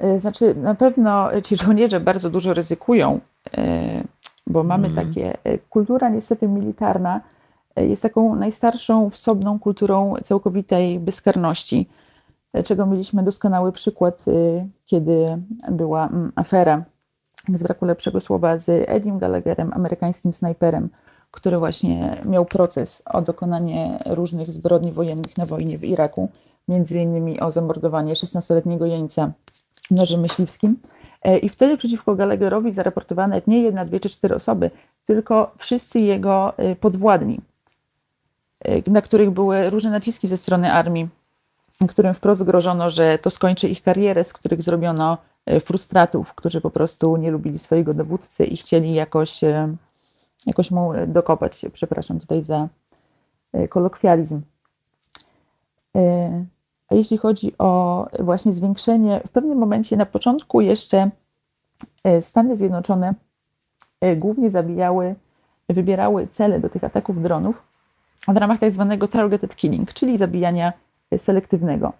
E, 0.00 0.20
znaczy, 0.20 0.54
na 0.54 0.74
pewno 0.74 1.28
ci 1.44 1.56
żołnierze 1.56 2.00
bardzo 2.00 2.30
dużo 2.30 2.54
ryzykują, 2.54 3.20
bo 4.46 4.64
mamy 4.64 4.88
mm. 4.88 5.06
takie. 5.06 5.36
Kultura 5.70 6.08
niestety 6.08 6.48
militarna 6.48 7.20
jest 7.76 8.02
taką 8.02 8.34
najstarszą, 8.34 9.10
wsobną 9.10 9.58
kulturą 9.58 10.14
całkowitej 10.24 11.00
bezkarności 11.00 11.88
czego 12.64 12.86
mieliśmy 12.86 13.22
doskonały 13.22 13.72
przykład, 13.72 14.28
y, 14.28 14.68
kiedy 14.86 15.42
była 15.70 16.06
mm, 16.06 16.32
afera, 16.36 16.84
z 17.48 17.62
braku 17.62 17.84
lepszego 17.84 18.20
słowa, 18.20 18.58
z 18.58 18.88
Edim 18.88 19.18
Gallagherem, 19.18 19.72
amerykańskim 19.74 20.34
snajperem, 20.34 20.88
który 21.30 21.58
właśnie 21.58 22.16
miał 22.24 22.44
proces 22.44 23.02
o 23.06 23.22
dokonanie 23.22 23.98
różnych 24.06 24.52
zbrodni 24.52 24.92
wojennych 24.92 25.36
na 25.36 25.46
wojnie 25.46 25.78
w 25.78 25.84
Iraku, 25.84 26.28
między 26.68 26.98
innymi 26.98 27.40
o 27.40 27.50
zamordowanie 27.50 28.14
16-letniego 28.14 28.86
jeńca 28.86 29.32
nożem 29.90 30.20
myśliwskim. 30.20 30.76
E, 31.22 31.38
I 31.38 31.48
wtedy 31.48 31.76
przeciwko 31.76 32.14
Gallagherowi 32.14 32.72
zaraportowano 32.72 33.36
nie 33.46 33.62
jedna, 33.62 33.84
dwie 33.84 34.00
czy 34.00 34.08
cztery 34.08 34.34
osoby, 34.34 34.70
tylko 35.06 35.52
wszyscy 35.58 35.98
jego 35.98 36.58
y, 36.58 36.76
podwładni, 36.76 37.40
y, 38.68 38.82
na 38.90 39.02
których 39.02 39.30
były 39.30 39.70
różne 39.70 39.90
naciski 39.90 40.28
ze 40.28 40.36
strony 40.36 40.72
armii 40.72 41.08
którym 41.88 42.14
wprost 42.14 42.42
grożono, 42.42 42.90
że 42.90 43.18
to 43.18 43.30
skończy 43.30 43.68
ich 43.68 43.82
karierę, 43.82 44.24
z 44.24 44.32
których 44.32 44.62
zrobiono 44.62 45.18
e, 45.46 45.60
frustratów, 45.60 46.34
którzy 46.34 46.60
po 46.60 46.70
prostu 46.70 47.16
nie 47.16 47.30
lubili 47.30 47.58
swojego 47.58 47.94
dowódcy 47.94 48.44
i 48.44 48.56
chcieli 48.56 48.94
jakoś, 48.94 49.44
e, 49.44 49.76
jakoś 50.46 50.70
mu 50.70 50.92
dokopać. 51.06 51.66
Przepraszam 51.72 52.20
tutaj 52.20 52.42
za 52.42 52.68
e, 53.52 53.68
kolokwializm. 53.68 54.40
A 56.88 56.94
jeśli 56.94 57.18
chodzi 57.18 57.52
o 57.58 58.06
właśnie 58.20 58.52
zwiększenie, 58.52 59.20
w 59.26 59.30
pewnym 59.30 59.58
momencie 59.58 59.96
na 59.96 60.06
początku 60.06 60.60
jeszcze 60.60 61.10
Stany 62.20 62.56
Zjednoczone 62.56 63.14
głównie 64.16 64.50
zabijały, 64.50 65.14
wybierały 65.68 66.26
cele 66.26 66.60
do 66.60 66.68
tych 66.68 66.84
ataków 66.84 67.22
dronów 67.22 67.62
w 68.28 68.36
ramach 68.36 68.60
tak 68.60 68.72
zwanego 68.72 69.08
targeted 69.08 69.56
killing, 69.56 69.92
czyli 69.92 70.18
zabijania 70.18 70.72
selektywnego. 71.18 71.92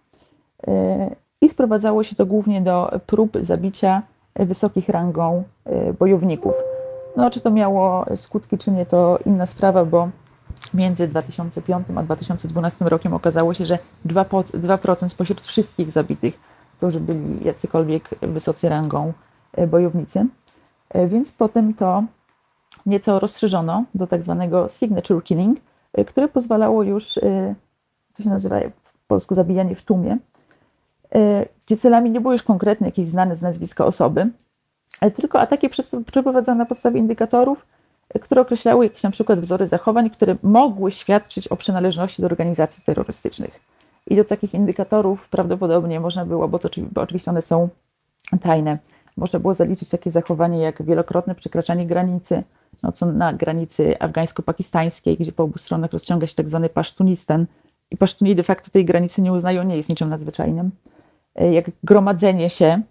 E, 0.67 1.17
I 1.41 1.49
sprowadzało 1.49 2.03
się 2.03 2.17
to 2.17 2.27
głównie 2.27 2.61
do 2.61 3.01
prób 3.07 3.37
zabicia 3.41 4.03
wysokich 4.35 4.89
rangą 4.89 5.45
e, 5.65 5.93
bojowników. 5.93 6.55
No, 7.17 7.31
czy 7.31 7.41
to 7.41 7.51
miało 7.51 8.05
skutki, 8.17 8.59
czy 8.59 8.71
nie, 8.71 8.87
to 8.87 9.19
inna 9.27 9.47
sprawa, 9.47 9.85
bo 9.85 10.09
między 10.75 11.09
2005 11.09 11.87
a 11.97 12.03
2012 12.03 12.85
rokiem 12.85 13.15
okazało 13.15 13.55
się, 13.55 13.67
że 13.67 13.79
2%, 14.07 15.09
spośród 15.09 15.41
wszystkich 15.41 15.93
zabitych 15.93 16.53
już 16.83 16.97
byli 16.97 17.45
jacykolwiek 17.45 18.09
wysocy 18.23 18.69
rangą 18.69 19.13
e, 19.53 19.67
bojownicy. 19.67 20.27
Więc 21.07 21.33
potem 21.33 21.75
to 21.75 22.05
nieco 22.87 23.19
rozszerzono 23.19 23.85
do 23.95 24.07
tak 24.07 24.25
zwanego 24.25 24.69
signature 24.69 25.25
killing, 25.25 25.59
które 26.07 26.29
pozwalało 26.29 26.83
już, 26.83 27.19
co 28.13 28.23
się 28.23 28.31
nazywa 28.31 28.61
polsku 29.13 29.35
zabijanie 29.35 29.75
w 29.75 29.83
tłumie, 29.83 30.19
gdzie 31.67 31.77
celami 31.77 32.11
nie 32.11 32.21
było 32.21 32.33
już 32.33 32.43
konkretne 32.43 32.87
jakieś 32.87 33.07
znane 33.07 33.37
z 33.37 33.43
nazwiska 33.43 33.87
osoby, 33.87 34.31
tylko 35.17 35.41
ataki 35.41 35.69
przeprowadzane 36.07 36.59
na 36.59 36.67
podstawie 36.67 37.01
indykatorów, 37.01 37.67
które 38.21 38.41
określały 38.41 38.85
jakieś 38.85 39.03
na 39.03 39.11
przykład 39.11 39.41
wzory 39.41 39.67
zachowań, 39.67 40.11
które 40.11 40.37
mogły 40.43 40.91
świadczyć 40.91 41.49
o 41.49 41.57
przynależności 41.57 42.23
do 42.23 42.27
organizacji 42.27 42.85
terrorystycznych. 42.85 43.61
I 44.07 44.17
do 44.17 44.25
takich 44.25 44.55
indykatorów 44.55 45.29
prawdopodobnie 45.29 46.01
można 46.01 46.27
było, 46.27 46.49
bo, 46.49 46.59
to, 46.59 46.69
bo 46.93 47.01
oczywiście 47.01 47.31
one 47.31 47.43
są 47.43 47.69
tajne, 48.43 48.79
można 49.17 49.39
było 49.39 49.55
zaliczyć 49.55 49.89
takie 49.89 50.11
zachowanie 50.11 50.59
jak 50.59 50.83
wielokrotne 50.83 51.35
przekraczanie 51.35 51.87
granicy, 51.87 52.43
no 52.83 52.93
co 52.93 53.07
na 53.07 53.33
granicy 53.33 53.95
afgańsko-pakistańskiej, 54.01 55.17
gdzie 55.17 55.33
po 55.33 55.43
obu 55.43 55.59
stronach 55.59 55.93
rozciąga 55.93 56.27
się 56.27 56.35
tak 56.35 56.49
zwany 56.49 56.69
Pasztunistan. 56.69 57.47
I 57.93 57.97
Pasztuni 57.97 58.35
de 58.35 58.43
facto 58.43 58.71
tej 58.71 58.85
granicy 58.85 59.23
nie 59.23 59.33
uznają, 59.33 59.63
nie 59.63 59.77
jest 59.77 59.89
niczym 59.89 60.09
nadzwyczajnym. 60.09 60.71
E, 61.35 61.53
jak 61.53 61.71
gromadzenie 61.85 62.51
się, 62.51 62.83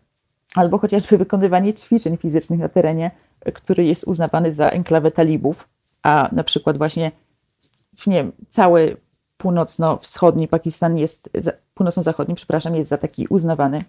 albo 0.55 0.77
chociażby 0.77 1.17
wykonywanie 1.17 1.73
ćwiczeń 1.73 2.17
fizycznych 2.17 2.59
na 2.59 2.69
terenie, 2.69 3.11
który 3.53 3.83
jest 3.83 4.03
uznawany 4.03 4.53
za 4.53 4.69
enklawę 4.69 5.11
talibów, 5.11 5.67
a 6.03 6.29
na 6.31 6.43
przykład 6.43 6.77
właśnie 6.77 7.11
nie 8.07 8.15
wiem, 8.15 8.31
cały 8.49 8.97
północno-wschodni 9.37 10.47
Pakistan 10.47 10.97
jest, 10.97 11.29
północno-zachodni, 11.73 12.35
przepraszam, 12.35 12.75
jest 12.75 12.89
za 12.89 12.97
taki 12.97 13.27
uznawany. 13.27 13.83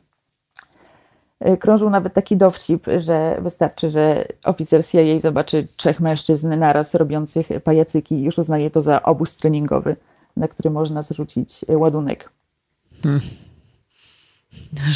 E, 1.40 1.56
krążył 1.56 1.90
nawet 1.90 2.14
taki 2.14 2.36
dowcip, 2.36 2.86
że 2.96 3.38
wystarczy, 3.40 3.88
że 3.88 4.24
oficer 4.44 4.86
CIA 4.86 5.20
zobaczy 5.20 5.64
trzech 5.76 6.00
mężczyzn 6.00 6.58
naraz 6.58 6.94
robiących 6.94 7.48
pajacyki 7.64 8.14
i 8.14 8.22
już 8.22 8.38
uznaje 8.38 8.70
to 8.70 8.82
za 8.82 9.02
obóz 9.02 9.36
treningowy, 9.36 9.96
na 10.36 10.48
który 10.48 10.70
można 10.70 11.02
zrzucić 11.02 11.64
ładunek. 11.68 12.30
Hmm. 13.02 13.20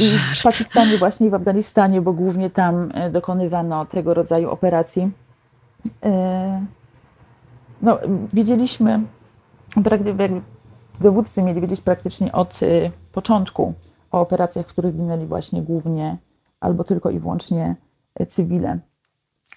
I 0.01 0.19
w 0.39 0.43
Pakistanie 0.43 0.99
właśnie 0.99 1.27
i 1.27 1.31
w 1.31 1.35
Afganistanie, 1.35 2.01
bo 2.01 2.13
głównie 2.13 2.51
tam 2.51 2.91
e, 2.95 3.11
dokonywano 3.11 3.87
tego 3.87 4.15
rodzaju 4.15 4.51
operacji. 4.51 5.11
E, 6.05 6.67
no, 7.83 7.99
wiedzieliśmy, 8.33 9.03
dowódcy 11.01 11.43
mieli 11.43 11.61
wiedzieć 11.61 11.81
praktycznie 11.81 12.33
od 12.33 12.63
e, 12.63 12.91
początku 13.13 13.75
o 14.11 14.21
operacjach, 14.21 14.67
w 14.67 14.69
których 14.69 14.97
ginęli 14.97 15.27
właśnie 15.27 15.63
głównie 15.63 16.17
albo 16.61 16.85
tylko 16.85 17.11
i 17.11 17.19
wyłącznie 17.19 17.77
cywile 18.29 18.79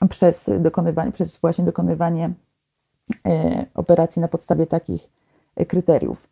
przez 0.09 0.51
dokonywanie, 0.59 1.11
przez 1.11 1.37
właśnie 1.37 1.65
dokonywanie 1.65 2.33
operacji 3.73 4.21
na 4.21 4.27
podstawie 4.27 4.67
takich 4.67 5.09
kryteriów. 5.65 6.27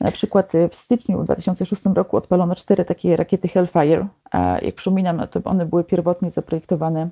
Na 0.00 0.12
przykład 0.12 0.54
y, 0.54 0.68
w 0.68 0.74
styczniu 0.74 1.24
2006 1.24 1.82
roku 1.94 2.16
odpalono 2.16 2.54
cztery 2.54 2.84
takie 2.84 3.16
rakiety 3.16 3.48
Hellfire, 3.48 4.06
a 4.30 4.58
jak 4.62 4.74
przypominam, 4.74 5.16
no 5.16 5.26
to 5.26 5.40
one 5.44 5.66
były 5.66 5.84
pierwotnie 5.84 6.30
zaprojektowane 6.30 7.08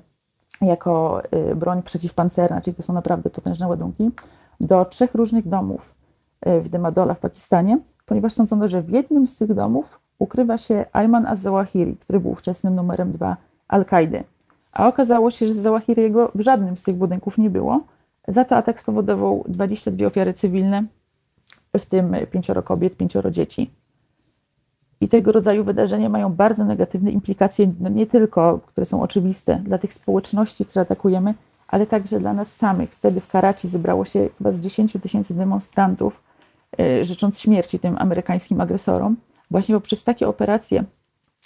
jako 0.61 1.21
y, 1.51 1.55
broń 1.55 1.83
przeciwpancerna, 1.83 2.61
czyli 2.61 2.75
to 2.75 2.83
są 2.83 2.93
naprawdę 2.93 3.29
potężne 3.29 3.67
ładunki, 3.67 4.11
do 4.59 4.85
trzech 4.85 5.15
różnych 5.15 5.47
domów 5.47 5.95
y, 6.47 6.61
w 6.61 6.69
Demadola 6.69 7.13
w 7.13 7.19
Pakistanie, 7.19 7.79
ponieważ 8.05 8.33
sądzono, 8.33 8.67
że 8.67 8.81
w 8.81 8.89
jednym 8.89 9.27
z 9.27 9.37
tych 9.37 9.53
domów 9.53 9.99
ukrywa 10.19 10.57
się 10.57 10.85
Ayman 10.93 11.25
az-Zawahiri, 11.25 11.97
który 11.97 12.19
był 12.19 12.31
ówczesnym 12.31 12.75
numerem 12.75 13.11
dwa 13.11 13.37
Al-Kaidy. 13.67 14.23
A 14.73 14.87
okazało 14.87 15.31
się, 15.31 15.47
że 15.47 15.53
Zawahiriego 15.53 16.31
w 16.35 16.41
żadnym 16.41 16.77
z 16.77 16.83
tych 16.83 16.95
budynków 16.95 17.37
nie 17.37 17.49
było. 17.49 17.81
Za 18.27 18.45
to 18.45 18.55
atak 18.55 18.79
spowodował 18.79 19.43
22 19.47 20.07
ofiary 20.07 20.33
cywilne, 20.33 20.83
w 21.77 21.85
tym 21.85 22.15
pięcioro 22.31 22.63
kobiet, 22.63 22.97
pięcioro 22.97 23.31
dzieci. 23.31 23.71
I 25.01 25.07
tego 25.07 25.31
rodzaju 25.31 25.63
wydarzenia 25.63 26.09
mają 26.09 26.33
bardzo 26.33 26.65
negatywne 26.65 27.11
implikacje, 27.11 27.71
no 27.79 27.89
nie 27.89 28.07
tylko, 28.07 28.59
które 28.65 28.85
są 28.85 29.01
oczywiste 29.01 29.55
dla 29.55 29.77
tych 29.77 29.93
społeczności, 29.93 30.65
które 30.65 30.81
atakujemy, 30.81 31.33
ale 31.67 31.87
także 31.87 32.19
dla 32.19 32.33
nas 32.33 32.55
samych. 32.55 32.91
Wtedy 32.91 33.21
w 33.21 33.27
Karachi 33.27 33.67
zebrało 33.67 34.05
się 34.05 34.29
chyba 34.37 34.51
z 34.51 34.59
10 34.59 34.93
tysięcy 35.01 35.33
demonstrantów, 35.33 36.23
e, 36.79 37.05
życząc 37.05 37.39
śmierci 37.39 37.79
tym 37.79 37.97
amerykańskim 37.97 38.61
agresorom. 38.61 39.15
Właśnie 39.51 39.75
poprzez 39.75 40.03
takie 40.03 40.27
operacje 40.27 40.83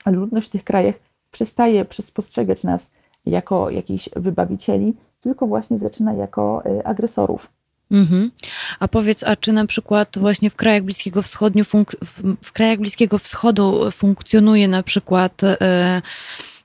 ludność 0.06 0.48
w 0.48 0.52
tych 0.52 0.64
krajach 0.64 0.96
przestaje 1.32 1.86
postrzegać 2.14 2.64
nas 2.64 2.90
jako 3.26 3.70
jakichś 3.70 4.10
wybawicieli, 4.16 4.94
tylko 5.26 5.48
właśnie 5.48 5.78
zaczyna 5.78 6.14
jako 6.14 6.64
e, 6.66 6.88
agresorów. 6.88 7.48
Mhm. 7.92 8.32
A 8.80 8.88
powiedz, 8.88 9.24
a 9.24 9.36
czy 9.36 9.54
na 9.54 9.66
przykład 9.66 10.18
właśnie 10.18 10.50
w 10.50 10.56
krajach 10.56 10.84
Bliskiego 10.84 11.22
Wschodu, 11.22 11.60
w 12.44 12.52
krajach 12.52 12.80
Bliskiego 12.80 13.20
Wschodu 13.20 13.92
funkcjonuje 13.92 14.68
na 14.68 14.84
przykład 14.84 15.44
e, 15.44 16.02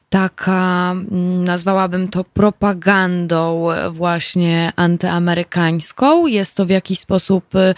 taka, 0.09 0.91
mm, 0.91 1.45
nazwałabym 1.45 2.09
to 2.09 2.25
propagandą 2.25 3.67
właśnie 3.93 4.73
antyamerykańską? 4.77 6.27
Jest 6.27 6.57
to 6.57 6.67
w 6.67 6.71
jakiś 6.71 7.01
sposób 7.01 7.57
e, 7.57 7.75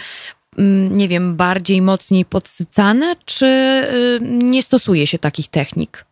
mm, 0.59 0.97
nie 0.97 1.09
wiem, 1.09 1.37
bardziej, 1.37 1.83
mocniej 1.83 2.25
podsycane, 2.25 3.17
czy 3.25 3.83
nie 4.21 4.63
stosuje 4.63 5.07
się 5.07 5.19
takich 5.19 5.49
technik? 5.49 6.05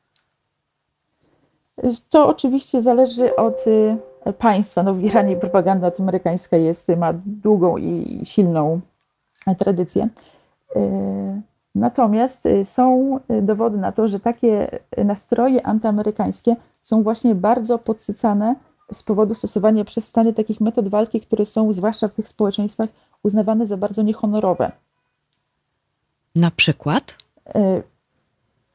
To 2.10 2.28
oczywiście 2.28 2.82
zależy 2.82 3.36
od 3.36 3.64
państwa. 4.38 4.82
No 4.82 4.94
w 4.94 5.02
Iranie 5.02 5.36
propaganda 5.36 5.90
amerykańska 5.98 6.56
jest, 6.56 6.88
ma 6.96 7.12
długą 7.26 7.76
i 7.76 8.20
silną 8.24 8.80
tradycję. 9.58 10.08
E, 10.76 11.40
natomiast 11.74 12.46
e, 12.46 12.64
są 12.64 13.18
dowody 13.42 13.78
na 13.78 13.92
to, 13.92 14.08
że 14.08 14.20
takie 14.20 14.78
nastroje 15.04 15.66
antyamerykańskie 15.66 16.56
są 16.82 17.02
właśnie 17.02 17.34
bardzo 17.34 17.78
podsycane 17.78 18.54
z 18.92 19.02
powodu 19.02 19.34
stosowania 19.34 19.84
przez 19.84 20.08
Stany 20.08 20.32
takich 20.32 20.60
metod 20.60 20.88
walki, 20.88 21.20
które 21.20 21.46
są, 21.46 21.72
zwłaszcza 21.72 22.08
w 22.08 22.14
tych 22.14 22.28
społeczeństwach, 22.28 22.88
uznawane 23.22 23.66
za 23.66 23.76
bardzo 23.76 24.02
niehonorowe. 24.02 24.72
Na 26.34 26.50
przykład? 26.50 27.14
E, 27.54 27.82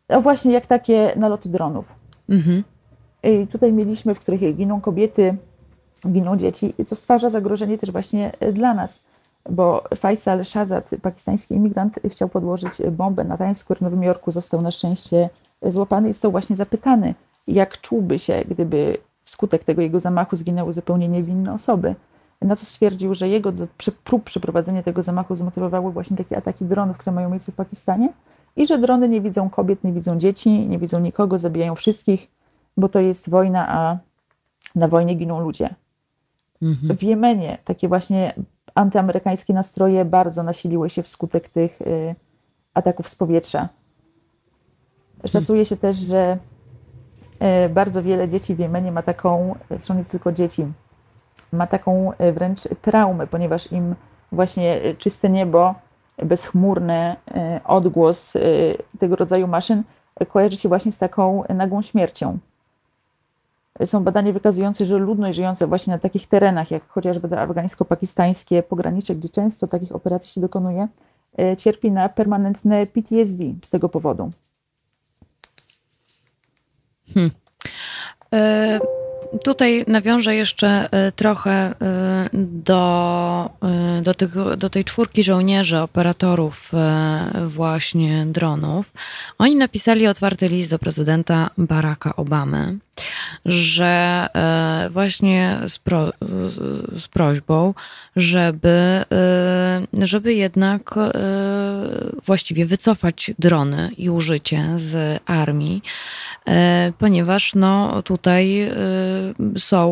no 0.10 0.22
właśnie 0.22 0.52
jak 0.52 0.68
takie 0.68 1.14
naloty 1.16 1.50
dronów. 1.50 1.86
Mhm. 2.30 2.64
I 3.26 3.48
tutaj 3.48 3.74
mieliśmy, 3.74 4.16
w 4.16 4.20
których 4.20 4.56
giną 4.56 4.82
kobiety, 4.82 5.38
giną 6.08 6.38
dzieci, 6.38 6.74
co 6.86 6.96
stwarza 6.96 7.30
zagrożenie 7.30 7.78
też 7.78 7.92
właśnie 7.92 8.32
dla 8.54 8.74
nas, 8.74 9.04
bo 9.50 9.84
Faisal 9.96 10.46
Shazad, 10.46 10.90
pakistański 11.02 11.56
imigrant, 11.56 12.00
chciał 12.10 12.30
podłożyć 12.30 12.72
bombę 12.92 13.24
na 13.24 13.38
Times 13.38 13.58
Square 13.58 13.78
w 13.78 13.82
Nowym 13.82 14.04
Jorku. 14.04 14.32
Został 14.32 14.62
na 14.62 14.72
szczęście 14.72 15.30
złapany 15.62 16.10
i 16.10 16.14
został 16.14 16.32
właśnie 16.32 16.56
zapytany, 16.56 17.16
jak 17.48 17.82
czułby 17.82 18.20
się, 18.20 18.44
gdyby 18.50 18.98
wskutek 19.24 19.64
tego 19.64 19.82
jego 19.82 20.00
zamachu 20.00 20.36
zginęły 20.36 20.74
zupełnie 20.74 21.08
niewinne 21.08 21.54
osoby. 21.54 21.96
Na 22.42 22.56
co 22.56 22.66
stwierdził, 22.66 23.14
że 23.14 23.30
jego 23.30 23.54
prób 24.04 24.24
przeprowadzenia 24.24 24.84
tego 24.84 25.04
zamachu 25.04 25.36
zmotywowały 25.36 25.92
właśnie 25.92 26.18
takie 26.18 26.38
ataki 26.38 26.66
dronów, 26.66 26.98
które 26.98 27.14
mają 27.14 27.30
miejsce 27.30 27.52
w 27.52 27.56
Pakistanie 27.56 28.14
i 28.56 28.68
że 28.68 28.78
drony 28.78 29.10
nie 29.10 29.22
widzą 29.22 29.50
kobiet, 29.50 29.84
nie 29.84 29.94
widzą 29.94 30.18
dzieci, 30.20 30.68
nie 30.68 30.78
widzą 30.78 31.00
nikogo, 31.00 31.40
zabijają 31.40 31.76
wszystkich 31.76 32.35
bo 32.78 32.90
to 32.90 33.00
jest 33.00 33.30
wojna, 33.30 33.70
a 33.70 33.98
na 34.76 34.88
wojnie 34.88 35.16
giną 35.16 35.40
ludzie. 35.40 35.76
Mhm. 36.62 36.98
W 36.98 37.04
Jemenie 37.04 37.58
takie 37.66 37.88
właśnie 37.88 38.34
antyamerykańskie 38.76 39.54
nastroje 39.54 40.06
bardzo 40.06 40.44
nasiliły 40.44 40.90
się 40.90 41.04
wskutek 41.04 41.50
tych 41.50 41.82
y, 41.82 42.16
ataków 42.74 43.10
z 43.10 43.16
powietrza. 43.16 43.70
Szacuje 45.26 45.66
się 45.66 45.78
też, 45.78 45.98
że 45.98 46.38
y, 47.66 47.70
bardzo 47.70 48.04
wiele 48.04 48.30
dzieci 48.30 48.56
w 48.56 48.60
Jemenie 48.60 48.92
ma 48.92 49.02
taką, 49.02 49.56
zresztą 49.70 49.94
nie 49.94 50.06
tylko 50.06 50.32
dzieci, 50.32 50.66
ma 51.52 51.68
taką 51.68 52.12
y, 52.14 52.34
wręcz 52.34 52.60
traumę, 52.82 53.28
ponieważ 53.28 53.72
im 53.72 53.96
właśnie 54.32 54.82
czyste 54.98 55.30
niebo, 55.30 55.76
bezchmurny 56.18 57.16
odgłos 57.66 58.34
tego 59.00 59.16
rodzaju 59.16 59.48
maszyn 59.48 59.84
kojarzy 60.30 60.58
się 60.58 60.70
właśnie 60.70 60.92
z 60.92 60.98
taką 60.98 61.44
nagłą 61.50 61.82
śmiercią 61.82 62.38
są 63.86 64.04
badania 64.04 64.32
wykazujące, 64.32 64.86
że 64.86 64.98
ludność 64.98 65.36
żyjąca 65.36 65.68
właśnie 65.68 65.94
na 65.94 66.00
takich 66.00 66.28
terenach, 66.28 66.72
jak 66.72 66.88
chociażby 66.88 67.28
afgańsko-pakistańskie 67.28 68.64
pogranicze, 68.64 69.16
gdzie 69.16 69.30
często 69.30 69.68
takich 69.68 69.96
operacji 69.96 70.32
się 70.32 70.42
dokonuje, 70.42 70.88
e, 71.40 71.58
cierpi 71.58 71.92
na 71.92 72.10
permanentne 72.10 72.88
PTSD 72.88 73.44
z 73.64 73.70
tego 73.70 73.90
powodu. 73.90 74.32
Hmm. 77.14 77.32
E, 78.34 78.80
tutaj 79.44 79.86
nawiążę 79.88 80.36
jeszcze 80.36 80.90
e, 80.92 81.12
trochę 81.12 81.74
do, 82.34 83.50
do, 84.02 84.14
tych, 84.14 84.56
do 84.58 84.70
tej 84.70 84.84
czwórki 84.84 85.24
żołnierzy, 85.24 85.80
operatorów 85.80 86.72
właśnie 87.48 88.26
dronów. 88.26 88.94
Oni 89.38 89.56
napisali 89.56 90.08
otwarty 90.08 90.48
list 90.48 90.70
do 90.70 90.80
prezydenta 90.80 91.50
Baracka 91.58 92.16
Obamy 92.16 92.78
że 93.46 94.28
e, 94.36 94.90
właśnie 94.90 95.60
z, 95.68 95.78
pro, 95.80 96.14
z 96.96 97.08
prośbą, 97.08 97.74
żeby, 98.16 98.70
e, 99.12 99.82
żeby 99.94 100.34
jednak 100.34 100.98
e, 100.98 101.12
właściwie 102.26 102.66
wycofać 102.66 103.32
drony 103.40 103.90
i 103.98 104.10
użycie 104.10 104.66
z 104.78 105.22
armii, 105.26 105.82
ponieważ 107.00 107.56
no, 107.56 108.02
tutaj 108.02 108.72
są 109.58 109.86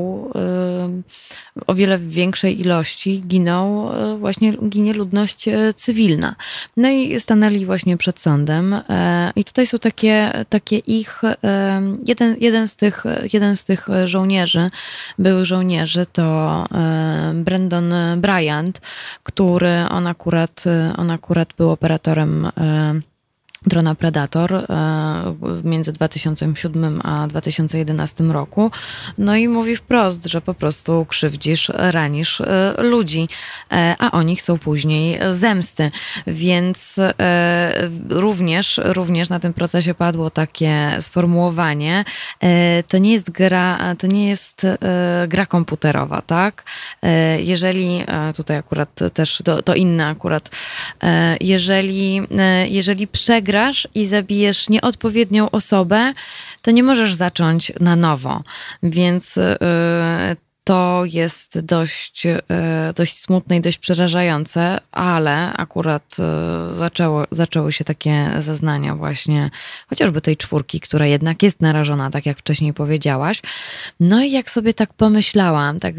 o 1.67 1.73
wiele 1.73 1.99
większej 1.99 2.61
ilości 2.61 3.23
giną 3.27 3.91
właśnie 4.19 4.53
ginie 4.69 4.93
ludność 4.93 5.45
cywilna. 5.75 6.35
No 6.77 6.89
i 6.89 7.19
stanęli 7.19 7.65
właśnie 7.65 7.97
przed 7.97 8.19
sądem 8.19 8.75
i 9.35 9.43
tutaj 9.43 9.65
są 9.65 9.79
takie, 9.79 10.45
takie 10.49 10.77
ich 10.77 11.21
jeden, 12.05 12.35
jeden 12.39 12.67
z 12.67 12.75
tych 12.75 12.92
jeden 13.33 13.57
z 13.57 13.65
tych 13.65 13.87
żołnierzy, 14.05 14.69
byłych 15.19 15.45
żołnierzy, 15.45 16.05
to 16.13 16.65
e, 16.71 17.31
Brandon 17.35 17.93
Bryant, 18.17 18.81
który 19.23 19.85
on 19.89 20.07
akurat, 20.07 20.63
on 20.97 21.11
akurat 21.11 21.53
był 21.57 21.71
operatorem 21.71 22.45
e, 22.45 23.12
drona 23.67 23.95
Predator 23.95 24.53
e, 24.53 24.65
między 25.63 25.91
2007 25.91 27.01
a 27.03 27.27
2011 27.27 28.23
roku. 28.23 28.71
No 29.17 29.35
i 29.35 29.47
mówi 29.47 29.75
wprost, 29.75 30.25
że 30.25 30.41
po 30.41 30.53
prostu 30.53 31.05
krzywdzisz, 31.09 31.71
ranisz 31.75 32.41
e, 32.41 32.73
ludzi, 32.77 33.29
e, 33.71 33.95
a 33.99 34.11
oni 34.11 34.35
chcą 34.35 34.57
później 34.57 35.19
zemsty. 35.31 35.91
Więc 36.27 36.99
również, 38.09 38.79
również 38.83 39.29
na 39.29 39.39
tym 39.39 39.53
procesie 39.53 39.93
padło 39.93 40.29
takie 40.29 40.97
sformułowanie, 40.99 42.05
to 42.87 42.97
nie 42.97 43.13
jest 43.13 43.31
gra, 43.31 43.95
to 43.99 44.07
nie 44.07 44.29
jest 44.29 44.61
gra 45.27 45.45
komputerowa, 45.45 46.21
tak? 46.21 46.63
Jeżeli, 47.37 48.03
tutaj 48.35 48.57
akurat 48.57 48.99
też, 49.13 49.41
to, 49.45 49.61
to 49.61 49.75
inne 49.75 50.07
akurat, 50.07 50.49
jeżeli, 51.41 52.21
jeżeli 52.69 53.07
przegra 53.07 53.52
wygrasz 53.53 53.87
i 53.95 54.05
zabijesz 54.05 54.69
nieodpowiednią 54.69 55.51
osobę, 55.51 56.13
to 56.61 56.71
nie 56.71 56.83
możesz 56.83 57.13
zacząć 57.13 57.71
na 57.79 57.95
nowo. 57.95 58.43
Więc 58.83 59.35
yy, 59.35 59.43
to 60.63 61.03
jest 61.05 61.59
dość, 61.59 62.25
e, 62.25 62.41
dość 62.95 63.21
smutne 63.21 63.57
i 63.57 63.61
dość 63.61 63.77
przerażające, 63.77 64.79
ale 64.91 65.53
akurat 65.53 66.15
e, 66.19 66.73
zaczęło, 66.75 67.23
zaczęły 67.31 67.71
się 67.71 67.83
takie 67.85 68.31
zeznania 68.37 68.95
właśnie 68.95 69.49
chociażby 69.87 70.21
tej 70.21 70.37
czwórki, 70.37 70.79
która 70.79 71.05
jednak 71.05 71.43
jest 71.43 71.61
narażona, 71.61 72.11
tak 72.11 72.25
jak 72.25 72.37
wcześniej 72.37 72.73
powiedziałaś. 72.73 73.41
No 73.99 74.23
i 74.23 74.31
jak 74.31 74.51
sobie 74.51 74.73
tak 74.73 74.93
pomyślałam, 74.93 75.79
tak 75.79 75.95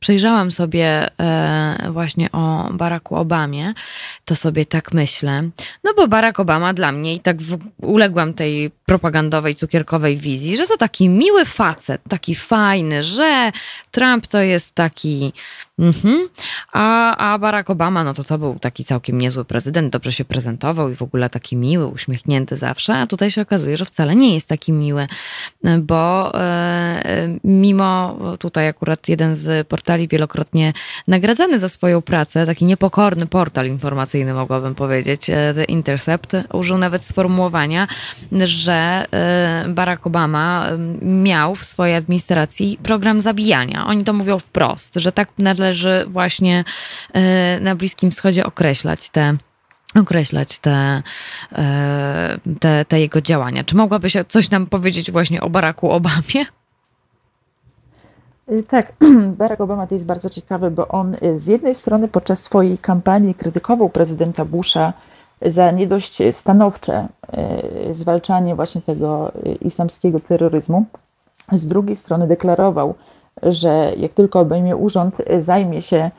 przejrzałam 0.00 0.50
sobie 0.50 1.08
e, 1.20 1.90
właśnie 1.90 2.32
o 2.32 2.68
Baracku 2.72 3.16
Obamie, 3.16 3.74
to 4.24 4.36
sobie 4.36 4.66
tak 4.66 4.92
myślę, 4.92 5.42
no 5.84 5.94
bo 5.96 6.08
Barack 6.08 6.40
Obama 6.40 6.74
dla 6.74 6.92
mnie 6.92 7.14
i 7.14 7.20
tak 7.20 7.36
uległam 7.82 8.34
tej 8.34 8.70
propagandowej, 8.86 9.54
cukierkowej 9.54 10.16
wizji, 10.16 10.56
że 10.56 10.66
to 10.66 10.76
taki 10.76 11.08
miły 11.08 11.44
facet, 11.44 12.00
taki 12.08 12.34
fajny, 12.34 13.02
że 13.02 13.52
Trump 13.90 14.26
to 14.26 14.38
jest 14.38 14.74
taki 14.74 15.32
Mhm. 15.78 16.28
A, 16.72 17.16
a 17.16 17.38
Barack 17.38 17.70
Obama, 17.70 18.04
no 18.04 18.14
to 18.14 18.24
to 18.24 18.38
był 18.38 18.58
taki 18.58 18.84
całkiem 18.84 19.20
niezły 19.20 19.44
prezydent, 19.44 19.92
dobrze 19.92 20.12
się 20.12 20.24
prezentował 20.24 20.90
i 20.90 20.96
w 20.96 21.02
ogóle 21.02 21.30
taki 21.30 21.56
miły, 21.56 21.86
uśmiechnięty 21.86 22.56
zawsze, 22.56 22.94
a 22.94 23.06
tutaj 23.06 23.30
się 23.30 23.42
okazuje, 23.42 23.76
że 23.76 23.84
wcale 23.84 24.16
nie 24.16 24.34
jest 24.34 24.48
taki 24.48 24.72
miły, 24.72 25.06
bo 25.80 26.32
e, 26.40 27.38
mimo 27.44 28.18
tutaj 28.38 28.68
akurat 28.68 29.08
jeden 29.08 29.34
z 29.34 29.68
portali 29.68 30.08
wielokrotnie 30.08 30.72
nagradzany 31.08 31.58
za 31.58 31.68
swoją 31.68 32.02
pracę, 32.02 32.46
taki 32.46 32.64
niepokorny 32.64 33.26
portal 33.26 33.66
informacyjny 33.66 34.34
mogłabym 34.34 34.74
powiedzieć, 34.74 35.30
e, 35.30 35.54
The 35.54 35.64
Intercept, 35.64 36.32
użył 36.52 36.78
nawet 36.78 37.04
sformułowania, 37.04 37.88
że 38.44 39.06
e, 39.12 39.64
Barack 39.68 40.06
Obama 40.06 40.68
miał 41.02 41.54
w 41.54 41.64
swojej 41.64 41.96
administracji 41.96 42.78
program 42.82 43.20
zabijania. 43.20 43.63
Oni 43.86 44.04
to 44.04 44.12
mówią 44.12 44.38
wprost, 44.38 44.94
że 44.96 45.12
tak 45.12 45.28
należy 45.38 46.04
właśnie 46.08 46.64
e, 47.12 47.60
na 47.60 47.74
Bliskim 47.74 48.10
Wschodzie 48.10 48.46
określać 48.46 49.08
te 49.08 49.36
określać 50.00 50.58
te, 50.58 51.02
e, 51.52 52.38
te, 52.60 52.84
te 52.84 53.00
jego 53.00 53.20
działania. 53.20 53.64
Czy 53.64 53.76
mogłabyś 53.76 54.16
coś 54.28 54.50
nam 54.50 54.66
powiedzieć 54.66 55.10
właśnie 55.10 55.40
o 55.40 55.50
Baracku 55.50 55.90
Obamie? 55.90 56.46
Y, 58.52 58.62
tak, 58.62 58.92
Barack 59.38 59.60
Obama 59.60 59.86
to 59.86 59.94
jest 59.94 60.06
bardzo 60.06 60.30
ciekawy, 60.30 60.70
bo 60.70 60.88
on 60.88 61.14
y, 61.14 61.38
z 61.38 61.46
jednej 61.46 61.74
strony 61.74 62.08
podczas 62.08 62.42
swojej 62.42 62.78
kampanii 62.78 63.34
krytykował 63.34 63.88
prezydenta 63.88 64.44
Busha 64.44 64.92
za 65.42 65.70
nie 65.70 65.86
dość 65.86 66.18
stanowcze 66.30 67.08
y, 67.90 67.94
zwalczanie 67.94 68.54
właśnie 68.54 68.82
tego 68.82 69.32
islamskiego 69.60 70.20
terroryzmu. 70.20 70.84
Z 71.52 71.66
drugiej 71.66 71.96
strony 71.96 72.26
deklarował, 72.26 72.94
że 73.50 73.92
jak 73.96 74.12
tylko 74.12 74.40
obejmie 74.40 74.76
urząd, 74.76 75.22
zajmie 75.40 75.82
się 75.82 76.10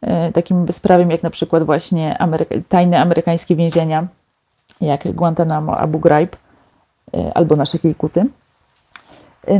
e, 0.00 0.32
takim 0.32 0.64
bezprawiem, 0.64 1.10
jak 1.10 1.22
na 1.22 1.30
przykład 1.30 1.62
właśnie 1.62 2.18
Ameryka 2.18 2.54
tajne 2.68 3.00
amerykańskie 3.00 3.56
więzienia, 3.56 4.06
jak 4.80 5.12
Guantanamo, 5.12 5.78
Abu 5.78 5.98
Ghraib 5.98 6.36
e, 7.14 7.32
albo 7.34 7.56
nasze 7.56 7.78
Kiejkuty. 7.78 8.26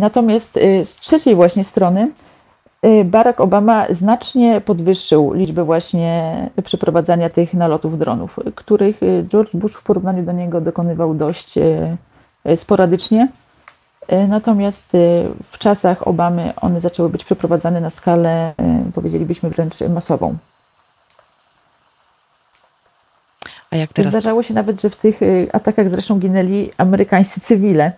Natomiast 0.00 0.54
z 0.84 0.96
trzeciej 0.96 1.34
właśnie 1.34 1.64
strony 1.64 2.10
Barack 3.04 3.40
Obama 3.40 3.86
znacznie 3.90 4.60
podwyższył 4.60 5.32
liczbę 5.32 5.64
właśnie 5.64 6.50
przeprowadzania 6.64 7.30
tych 7.30 7.54
nalotów 7.54 7.98
dronów, 7.98 8.36
których 8.54 9.00
George 9.28 9.56
Bush 9.56 9.76
w 9.76 9.82
porównaniu 9.82 10.22
do 10.22 10.32
niego 10.32 10.60
dokonywał 10.60 11.14
dość 11.14 11.54
sporadycznie 12.56 13.28
natomiast 14.28 14.94
e, 14.94 14.98
w 15.52 15.58
czasach 15.58 16.08
Obamy 16.08 16.52
one 16.56 16.80
zaczęły 16.80 17.08
być 17.08 17.24
przeprowadzane 17.24 17.80
na 17.80 17.90
skalę, 17.90 18.54
e, 18.56 18.92
powiedzielibyśmy 18.94 19.50
wręcz 19.50 19.80
masową. 19.80 20.36
A 23.70 23.76
jak 23.76 23.92
teraz? 23.92 24.10
Zdarzało 24.10 24.42
się 24.42 24.54
nawet, 24.54 24.80
że 24.80 24.90
w 24.90 24.96
tych 24.96 25.20
atakach 25.52 25.90
zresztą 25.90 26.18
ginęli 26.18 26.70
amerykańscy 26.78 27.40
cywile, 27.40 27.92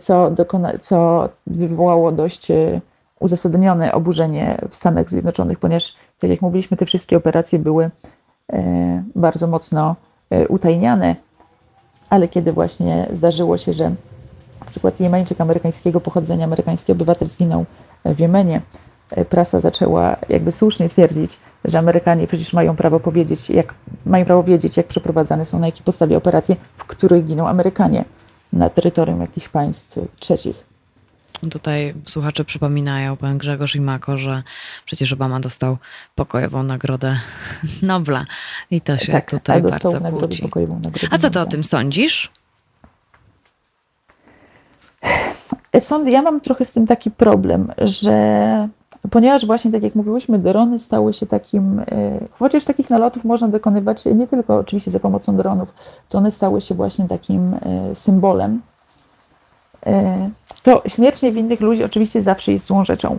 co, 0.00 0.30
dokona, 0.30 0.72
co 0.80 1.28
wywołało 1.46 2.12
dość 2.12 2.48
uzasadnione 3.18 3.92
oburzenie 3.92 4.58
w 4.70 4.76
Stanach 4.76 5.10
Zjednoczonych, 5.10 5.58
ponieważ, 5.58 5.96
tak 6.18 6.30
jak 6.30 6.42
mówiliśmy, 6.42 6.76
te 6.76 6.86
wszystkie 6.86 7.16
operacje 7.16 7.58
były 7.58 7.90
bardzo 9.14 9.46
mocno 9.46 9.96
utajniane, 10.48 11.16
ale 12.10 12.28
kiedy 12.28 12.52
właśnie 12.52 13.08
zdarzyło 13.12 13.58
się, 13.58 13.72
że 13.72 13.94
na 14.60 14.70
przykład 14.70 15.00
Jemeńczyk 15.00 15.40
amerykańskiego 15.40 16.00
pochodzenia, 16.00 16.44
amerykański 16.44 16.92
obywatel 16.92 17.28
zginął 17.28 17.66
w 18.04 18.18
Jemenie, 18.18 18.60
prasa 19.28 19.60
zaczęła 19.60 20.16
jakby 20.28 20.52
słusznie 20.52 20.88
twierdzić, 20.88 21.38
że 21.64 21.78
Amerykanie 21.78 22.26
przecież 22.26 22.52
mają 22.52 22.76
prawo 22.76 23.00
powiedzieć, 23.00 23.50
jak, 23.50 23.74
mają 24.06 24.24
prawo 24.24 24.42
wiedzieć, 24.42 24.76
jak 24.76 24.86
przeprowadzane 24.86 25.44
są, 25.44 25.58
na 25.58 25.66
jakiej 25.66 25.82
podstawie 25.82 26.16
operacje, 26.16 26.56
w 26.76 26.84
których 26.84 27.26
giną 27.26 27.48
Amerykanie 27.48 28.04
na 28.52 28.70
terytorium 28.70 29.20
jakichś 29.20 29.48
państw 29.48 29.98
trzecich. 30.18 30.70
Tutaj 31.50 31.94
słuchacze 32.06 32.44
przypominają, 32.44 33.16
pan 33.16 33.38
Grzegorz 33.38 33.76
i 33.76 33.80
Mako, 33.80 34.18
że 34.18 34.42
przecież 34.86 35.12
Obama 35.12 35.40
dostał 35.40 35.78
pokojową 36.14 36.62
nagrodę 36.62 37.20
Nobla 37.82 38.26
i 38.70 38.80
to 38.80 38.98
się 38.98 39.12
tak, 39.12 39.30
tutaj 39.30 39.62
bardzo 39.62 40.00
kłóci. 40.00 40.50
A 41.10 41.18
co 41.18 41.30
ty 41.30 41.40
o 41.40 41.46
tym 41.46 41.64
sądzisz? 41.64 42.32
Sąd, 45.80 46.08
ja 46.08 46.22
mam 46.22 46.40
trochę 46.40 46.64
z 46.64 46.72
tym 46.72 46.86
taki 46.86 47.10
problem, 47.10 47.72
że 47.78 48.68
ponieważ 49.10 49.46
właśnie, 49.46 49.72
tak 49.72 49.82
jak 49.82 49.94
mówiłyśmy, 49.94 50.38
drony 50.38 50.78
stały 50.78 51.12
się 51.12 51.26
takim, 51.26 51.78
e, 51.78 51.84
chociaż 52.38 52.64
takich 52.64 52.90
nalotów 52.90 53.24
można 53.24 53.48
dokonywać 53.48 54.04
nie 54.04 54.26
tylko 54.26 54.56
oczywiście 54.56 54.90
za 54.90 55.00
pomocą 55.00 55.36
dronów, 55.36 55.74
to 56.08 56.18
one 56.18 56.32
stały 56.32 56.60
się 56.60 56.74
właśnie 56.74 57.08
takim 57.08 57.54
e, 57.54 57.94
symbolem. 57.94 58.62
E, 59.86 60.30
to 60.62 60.82
śmierć 60.86 61.22
niewinnych 61.22 61.60
ludzi 61.60 61.84
oczywiście 61.84 62.22
zawsze 62.22 62.52
jest 62.52 62.66
złą 62.66 62.84
rzeczą, 62.84 63.18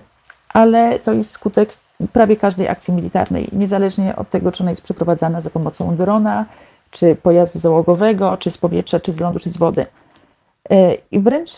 ale 0.50 1.00
to 1.00 1.14
jest 1.14 1.32
skutek 1.32 1.74
prawie 2.14 2.36
każdej 2.36 2.70
akcji 2.70 2.94
militarnej, 2.94 3.50
niezależnie 3.54 4.16
od 4.16 4.30
tego, 4.30 4.52
czy 4.52 4.64
ona 4.64 4.70
jest 4.70 4.82
przeprowadzana 4.82 5.42
za 5.42 5.50
pomocą 5.50 5.96
drona, 5.96 6.46
czy 6.92 7.16
pojazdu 7.16 7.60
załogowego, 7.60 8.38
czy 8.38 8.52
z 8.52 8.58
powietrza, 8.58 9.00
czy 9.00 9.14
z 9.14 9.20
lądu, 9.20 9.40
czy 9.40 9.50
z 9.50 9.58
wody. 9.58 9.86
I 11.12 11.20
wręcz 11.20 11.56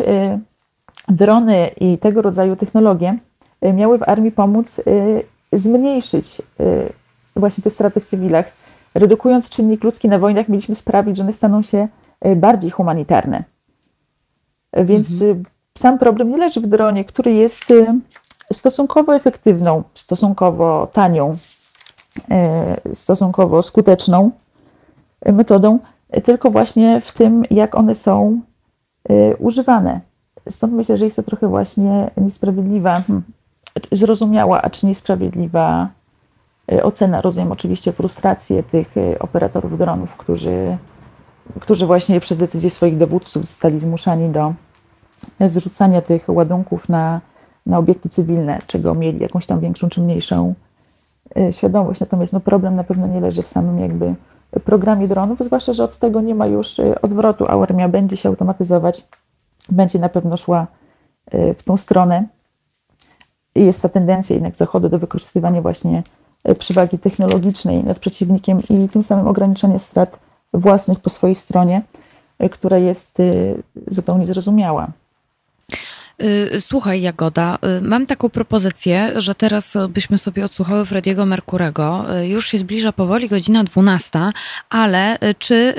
drony 1.07 1.67
i 1.67 1.97
tego 1.97 2.21
rodzaju 2.21 2.55
technologie 2.55 3.17
y, 3.65 3.73
miały 3.73 3.97
w 3.97 4.03
armii 4.09 4.31
pomóc 4.31 4.81
zmniejszyć 5.51 6.41
właśnie 7.35 7.63
te 7.63 7.69
straty 7.69 7.99
w 7.99 8.05
cywilach. 8.05 8.45
Redukując 8.95 9.49
czynnik 9.49 9.83
ludzki 9.83 10.09
na 10.09 10.19
wojnach, 10.19 10.49
mieliśmy 10.49 10.75
sprawić, 10.75 11.17
że 11.17 11.23
one 11.23 11.33
staną 11.33 11.61
się 11.61 11.87
bardziej 12.35 12.71
humanitarne. 12.71 13.43
Więc 14.73 15.11
mhm. 15.11 15.43
sam 15.77 15.99
problem 15.99 16.29
nie 16.29 16.37
leży 16.37 16.61
w 16.61 16.67
dronie, 16.67 17.05
który 17.05 17.31
jest 17.31 17.65
stosunkowo 18.53 19.15
efektywną, 19.15 19.83
stosunkowo 19.95 20.87
tanią, 20.93 21.37
stosunkowo 22.93 23.61
skuteczną 23.61 24.31
metodą, 25.25 25.79
tylko 26.23 26.51
właśnie 26.51 27.01
w 27.01 27.11
tym, 27.11 27.43
jak 27.51 27.75
one 27.75 27.95
są 27.95 28.41
używane. 29.39 30.01
Stąd 30.49 30.73
myślę, 30.73 30.97
że 30.97 31.05
jest 31.05 31.15
to 31.15 31.23
trochę 31.23 31.47
właśnie 31.47 32.11
niesprawiedliwa, 32.17 33.01
hmm, 33.01 33.23
zrozumiała, 33.91 34.61
a 34.61 34.69
czy 34.69 34.85
niesprawiedliwa 34.85 35.87
e, 36.71 36.83
ocena. 36.83 37.21
Rozumiem 37.21 37.51
oczywiście 37.51 37.91
frustrację 37.91 38.63
tych 38.63 38.97
e, 38.97 39.19
operatorów 39.19 39.77
dronów, 39.77 40.17
którzy, 40.17 40.77
którzy 41.59 41.85
właśnie 41.85 42.19
przez 42.19 42.37
decyzję 42.37 42.69
swoich 42.69 42.97
dowódców 42.97 43.45
zostali 43.45 43.79
zmuszani 43.79 44.29
do 44.29 44.53
zrzucania 45.39 46.01
tych 46.01 46.29
ładunków 46.29 46.89
na, 46.89 47.21
na 47.65 47.77
obiekty 47.77 48.09
cywilne, 48.09 48.59
czego 48.67 48.95
mieli 48.95 49.19
jakąś 49.19 49.45
tam 49.45 49.59
większą 49.59 49.89
czy 49.89 50.01
mniejszą 50.01 50.53
świadomość. 51.51 51.99
Natomiast 51.99 52.33
no, 52.33 52.39
problem 52.39 52.75
na 52.75 52.83
pewno 52.83 53.07
nie 53.07 53.21
leży 53.21 53.41
w 53.41 53.47
samym 53.47 53.79
jakby 53.79 54.15
programie 54.65 55.07
dronów, 55.07 55.39
zwłaszcza, 55.39 55.73
że 55.73 55.83
od 55.83 55.97
tego 55.97 56.21
nie 56.21 56.35
ma 56.35 56.47
już 56.47 56.81
odwrotu, 57.01 57.45
a 57.47 57.63
armia 57.63 57.89
będzie 57.89 58.17
się 58.17 58.29
automatyzować 58.29 59.07
będzie 59.69 59.99
na 59.99 60.09
pewno 60.09 60.37
szła 60.37 60.67
y, 61.33 61.53
w 61.53 61.63
tą 61.63 61.77
stronę. 61.77 62.27
Jest 63.55 63.81
ta 63.81 63.89
tendencja 63.89 64.33
jednak 64.33 64.55
Zachodu 64.55 64.89
do 64.89 64.99
wykorzystywania 64.99 65.61
właśnie 65.61 66.03
y, 66.49 66.55
przewagi 66.55 66.99
technologicznej 66.99 67.83
nad 67.83 67.99
przeciwnikiem 67.99 68.61
i 68.69 68.89
tym 68.89 69.03
samym 69.03 69.27
ograniczania 69.27 69.79
strat 69.79 70.19
własnych 70.53 70.99
po 70.99 71.09
swojej 71.09 71.35
stronie, 71.35 71.81
y, 72.43 72.49
która 72.49 72.77
jest 72.77 73.17
zupełnie 73.87 74.27
zrozumiała. 74.27 74.87
Y, 76.21 76.61
słuchaj, 76.61 77.01
Jagoda, 77.01 77.57
y, 77.77 77.81
mam 77.81 78.05
taką 78.05 78.29
propozycję, 78.29 79.11
że 79.15 79.35
teraz 79.35 79.77
byśmy 79.89 80.17
sobie 80.17 80.45
odsłuchały 80.45 80.85
Frediego 80.85 81.25
Merkurego. 81.25 82.05
Y, 82.19 82.27
już 82.27 82.47
się 82.47 82.57
zbliża 82.57 82.91
powoli 82.91 83.29
godzina 83.29 83.63
12, 83.63 84.19
ale 84.69 85.17
czy, 85.39 85.75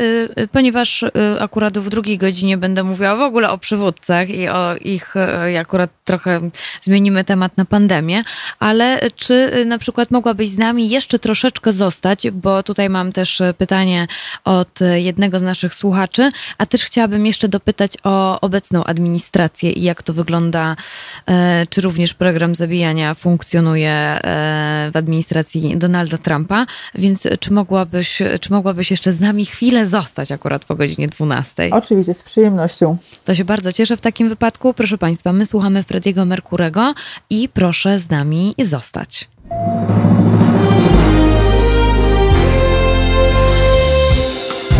ponieważ 0.52 1.04
akurat 1.40 1.78
w 1.78 1.88
drugiej 1.88 2.18
godzinie 2.18 2.56
będę 2.56 2.84
mówiła 2.84 3.16
w 3.16 3.20
ogóle 3.20 3.50
o 3.50 3.58
przywódcach 3.58 4.30
i 4.30 4.48
o 4.48 4.76
ich, 4.76 5.14
akurat 5.60 5.90
trochę 6.04 6.50
zmienimy 6.82 7.24
temat 7.24 7.56
na 7.56 7.64
pandemię, 7.64 8.22
ale 8.58 9.00
czy 9.16 9.64
na 9.66 9.78
przykład 9.78 10.10
mogłabyś 10.10 10.48
z 10.48 10.58
nami 10.58 10.88
jeszcze 10.88 11.18
troszeczkę 11.18 11.72
zostać, 11.72 12.30
bo 12.30 12.62
tutaj 12.62 12.90
mam 12.90 13.12
też 13.12 13.42
pytanie 13.58 14.06
od 14.44 14.80
jednego 14.94 15.38
z 15.38 15.42
naszych 15.42 15.74
słuchaczy, 15.74 16.30
a 16.58 16.66
też 16.66 16.84
chciałabym 16.84 17.26
jeszcze 17.26 17.48
dopytać 17.48 17.92
o 18.04 18.40
obecną 18.40 18.84
administrację 18.84 19.72
i 19.72 19.82
jak 19.82 20.02
to 20.02 20.12
wygląda 20.12 20.23
wygląda, 20.24 20.76
e, 21.26 21.66
czy 21.70 21.80
również 21.80 22.14
program 22.14 22.54
zabijania 22.54 23.14
funkcjonuje 23.14 23.90
e, 23.90 24.20
w 24.92 24.96
administracji 24.96 25.76
Donalda 25.76 26.18
Trumpa, 26.18 26.66
więc 26.94 27.22
czy 27.40 27.52
mogłabyś, 27.52 28.22
czy 28.40 28.52
mogłabyś 28.52 28.90
jeszcze 28.90 29.12
z 29.12 29.20
nami 29.20 29.46
chwilę 29.46 29.86
zostać 29.86 30.32
akurat 30.32 30.64
po 30.64 30.74
godzinie 30.74 31.06
12? 31.06 31.68
Oczywiście, 31.72 32.14
z 32.14 32.22
przyjemnością. 32.22 32.96
To 33.24 33.34
się 33.34 33.44
bardzo 33.44 33.72
cieszę 33.72 33.96
w 33.96 34.00
takim 34.00 34.28
wypadku. 34.28 34.74
Proszę 34.74 34.98
Państwa, 34.98 35.32
my 35.32 35.46
słuchamy 35.46 35.82
Frediego 35.82 36.24
Merkurego 36.24 36.94
i 37.30 37.48
proszę 37.48 37.98
z 37.98 38.10
nami 38.10 38.54
zostać. 38.58 39.28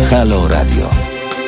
Halo 0.09 0.47
Radio. 0.47 0.94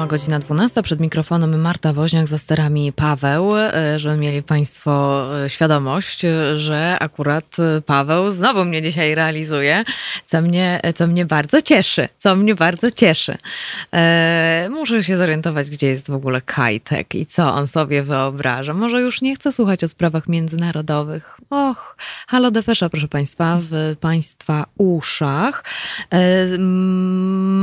Minęła 0.00 0.10
godzina 0.10 0.38
12, 0.38 0.82
przed 0.82 1.00
mikrofonem 1.00 1.60
Marta 1.60 1.92
Woźniak, 1.92 2.26
za 2.26 2.38
sterami 2.38 2.92
Paweł, 2.92 3.56
e, 3.56 3.98
żeby 3.98 4.16
mieli 4.16 4.42
Państwo 4.42 5.24
e, 5.44 5.50
świadomość, 5.50 6.22
że 6.56 6.96
akurat 7.00 7.56
Paweł 7.86 8.30
znowu 8.30 8.64
mnie 8.64 8.82
dzisiaj 8.82 9.14
realizuje, 9.14 9.84
co 10.26 10.42
mnie, 10.42 10.80
co 10.94 11.06
mnie 11.06 11.26
bardzo 11.26 11.62
cieszy, 11.62 12.08
co 12.18 12.36
mnie 12.36 12.54
bardzo 12.54 12.90
cieszy. 12.90 13.38
E, 13.94 14.68
muszę 14.70 15.04
się 15.04 15.16
zorientować, 15.16 15.70
gdzie 15.70 15.86
jest 15.86 16.10
w 16.10 16.14
ogóle 16.14 16.40
Kajtek 16.40 17.14
i 17.14 17.26
co 17.26 17.54
on 17.54 17.66
sobie 17.66 18.02
wyobraża. 18.02 18.74
Może 18.74 19.00
już 19.00 19.22
nie 19.22 19.36
chcę 19.36 19.52
słuchać 19.52 19.84
o 19.84 19.88
sprawach 19.88 20.28
międzynarodowych. 20.28 21.40
Och, 21.50 21.96
halo 22.28 22.50
Defesza, 22.50 22.88
proszę 22.88 23.08
Państwa, 23.08 23.58
w 23.62 23.96
Państwa 24.00 24.66
uszach. 24.78 25.64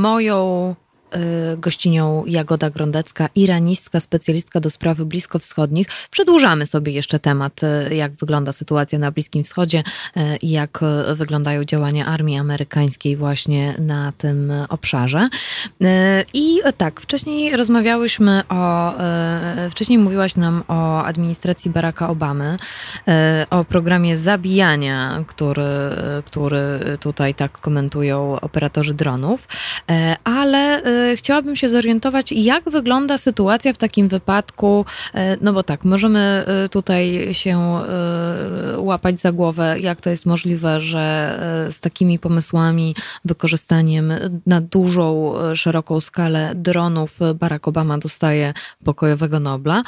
Moją 0.00 0.74
gościnią 1.56 2.24
Jagoda 2.26 2.70
Grondecka, 2.70 3.28
iranistka, 3.34 4.00
specjalistka 4.00 4.60
do 4.60 4.70
spraw 4.70 4.98
bliskowschodnich. 4.98 5.86
Przedłużamy 6.10 6.66
sobie 6.66 6.92
jeszcze 6.92 7.18
temat, 7.18 7.60
y, 7.62 7.94
jak 7.94 8.12
wygląda 8.12 8.52
sytuacja 8.52 8.98
na 8.98 9.10
Bliskim 9.10 9.44
Wschodzie 9.44 9.78
y, 10.16 10.20
jak 10.42 10.80
wyglądają 11.14 11.64
działania 11.64 12.06
armii 12.06 12.38
amerykańskiej 12.38 13.16
właśnie 13.16 13.74
na 13.78 14.12
tym 14.18 14.52
obszarze. 14.68 15.28
I 16.34 16.60
tak, 16.76 17.00
wcześniej 17.00 17.56
rozmawiałyśmy 17.56 18.42
o, 18.48 18.94
wcześniej 19.70 19.98
mówiłaś 19.98 20.36
nam 20.36 20.64
o 20.68 21.04
administracji 21.04 21.70
Baracka 21.70 22.08
Obamy, 22.08 22.58
o 23.50 23.64
programie 23.64 24.16
zabijania, 24.16 25.24
który, 25.26 25.62
który 26.24 26.80
tutaj 27.00 27.34
tak 27.34 27.58
komentują 27.58 28.40
operatorzy 28.40 28.94
dronów, 28.94 29.48
ale 30.24 30.82
chciałabym 31.16 31.56
się 31.56 31.68
zorientować, 31.68 32.32
jak 32.32 32.70
wygląda 32.70 33.18
sytuacja 33.18 33.72
w 33.72 33.78
takim 33.78 34.08
wypadku, 34.08 34.84
e, 35.14 35.36
no 35.40 35.52
bo 35.52 35.62
tak, 35.62 35.84
możemy 35.84 36.44
e, 36.46 36.68
tutaj 36.68 37.28
się 37.34 37.58
e, 37.58 38.80
łapać 38.80 39.20
za 39.20 39.32
głowę, 39.32 39.76
jak 39.80 40.00
to 40.00 40.10
jest 40.10 40.26
możliwe, 40.26 40.80
że 40.80 41.08
z 41.70 41.80
takimi 41.80 42.18
pomysłami, 42.18 42.94
wykorzystaniem 43.24 44.12
na 44.46 44.60
dużą, 44.60 45.34
szeroką 45.54 46.00
skalę 46.00 46.52
dronów 46.54 47.18
Barack 47.34 47.68
Obama 47.68 47.98
dostaje 47.98 48.54
pokojowego 48.84 49.40
Nobla, 49.40 49.82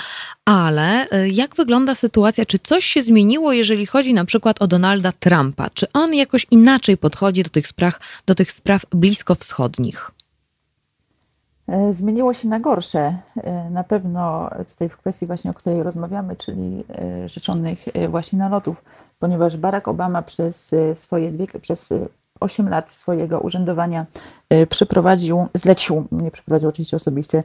ale 0.45 1.07
jak 1.33 1.57
wygląda 1.57 1.95
sytuacja, 1.95 2.47
czy 2.47 2.59
coś 2.59 2.85
się 2.85 3.03
zmieniło, 3.03 3.53
jeżeli 3.53 3.87
chodzi 3.87 4.15
na 4.15 4.25
przykład 4.25 4.63
o 4.63 4.67
Donalda 4.67 5.13
Trumpa? 5.13 5.71
Czy 5.75 5.93
on 5.93 6.15
jakoś 6.15 6.47
inaczej 6.51 6.97
podchodzi 6.97 7.43
do 7.43 7.51
tych 7.51 7.67
spraw, 7.67 7.99
do 8.27 8.35
tych 8.35 8.53
spraw 8.53 8.87
bliskowschodnich? 8.93 10.11
E, 11.71 11.93
zmieniło 11.93 12.35
się 12.35 12.49
na 12.49 12.61
gorsze. 12.61 13.17
E, 13.37 13.71
na 13.71 13.85
pewno 13.85 14.51
tutaj 14.73 14.89
w 14.89 14.97
kwestii 14.97 15.27
właśnie, 15.27 15.51
o 15.51 15.55
której 15.55 15.83
rozmawiamy, 15.83 16.37
czyli 16.37 16.85
e, 16.89 17.29
rzeczonych 17.29 17.85
właśnie 18.09 18.39
nalotów, 18.39 18.85
ponieważ 19.19 19.57
Barack 19.57 19.89
Obama 19.89 20.23
przez 20.23 20.75
swoje 20.95 21.33
dwie, 21.33 21.47
przez 21.47 21.93
8 22.41 22.69
lat 22.69 22.91
swojego 22.91 23.41
urzędowania 23.41 24.07
przeprowadził, 24.69 25.47
zlecił, 25.55 26.07
nie 26.13 26.31
przeprowadził 26.31 26.69
oczywiście 26.69 26.97
osobiście, 26.97 27.43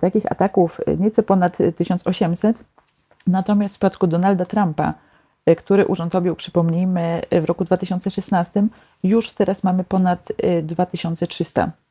takich 0.00 0.32
ataków 0.32 0.80
nieco 0.98 1.22
ponad 1.22 1.58
1800. 1.76 2.64
Natomiast 3.26 3.74
w 3.74 3.78
przypadku 3.78 4.06
Donalda 4.06 4.44
Trumpa, 4.44 4.94
który 5.56 5.86
urządowił, 5.86 6.36
przypomnijmy, 6.36 7.22
w 7.42 7.44
roku 7.44 7.64
2016, 7.64 8.66
już 9.02 9.32
teraz 9.32 9.64
mamy 9.64 9.84
ponad 9.84 10.28
2300 10.62 11.62
E, 11.62 11.87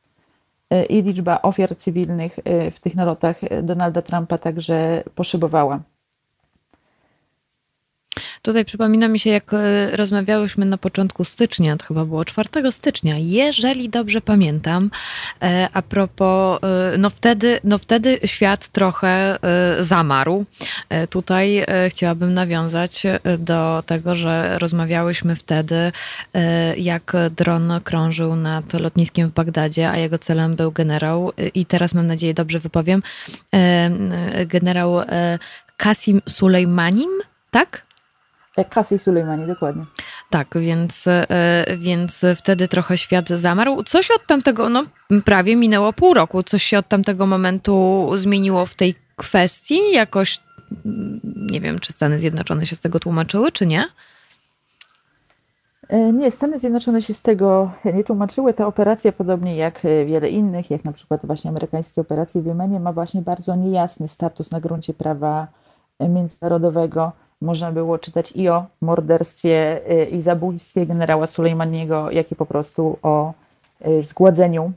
i 0.88 1.02
liczba 1.02 1.42
ofiar 1.42 1.76
cywilnych 1.76 2.38
e, 2.44 2.70
w 2.70 2.80
tych 2.80 2.94
nalotach 2.94 3.40
Donalda 3.62 4.02
Trumpa 4.02 4.38
także 4.38 5.04
poszybowała. 5.14 5.80
Tutaj 8.42 8.64
przypomina 8.64 9.08
mi 9.08 9.18
się, 9.18 9.30
jak 9.30 9.54
e, 9.54 9.96
rozmawiałyśmy 9.96 10.66
na 10.66 10.78
początku 10.78 11.24
stycznia, 11.24 11.76
to 11.76 11.86
chyba 11.86 12.04
było 12.04 12.24
4 12.24 12.72
stycznia, 12.72 13.14
jeżeli 13.18 13.88
dobrze 13.88 14.20
pamiętam, 14.20 14.90
e, 15.42 15.68
a 15.72 15.82
propos, 15.82 16.58
e, 16.62 16.98
no 16.98 17.10
wtedy, 17.10 17.60
no 17.64 17.78
wtedy 17.78 18.20
świat 18.24 18.68
trochę 18.68 19.38
zamarł. 19.80 20.44
Tutaj 21.10 21.64
chciałabym 21.88 22.34
nawiązać 22.34 23.02
do 23.38 23.82
tego, 23.86 24.16
że 24.16 24.58
rozmawiałyśmy 24.58 25.36
wtedy, 25.36 25.92
jak 26.76 27.12
dron 27.36 27.72
krążył 27.84 28.36
nad 28.36 28.72
lotniskiem 28.72 29.28
w 29.28 29.34
Bagdadzie, 29.34 29.90
a 29.90 29.96
jego 29.96 30.18
celem 30.18 30.56
był 30.56 30.72
generał, 30.72 31.32
i 31.54 31.64
teraz 31.64 31.94
mam 31.94 32.06
nadzieję 32.06 32.34
dobrze 32.34 32.58
wypowiem, 32.58 33.02
generał 34.46 35.00
Kasim 35.76 36.22
Sulejmanim, 36.28 37.10
tak? 37.50 37.87
Kasi 38.64 38.98
Sulejmani, 38.98 39.46
dokładnie. 39.46 39.84
Tak, 40.30 40.48
więc, 40.60 41.06
e, 41.06 41.26
więc 41.78 42.24
wtedy 42.36 42.68
trochę 42.68 42.98
świat 42.98 43.28
zamarł. 43.28 43.82
Co 43.82 44.02
się 44.02 44.14
od 44.14 44.26
tamtego, 44.26 44.68
no 44.68 44.84
prawie 45.24 45.56
minęło 45.56 45.92
pół 45.92 46.14
roku, 46.14 46.42
coś 46.42 46.62
się 46.62 46.78
od 46.78 46.88
tamtego 46.88 47.26
momentu 47.26 48.08
zmieniło 48.14 48.66
w 48.66 48.74
tej 48.74 48.94
kwestii? 49.16 49.92
Jakoś, 49.92 50.40
nie 51.24 51.60
wiem, 51.60 51.78
czy 51.78 51.92
Stany 51.92 52.18
Zjednoczone 52.18 52.66
się 52.66 52.76
z 52.76 52.80
tego 52.80 53.00
tłumaczyły, 53.00 53.52
czy 53.52 53.66
nie? 53.66 53.84
Nie, 56.12 56.30
Stany 56.30 56.58
Zjednoczone 56.58 57.02
się 57.02 57.14
z 57.14 57.22
tego 57.22 57.70
nie 57.84 58.04
tłumaczyły. 58.04 58.54
Ta 58.54 58.66
operacja, 58.66 59.12
podobnie 59.12 59.56
jak 59.56 59.80
wiele 60.06 60.28
innych, 60.28 60.70
jak 60.70 60.84
na 60.84 60.92
przykład 60.92 61.26
właśnie 61.26 61.50
amerykańskie 61.50 62.00
operacje 62.00 62.42
w 62.42 62.46
Jemenie, 62.46 62.80
ma 62.80 62.92
właśnie 62.92 63.22
bardzo 63.22 63.56
niejasny 63.56 64.08
status 64.08 64.50
na 64.50 64.60
gruncie 64.60 64.94
prawa 64.94 65.46
międzynarodowego. 66.00 67.12
Można 67.40 67.72
było 67.72 67.98
czytać 67.98 68.32
i 68.32 68.48
o 68.48 68.66
morderstwie 68.80 69.80
i 70.10 70.20
zabójstwie 70.20 70.86
generała 70.86 71.26
Sulejmaniego, 71.26 72.10
jak 72.10 72.32
i 72.32 72.36
po 72.36 72.46
prostu 72.46 72.98
o 73.02 73.32
zgładzeniu. 74.00 74.72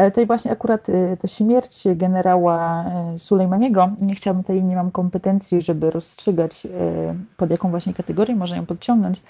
Ale 0.00 0.10
tutaj 0.10 0.26
właśnie 0.26 0.50
akurat 0.50 0.88
y, 0.88 1.16
ta 1.20 1.28
śmierć 1.28 1.84
generała 1.94 2.84
y, 3.14 3.18
Sulejmaniego, 3.18 3.90
nie 4.00 4.14
chciałabym 4.14 4.44
tutaj, 4.44 4.64
nie 4.64 4.76
mam 4.76 4.90
kompetencji, 4.90 5.60
żeby 5.60 5.90
rozstrzygać, 5.90 6.66
y, 6.66 6.68
pod 7.36 7.50
jaką 7.50 7.70
właśnie 7.70 7.94
kategorię 7.94 8.36
można 8.36 8.56
ją 8.56 8.66
podciągnąć, 8.66 9.22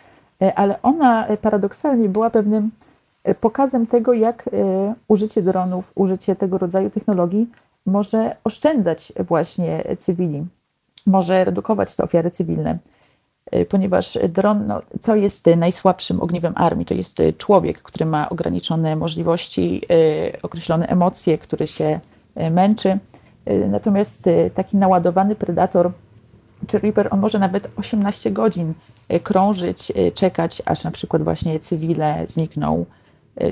ale 0.54 0.82
ona 0.82 1.26
paradoksalnie 1.42 2.08
była 2.08 2.30
pewnym 2.30 2.70
pokazem 3.40 3.86
tego, 3.86 4.12
jak 4.12 4.50
użycie 5.08 5.42
dronów, 5.42 5.92
użycie 5.94 6.36
tego 6.36 6.58
rodzaju 6.58 6.90
technologii 6.90 7.50
może 7.86 8.36
oszczędzać 8.44 9.12
właśnie 9.18 9.84
cywili, 9.98 10.46
może 11.10 11.44
redukować 11.44 11.96
te 11.96 12.02
ofiary 12.02 12.30
cywilne. 12.30 12.78
Y, 13.54 13.66
ponieważ 13.66 14.18
dron, 14.28 14.66
no, 14.66 14.82
co 15.00 15.14
jest 15.16 15.46
najsłabszym 15.56 16.20
ogniwem 16.20 16.52
armii? 16.56 16.86
To 16.86 16.94
jest 16.94 17.20
y, 17.20 17.32
człowiek, 17.32 17.82
który 17.82 18.06
ma 18.06 18.28
ograniczone 18.28 18.96
możliwości, 18.96 19.82
y, 19.92 20.42
określone 20.42 20.86
emocje, 20.86 21.38
który 21.38 21.66
się 21.66 22.00
męczy. 22.50 22.98
Natomiast 23.68 24.28
taki 24.54 24.76
naładowany 24.76 25.34
predator 25.36 25.92
czy 26.66 26.78
Reaper, 26.78 27.08
on 27.10 27.20
może 27.20 27.38
nawet 27.38 27.68
18 27.76 28.30
godzin 28.30 28.74
krążyć, 29.22 29.92
czekać, 30.14 30.62
aż 30.64 30.84
na 30.84 30.90
przykład 30.90 31.22
właśnie 31.22 31.60
cywile 31.60 32.26
znikną 32.26 32.86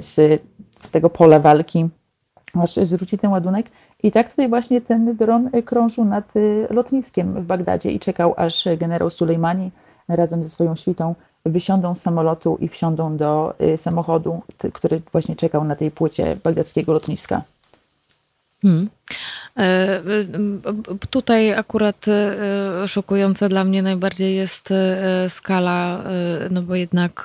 z, 0.01 0.43
z 0.85 0.91
tego 0.91 1.11
pola 1.11 1.41
walki, 1.41 1.89
aż 2.55 2.71
zwróci 2.71 3.19
ten 3.19 3.31
ładunek. 3.31 3.67
I 4.03 4.13
tak 4.13 4.31
tutaj 4.31 4.49
właśnie 4.49 4.81
ten 4.81 5.17
dron 5.17 5.51
krążył 5.65 6.05
nad 6.05 6.33
lotniskiem 6.71 7.35
w 7.35 7.47
Bagdadzie 7.47 7.93
i 7.93 8.01
czekał, 8.01 8.35
aż 8.37 8.69
generał 8.79 9.11
Sulejmani 9.11 9.71
razem 10.09 10.43
ze 10.43 10.49
swoją 10.49 10.77
świtą 10.77 11.15
wysiądą 11.47 11.95
z 11.95 12.01
samolotu 12.01 12.59
i 12.61 12.69
wsiądą 12.69 13.17
do 13.17 13.55
y, 13.61 13.77
samochodu, 13.77 14.43
który 14.73 15.03
właśnie 15.13 15.37
czekał 15.37 15.65
na 15.65 15.77
tej 15.77 15.91
płycie 15.91 16.37
bagdackiego 16.45 16.93
lotniska. 16.93 17.43
Hmm. 18.63 18.89
E, 19.57 19.61
e, 19.61 20.03
tutaj 21.11 21.55
akurat 21.55 22.09
e, 22.09 22.89
szokująca 22.89 23.49
dla 23.49 23.65
mnie 23.65 23.83
najbardziej 23.83 24.37
jest 24.37 24.69
skala, 25.29 26.05
no 26.51 26.63
bo 26.63 26.75
jednak 26.75 27.25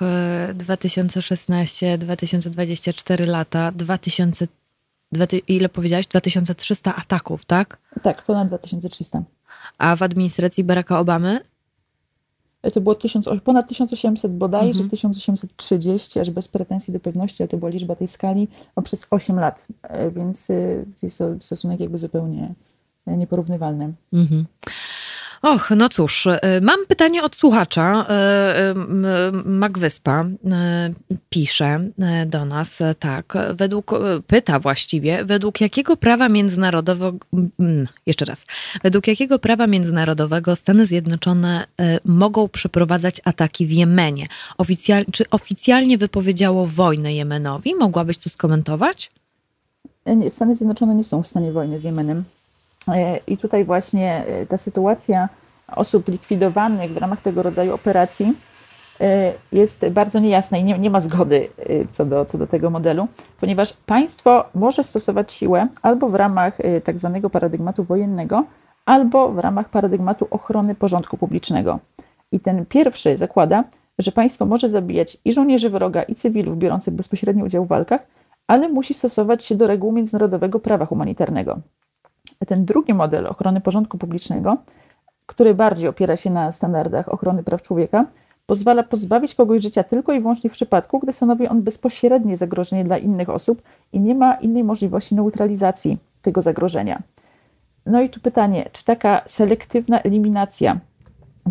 2016-2024 0.54 3.28
lata, 3.28 3.72
2000, 3.72 4.48
ile 5.48 5.70
powiedziałaś? 5.70 6.08
2300 6.08 6.96
ataków, 6.96 7.46
tak? 7.46 7.78
Tak, 8.02 8.24
ponad 8.24 8.48
2300. 8.48 9.24
A 9.78 9.96
w 9.96 10.04
administracji 10.04 10.64
Baracka 10.64 11.00
Obamy 11.00 11.40
to 12.72 12.82
było 12.82 12.96
1000, 12.96 13.28
ponad 13.44 13.68
1800 13.68 14.38
bodajże, 14.38 14.80
mhm. 14.80 14.90
1830, 14.90 16.20
aż 16.20 16.30
bez 16.30 16.48
pretensji 16.48 16.94
do 16.94 17.00
pewności, 17.00 17.44
ale 17.44 17.48
to 17.48 17.58
była 17.58 17.72
liczba 17.72 17.96
tej 17.96 18.08
skali 18.08 18.48
no, 18.78 18.84
przez 18.84 19.08
8 19.12 19.40
lat, 19.40 19.68
e, 19.82 20.12
więc 20.12 20.50
y, 20.50 20.86
jest 21.02 21.18
to 21.18 21.36
stosunek 21.40 21.80
jakby 21.80 21.98
zupełnie 21.98 22.54
e, 23.08 23.18
nieporównywalny. 23.18 23.94
Mhm. 24.14 24.46
Och, 25.44 25.70
no 25.76 25.90
cóż, 25.90 26.26
y, 26.26 26.40
mam 26.62 26.86
pytanie 26.88 27.24
od 27.24 27.36
słuchacza. 27.36 28.06
Y, 28.06 29.50
Magwyspa 29.50 30.26
pisze 31.30 31.80
do 32.26 32.46
nas 32.46 32.80
tak, 33.00 33.34
według, 33.54 33.92
pyta 34.28 34.60
właściwie, 34.60 35.26
według 35.26 35.62
jakiego 35.62 35.98
prawa 35.98 36.30
międzynarodowego, 36.30 37.26
mm, 37.60 37.88
jeszcze 38.06 38.26
raz, 38.26 38.46
według 38.84 39.08
jakiego 39.08 39.40
prawa 39.40 39.68
międzynarodowego 39.68 40.56
Stany 40.56 40.86
Zjednoczone 40.86 41.68
mogą 42.06 42.48
przeprowadzać 42.48 43.22
ataki 43.24 43.66
w 43.66 43.72
Jemenie? 43.72 44.28
Oficjal, 44.58 45.06
czy 45.12 45.30
oficjalnie 45.30 45.98
wypowiedziało 45.98 46.68
wojnę 46.68 47.14
Jemenowi? 47.14 47.76
Mogłabyś 47.76 48.18
to 48.18 48.30
skomentować? 48.30 49.12
Stany 50.30 50.56
Zjednoczone 50.56 50.96
nie 50.96 51.04
są 51.04 51.24
w 51.24 51.28
stanie 51.28 51.52
wojny 51.52 51.80
z 51.80 51.84
Jemenem. 51.84 52.24
E, 52.88 53.20
I 53.28 53.38
tutaj 53.38 53.66
właśnie 53.66 54.26
e, 54.26 54.46
ta 54.46 54.58
sytuacja 54.58 55.30
osób 55.76 56.08
likwidowanych 56.08 56.92
w 56.92 56.98
ramach 56.98 57.22
tego 57.22 57.44
rodzaju 57.44 57.74
operacji 57.74 58.34
e, 59.02 59.34
jest 59.52 59.90
bardzo 59.90 60.20
niejasna 60.20 60.58
i 60.58 60.64
nie, 60.64 60.80
nie, 60.80 60.90
ma 60.90 61.00
zgody 61.00 61.48
co 61.92 62.06
do, 62.06 62.26
co 62.26 62.38
do 62.38 62.48
tego 62.48 62.70
modelu, 62.70 63.08
ponieważ 63.40 63.74
państwo 63.74 64.46
może 64.56 64.84
stosować 64.84 65.34
siłę 65.34 65.68
albo 65.82 66.10
w 66.10 66.16
ramach 66.16 66.58
tak 66.84 67.00
zwanego 67.00 67.30
paradygmatu 67.30 67.84
wojennego, 67.84 68.44
albo 68.86 69.32
w 69.32 69.40
ramach 69.40 69.70
paradygmatu 69.70 70.28
ochrony 70.32 70.76
porządku 70.76 71.18
publicznego. 71.18 71.80
I 72.32 72.40
ten 72.40 72.66
pierwszy 72.66 73.18
zakłada, 73.18 73.64
że 74.00 74.12
państwo 74.12 74.46
może 74.46 74.70
zabijać 74.70 75.18
i 75.26 75.34
żołnierzy 75.34 75.70
wroga, 75.70 76.04
i 76.04 76.16
cywilów 76.16 76.58
biorących 76.58 76.94
bezpośredni 76.94 77.44
udział 77.44 77.66
w 77.66 77.68
walkach, 77.68 78.02
ale 78.48 78.70
musi 78.70 78.94
stosować 78.94 79.44
się 79.44 79.56
do 79.56 79.68
reguł 79.68 79.92
międzynarodowego 79.92 80.60
prawa 80.60 80.86
humanitarnego. 80.86 81.60
Ten 82.48 82.66
drugi 82.66 82.94
model 82.94 83.28
ochrony 83.28 83.62
porządku 83.62 83.98
publicznego, 83.98 84.58
który 85.26 85.54
bardziej 85.54 85.88
opiera 85.88 86.16
się 86.16 86.30
na 86.30 86.52
standardach 86.52 87.10
ochrony 87.10 87.44
praw 87.44 87.62
człowieka, 87.62 88.06
pozwala 88.46 88.84
pozbawić 88.84 89.36
kogoś 89.36 89.62
życia 89.62 89.84
tylko 89.84 90.14
i 90.14 90.20
wyłącznie 90.20 90.50
w 90.50 90.54
przypadku, 90.54 91.00
gdy 91.00 91.14
stanowi 91.14 91.48
on 91.48 91.62
bezpośrednie 91.62 92.38
zagrożenie 92.38 92.84
dla 92.84 92.98
innych 92.98 93.30
osób 93.30 93.62
i 93.94 94.00
nie 94.00 94.16
ma 94.16 94.34
innej 94.36 94.64
możliwości 94.64 95.16
neutralizacji 95.16 95.98
tego 96.22 96.42
zagrożenia. 96.42 97.02
No 97.86 98.02
i 98.02 98.10
tu 98.10 98.20
pytanie, 98.20 98.70
czy 98.72 98.86
taka 98.86 99.22
selektywna 99.28 100.02
eliminacja 100.02 100.80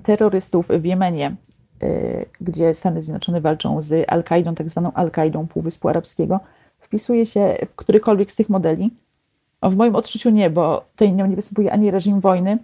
terrorystów 0.03 0.69
w 0.69 0.85
Jemenie, 0.85 1.37
y, 1.83 2.27
gdzie 2.41 2.75
Stany 2.75 3.03
Zjednoczone 3.03 3.41
walczą 3.41 3.83
z 3.83 4.11
Al-Kaidą, 4.11 4.55
tak 4.55 4.69
zwaną 4.69 4.93
Al-Kaidą 4.93 5.47
Półwyspu 5.47 5.89
Arabskiego, 5.89 6.41
wpisuje 6.79 7.27
się 7.27 7.57
w 7.71 7.75
którykolwiek 7.75 8.33
z 8.33 8.37
tych 8.37 8.49
modeli? 8.49 8.91
W 9.63 9.77
moim 9.77 9.97
odczuciu 9.97 10.31
nie, 10.31 10.51
bo 10.51 10.85
tutaj 10.93 11.13
nie 11.13 11.37
występuje 11.37 11.73
ani 11.73 11.91
reżim 11.91 12.21
wojny, 12.21 12.59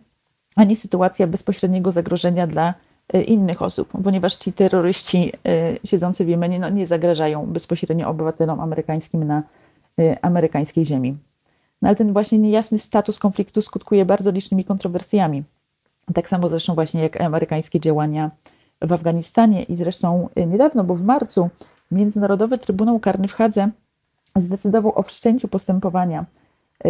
ani 0.56 0.76
sytuacja 0.76 1.26
bezpośredniego 1.26 1.92
zagrożenia 1.92 2.46
dla 2.46 2.74
e, 3.12 3.22
innych 3.22 3.62
osób, 3.62 3.88
ponieważ 4.04 4.34
ci 4.34 4.52
terroryści 4.52 5.32
e, 5.46 5.86
siedzący 5.86 6.24
w 6.24 6.28
Jemenie 6.28 6.58
no, 6.58 6.68
nie 6.68 6.86
zagrażają 6.86 7.46
bezpośrednio 7.46 8.08
obywatelom 8.08 8.60
amerykańskim 8.60 9.24
na 9.24 9.42
e, 10.00 10.24
amerykańskiej 10.24 10.86
ziemi. 10.86 11.16
No 11.82 11.88
ale 11.88 11.96
ten 11.96 12.12
właśnie 12.12 12.38
niejasny 12.38 12.78
status 12.78 13.18
konfliktu 13.18 13.62
skutkuje 13.62 14.04
bardzo 14.04 14.30
licznymi 14.30 14.64
kontrowersjami. 14.64 15.42
Tak 16.14 16.28
samo 16.28 16.48
zresztą 16.48 16.74
właśnie 16.74 17.02
jak 17.02 17.20
amerykańskie 17.20 17.80
działania 17.80 18.30
w 18.82 18.92
Afganistanie 18.92 19.62
i 19.62 19.76
zresztą 19.76 20.28
niedawno, 20.36 20.84
bo 20.84 20.94
w 20.94 21.02
marcu 21.02 21.48
Międzynarodowy 21.90 22.58
Trybunał 22.58 23.00
Karny 23.00 23.28
w 23.28 23.32
Hadze 23.32 23.70
zdecydował 24.36 24.98
o 24.98 25.02
wszczęciu 25.02 25.48
postępowania 25.48 26.24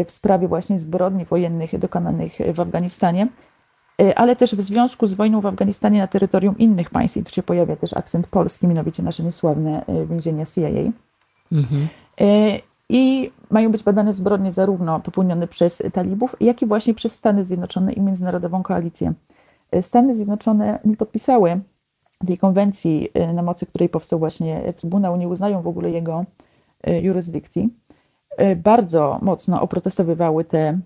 w 0.06 0.12
sprawie 0.12 0.48
właśnie 0.48 0.78
zbrodni 0.78 1.24
wojennych 1.24 1.78
dokonanych 1.78 2.32
w 2.54 2.60
Afganistanie, 2.60 3.28
e, 4.02 4.18
ale 4.18 4.36
też 4.36 4.54
w 4.54 4.60
związku 4.60 5.06
z 5.06 5.12
wojną 5.12 5.40
w 5.40 5.46
Afganistanie 5.46 6.00
na 6.00 6.06
terytorium 6.06 6.58
innych 6.58 6.90
państw. 6.90 7.16
I 7.16 7.24
tu 7.24 7.30
się 7.30 7.42
pojawia 7.42 7.76
też 7.76 7.96
akcent 7.96 8.26
polski, 8.26 8.68
mianowicie 8.68 9.02
nasze 9.02 9.22
niesławne 9.22 9.86
e, 9.86 10.06
więzienia 10.06 10.44
CIA. 10.46 10.92
Mhm. 11.52 11.88
I 12.88 13.30
mają 13.50 13.72
być 13.72 13.82
badane 13.82 14.14
zbrodnie 14.14 14.52
zarówno 14.52 15.00
popełnione 15.00 15.48
przez 15.48 15.82
talibów, 15.92 16.36
jak 16.40 16.62
i 16.62 16.66
właśnie 16.66 16.94
przez 16.94 17.12
Stany 17.12 17.44
Zjednoczone 17.44 17.92
i 17.92 18.00
międzynarodową 18.00 18.62
koalicję. 18.62 19.12
Stany 19.80 20.16
Zjednoczone 20.16 20.78
nie 20.84 20.96
podpisały 20.96 21.60
tej 22.26 22.38
konwencji, 22.38 23.08
na 23.34 23.42
mocy 23.42 23.66
której 23.66 23.88
powstał 23.88 24.18
właśnie 24.18 24.72
Trybunał, 24.76 25.16
nie 25.16 25.28
uznają 25.28 25.62
w 25.62 25.66
ogóle 25.66 25.90
jego 25.90 26.24
jurysdykcji. 27.02 27.68
E, 28.38 28.56
bardzo 28.56 29.18
mocno 29.22 29.62
oprotestowywały 29.62 30.44
te 30.44 30.78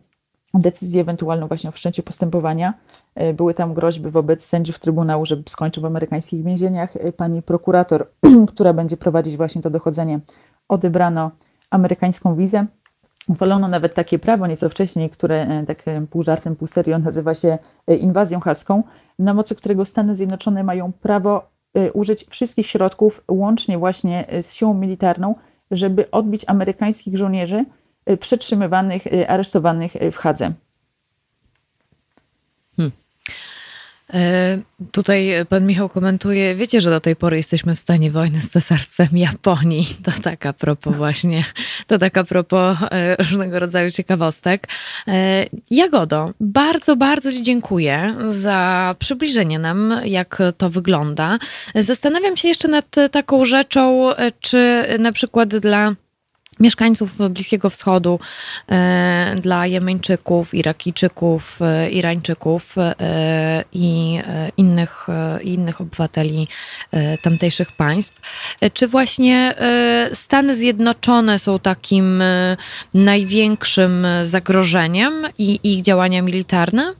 decyzje 0.55 1.00
ewentualną 1.00 1.48
właśnie 1.48 1.70
o 1.70 1.72
wszczęciu 1.72 2.03
postępowania. 2.03 2.74
E, 3.14 3.34
były 3.34 3.55
tam 3.55 3.74
groźby 3.74 4.11
wobec 4.11 4.44
sędziów 4.44 4.78
Trybunału, 4.78 5.26
żeby 5.26 5.42
skończył 5.48 5.82
w 5.82 5.86
amerykańskich 5.86 6.44
więzieniach. 6.44 6.96
E, 6.96 7.12
pani 7.12 7.42
prokurator, 7.42 8.09
która 8.55 8.72
będzie 8.72 8.96
prowadzić 8.96 9.36
właśnie 9.36 9.62
to 9.62 9.70
dochodzenie, 9.70 10.20
odebrano 10.68 11.30
amerykańską 11.70 12.36
wizę. 12.36 12.66
Uchwalono 13.28 13.68
nawet 13.68 13.94
takie 13.94 14.18
prawo 14.18 14.46
nieco 14.46 14.68
wcześniej, 14.68 15.11
które 15.11 15.64
tak 15.66 15.84
pół 16.11 16.22
żartem, 16.22 16.57
pół 16.57 16.68
serio 16.68 16.98
nazywa 16.98 17.34
się 17.34 17.59
inwazją 17.88 18.40
haską, 18.40 18.82
na 19.18 19.34
mocy 19.34 19.55
którego 19.55 19.84
Stany 19.84 20.16
Zjednoczone 20.16 20.64
mają 20.64 20.92
prawo 20.92 21.50
użyć 21.92 22.24
wszystkich 22.24 22.66
środków, 22.66 23.24
łącznie 23.28 23.78
właśnie 23.78 24.26
z 24.42 24.53
siłą 24.53 24.74
militarną, 24.74 25.34
żeby 25.72 26.10
odbić 26.10 26.44
amerykańskich 26.46 27.16
żołnierzy 27.16 27.64
y, 28.10 28.16
przetrzymywanych, 28.16 29.06
y, 29.06 29.28
aresztowanych 29.28 29.96
y, 29.96 30.10
w 30.10 30.16
Hadze. 30.16 30.52
Hmm. 32.76 32.92
E, 34.01 34.01
tutaj 34.92 35.32
pan 35.48 35.66
Michał 35.66 35.88
komentuje, 35.88 36.54
wiecie, 36.54 36.80
że 36.80 36.90
do 36.90 37.00
tej 37.00 37.16
pory 37.16 37.36
jesteśmy 37.36 37.74
w 37.74 37.78
stanie 37.78 38.10
wojny 38.10 38.40
z 38.40 38.50
cesarstwem 38.50 39.08
Japonii. 39.12 39.86
To 40.04 40.10
tak 40.22 40.46
a 40.46 40.52
propos 40.52 40.96
właśnie, 40.96 41.44
to 41.86 41.98
tak 41.98 42.16
a 42.16 42.24
propos 42.24 42.76
e, 42.90 43.16
różnego 43.16 43.58
rodzaju 43.58 43.90
ciekawostek. 43.90 44.68
E, 45.08 45.46
Jagodo, 45.70 46.32
bardzo, 46.40 46.96
bardzo 46.96 47.32
Ci 47.32 47.42
dziękuję 47.42 48.14
za 48.28 48.94
przybliżenie 48.98 49.58
nam, 49.58 50.00
jak 50.04 50.38
to 50.58 50.70
wygląda. 50.70 51.38
Zastanawiam 51.74 52.36
się 52.36 52.48
jeszcze 52.48 52.68
nad 52.68 52.94
taką 53.10 53.44
rzeczą, 53.44 54.08
czy 54.40 54.84
na 54.98 55.12
przykład 55.12 55.48
dla 55.48 55.94
mieszkańców 56.61 57.30
Bliskiego 57.30 57.70
Wschodu, 57.70 58.20
e, 58.70 59.36
dla 59.40 59.66
Jemeńczyków, 59.66 60.55
Irakijczyków, 60.55 61.59
e, 61.62 61.90
Irańczyków 61.90 62.74
e, 62.78 63.64
i 63.72 64.18
innych, 64.57 65.07
innych 65.42 65.80
obywateli 65.80 66.48
tamtejszych 67.22 67.72
państw. 67.72 68.20
Czy 68.74 68.88
właśnie 68.88 69.55
Stany 70.12 70.55
Zjednoczone 70.55 71.38
są 71.38 71.59
takim 71.59 72.22
największym 72.94 74.07
zagrożeniem 74.24 75.26
i 75.38 75.61
ich 75.62 75.82
działania 75.82 76.22
militarne? 76.22 76.94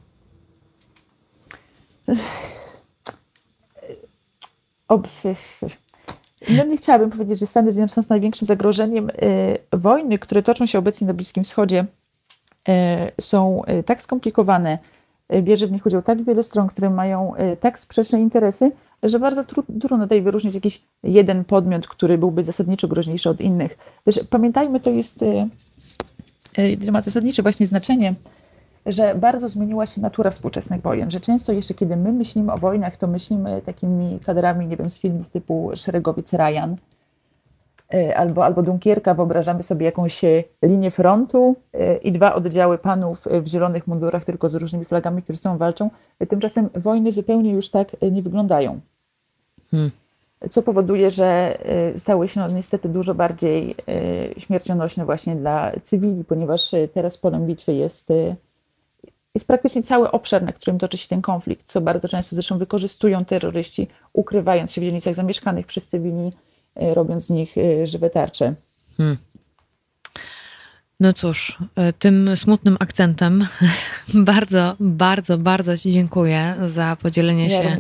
No 6.49 6.65
nie 6.65 6.77
chciałabym 6.77 7.11
powiedzieć, 7.11 7.39
że 7.39 7.47
Stany 7.47 7.73
Zjednoczone 7.73 8.03
są 8.03 8.11
największym 8.11 8.47
zagrożeniem. 8.47 9.11
Y, 9.11 9.13
wojny, 9.73 10.19
które 10.19 10.43
toczą 10.43 10.67
się 10.67 10.79
obecnie 10.79 11.07
na 11.07 11.15
Bliskim 11.15 11.45
Wschodzie, 11.45 11.85
y, 12.69 13.23
są 13.23 13.63
y, 13.65 13.83
tak 13.83 14.03
skomplikowane, 14.03 14.79
bierze 15.43 15.67
w 15.67 15.73
nich 15.73 15.87
udział 15.87 16.03
tak 16.03 16.23
wiele 16.23 16.43
stron, 16.43 16.69
które 16.69 16.91
mają 16.91 17.33
tak 17.61 17.79
sprzeczne 17.79 18.21
interesy, 18.21 18.73
że 19.03 19.19
bardzo 19.19 19.45
trudno 19.45 19.99
tutaj 20.03 20.23
wyróżnić 20.23 20.55
jakiś 20.55 20.83
jeden 21.03 21.45
podmiot, 21.45 21.89
który 21.89 22.19
byłby 22.19 22.45
zasadniczo 22.45 22.89
groźniejszy 22.89 23.31
od 23.31 23.41
innych. 23.41 23.79
Też 24.05 24.21
pamiętajmy, 24.31 24.81
to 24.81 24.91
jest, 24.91 25.25
to 26.87 26.93
ma 26.93 27.01
zasadnicze 27.01 27.43
właśnie 27.43 27.67
znaczenie 27.67 28.15
że 28.87 29.15
bardzo 29.15 29.49
zmieniła 29.49 29.87
się 29.87 30.01
natura 30.01 30.31
współczesnych 30.31 30.81
wojen, 30.81 31.11
że 31.11 31.21
często 31.21 31.53
jeszcze 31.53 31.75
kiedy 31.75 31.97
my 31.97 32.13
myślimy 32.13 32.53
o 32.53 32.59
wojnach, 32.59 32.97
to 32.97 33.07
myślimy 33.07 33.63
takimi 33.63 34.21
kadrami, 34.27 34.67
nie 34.67 34.77
wiem, 34.77 34.91
z 34.91 34.99
filmów 34.99 35.31
typu 35.31 35.71
Szeregowiec 35.75 36.33
Ryan 36.33 36.77
e, 37.95 38.17
albo, 38.17 38.45
albo 38.45 38.63
Dunkierka, 38.63 39.15
wyobrażamy 39.15 39.63
sobie 39.63 39.87
jakąś 39.87 40.25
e, 40.25 40.45
linię 40.63 40.91
frontu 40.91 41.57
e, 41.73 41.97
i 41.97 42.13
dwa 42.13 42.35
oddziały 42.35 42.79
panów 42.79 43.25
w 43.43 43.47
zielonych 43.47 43.87
mundurach, 43.87 44.25
tylko 44.25 44.49
z 44.49 44.55
różnymi 44.55 44.85
flagami, 44.85 45.23
które 45.23 45.39
są 45.39 45.59
walczą. 45.59 45.91
Tymczasem 46.29 46.69
wojny 46.75 47.13
zupełnie 47.13 47.53
już 47.53 47.71
tak 47.71 47.89
nie 48.13 48.23
wyglądają. 48.23 48.81
Hmm. 49.71 49.91
Co 50.51 50.63
powoduje, 50.63 51.11
że 51.11 51.59
stały 51.97 52.29
się 52.29 52.41
no, 52.41 52.47
niestety 52.49 52.89
dużo 52.89 53.15
bardziej 53.15 53.75
śmiercionośne 54.39 55.05
właśnie 55.05 55.37
dla 55.37 55.73
cywili, 55.83 56.25
ponieważ 56.25 56.71
teraz 56.95 57.19
polem 57.19 57.47
bitwy 57.47 57.75
jest 57.75 58.13
jest 59.35 59.47
praktycznie 59.47 59.83
cały 59.83 60.11
obszar, 60.11 60.43
na 60.43 60.53
którym 60.53 60.79
toczy 60.79 60.99
się 60.99 61.09
ten 61.09 61.23
konflikt, 61.23 61.67
co 61.67 61.81
bardzo 61.81 62.09
często 62.09 62.37
zresztą 62.37 62.59
wykorzystują 62.59 63.25
terroryści, 63.25 63.89
ukrywając 64.13 64.73
się 64.73 64.81
w 64.81 64.85
dzielnicach 64.85 65.15
zamieszkanych 65.15 65.67
przez 65.67 65.89
cywili, 65.89 66.33
e, 66.77 66.95
robiąc 66.95 67.27
z 67.27 67.31
nich 67.31 67.59
e, 67.59 67.87
żywe 67.87 68.11
tarcze. 68.11 68.55
Hmm. 68.97 69.17
No 71.01 71.13
cóż, 71.13 71.59
e, 71.77 71.93
tym 71.93 72.37
smutnym 72.37 72.77
akcentem 72.81 73.47
bardzo, 74.15 74.77
bardzo, 74.81 75.39
bardzo 75.39 75.79
Ci 75.79 75.93
dziękuję 75.93 76.55
za 76.67 76.97
podzielenie 77.03 77.49
ja 77.49 77.63
się 77.63 77.77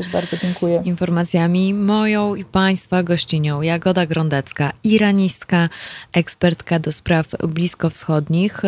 informacjami. 0.84 1.74
Moją 1.74 2.34
i 2.34 2.44
Państwa 2.44 3.02
gościnią 3.02 3.62
Jagoda 3.62 4.06
Grondecka, 4.06 4.72
iranistka, 4.84 5.68
ekspertka 6.12 6.78
do 6.78 6.92
spraw 6.92 7.26
bliskowschodnich. 7.48 8.62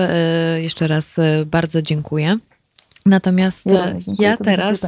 Jeszcze 0.57 0.87
raz 0.87 1.17
bardzo 1.47 1.83
dziękuję. 1.83 2.39
Natomiast 3.07 3.65
ja, 4.19 4.37
teraz 4.37 4.81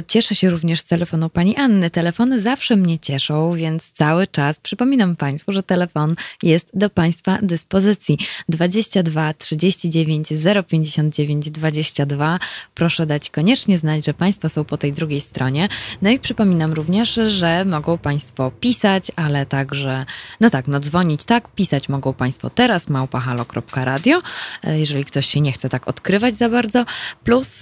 Cieszę 0.06 0.34
się 0.34 0.50
również 0.50 0.80
z 0.80 0.86
telefonu 0.86 1.30
pani 1.30 1.56
Anny. 1.56 1.90
Telefon 1.90 2.29
telefony 2.30 2.40
zawsze 2.40 2.76
mnie 2.76 2.98
cieszą, 2.98 3.54
więc 3.54 3.92
cały 3.92 4.26
czas 4.26 4.58
przypominam 4.58 5.16
Państwu, 5.16 5.52
że 5.52 5.62
telefon 5.62 6.14
jest 6.42 6.70
do 6.74 6.90
Państwa 6.90 7.38
dyspozycji 7.42 8.18
22 8.48 9.34
39 9.34 10.28
059 10.68 11.50
22. 11.50 12.38
Proszę 12.74 13.06
dać 13.06 13.30
koniecznie 13.30 13.78
znać, 13.78 14.04
że 14.04 14.14
Państwo 14.14 14.48
są 14.48 14.64
po 14.64 14.76
tej 14.76 14.92
drugiej 14.92 15.20
stronie. 15.20 15.68
No 16.02 16.10
i 16.10 16.18
przypominam 16.18 16.72
również, 16.72 17.20
że 17.26 17.64
mogą 17.64 17.98
Państwo 17.98 18.50
pisać, 18.60 19.12
ale 19.16 19.46
także, 19.46 20.06
no 20.40 20.50
tak, 20.50 20.68
no 20.68 20.80
dzwonić 20.80 21.24
tak, 21.24 21.48
pisać 21.54 21.88
mogą 21.88 22.12
Państwo 22.12 22.50
teraz 22.50 22.88
małpahalo.radio, 22.88 24.22
jeżeli 24.64 25.04
ktoś 25.04 25.26
się 25.26 25.40
nie 25.40 25.52
chce 25.52 25.68
tak 25.68 25.88
odkrywać 25.88 26.36
za 26.36 26.48
bardzo, 26.48 26.84
plus, 27.24 27.60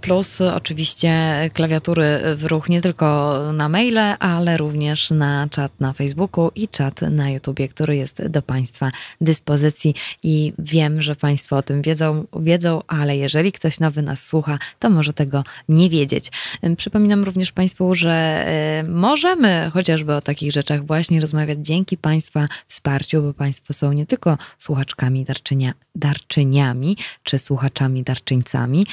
plus 0.00 0.40
oczywiście 0.40 1.10
klawiatury 1.54 2.20
w 2.36 2.44
ruch 2.44 2.68
nie 2.68 2.82
tylko 2.82 3.38
na 3.52 3.67
maile, 3.68 4.16
ale 4.18 4.56
również 4.56 5.10
na 5.10 5.48
czat 5.50 5.72
na 5.80 5.92
Facebooku 5.92 6.50
i 6.54 6.68
czat 6.68 7.02
na 7.02 7.30
YouTubie, 7.30 7.68
który 7.68 7.96
jest 7.96 8.26
do 8.26 8.42
Państwa 8.42 8.90
dyspozycji 9.20 9.94
i 10.22 10.52
wiem, 10.58 11.02
że 11.02 11.16
Państwo 11.16 11.56
o 11.56 11.62
tym 11.62 11.82
wiedzą, 11.82 12.24
wiedzą, 12.40 12.82
ale 12.86 13.16
jeżeli 13.16 13.52
ktoś 13.52 13.80
nowy 13.80 14.02
nas 14.02 14.26
słucha, 14.26 14.58
to 14.78 14.90
może 14.90 15.12
tego 15.12 15.44
nie 15.68 15.90
wiedzieć. 15.90 16.30
Przypominam 16.76 17.24
również 17.24 17.52
Państwu, 17.52 17.94
że 17.94 18.12
e, 18.46 18.84
możemy 18.88 19.70
chociażby 19.72 20.14
o 20.14 20.20
takich 20.20 20.52
rzeczach 20.52 20.86
właśnie 20.86 21.20
rozmawiać 21.20 21.58
dzięki 21.62 21.96
Państwa 21.96 22.48
wsparciu, 22.66 23.22
bo 23.22 23.34
Państwo 23.34 23.74
są 23.74 23.92
nie 23.92 24.06
tylko 24.06 24.38
słuchaczkami 24.58 25.24
darczynia, 25.24 25.72
darczyniami, 25.94 26.96
czy 27.22 27.38
słuchaczami 27.38 28.02
darczyńcami. 28.02 28.86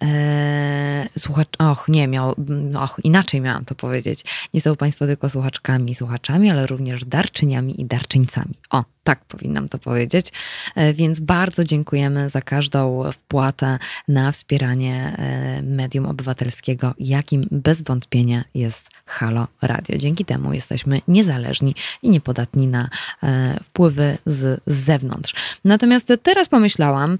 Eee, 0.00 1.08
słuchacz, 1.18 1.48
och, 1.58 1.88
nie, 1.88 2.08
miał, 2.08 2.34
och, 2.74 3.00
inaczej 3.04 3.40
miałam 3.40 3.64
to 3.64 3.74
powiedzieć. 3.74 4.15
Nie 4.54 4.60
są 4.60 4.76
Państwo 4.76 5.06
tylko 5.06 5.30
słuchaczkami 5.30 5.90
i 5.90 5.94
słuchaczami, 5.94 6.50
ale 6.50 6.66
również 6.66 7.04
darczyniami 7.04 7.80
i 7.80 7.84
darczyńcami. 7.84 8.54
O, 8.70 8.84
tak 9.06 9.24
powinnam 9.24 9.68
to 9.68 9.78
powiedzieć. 9.78 10.32
E, 10.74 10.92
więc 10.92 11.20
bardzo 11.20 11.64
dziękujemy 11.64 12.28
za 12.28 12.42
każdą 12.42 13.12
wpłatę 13.12 13.78
na 14.08 14.32
wspieranie 14.32 15.16
e, 15.18 15.62
medium 15.62 16.06
obywatelskiego, 16.06 16.94
jakim 16.98 17.46
bez 17.50 17.82
wątpienia 17.82 18.44
jest 18.54 18.88
Halo 19.06 19.46
Radio. 19.62 19.98
Dzięki 19.98 20.24
temu 20.24 20.52
jesteśmy 20.52 21.00
niezależni 21.08 21.74
i 22.02 22.10
niepodatni 22.10 22.66
na 22.66 22.88
e, 23.22 23.60
wpływy 23.64 24.18
z, 24.26 24.60
z 24.66 24.76
zewnątrz. 24.76 25.34
Natomiast 25.64 26.12
teraz 26.22 26.48
pomyślałam, 26.48 27.18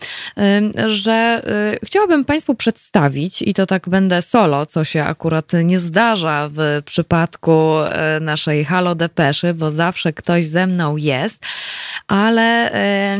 że 0.86 1.42
chciałabym 1.84 2.24
Państwu 2.24 2.54
przedstawić, 2.54 3.42
i 3.42 3.54
to 3.54 3.66
tak 3.66 3.88
będę 3.88 4.22
solo, 4.22 4.66
co 4.66 4.84
się 4.84 5.04
akurat 5.04 5.52
nie 5.64 5.80
zdarza 5.80 6.50
w 6.52 6.82
przypadku 6.84 7.72
naszej 8.20 8.64
Halo 8.64 8.94
Depeszy, 8.94 9.54
bo 9.54 9.70
zawsze 9.70 10.12
ktoś 10.12 10.46
ze 10.46 10.66
mną 10.66 10.96
jest, 10.96 11.42
ale 12.08 12.70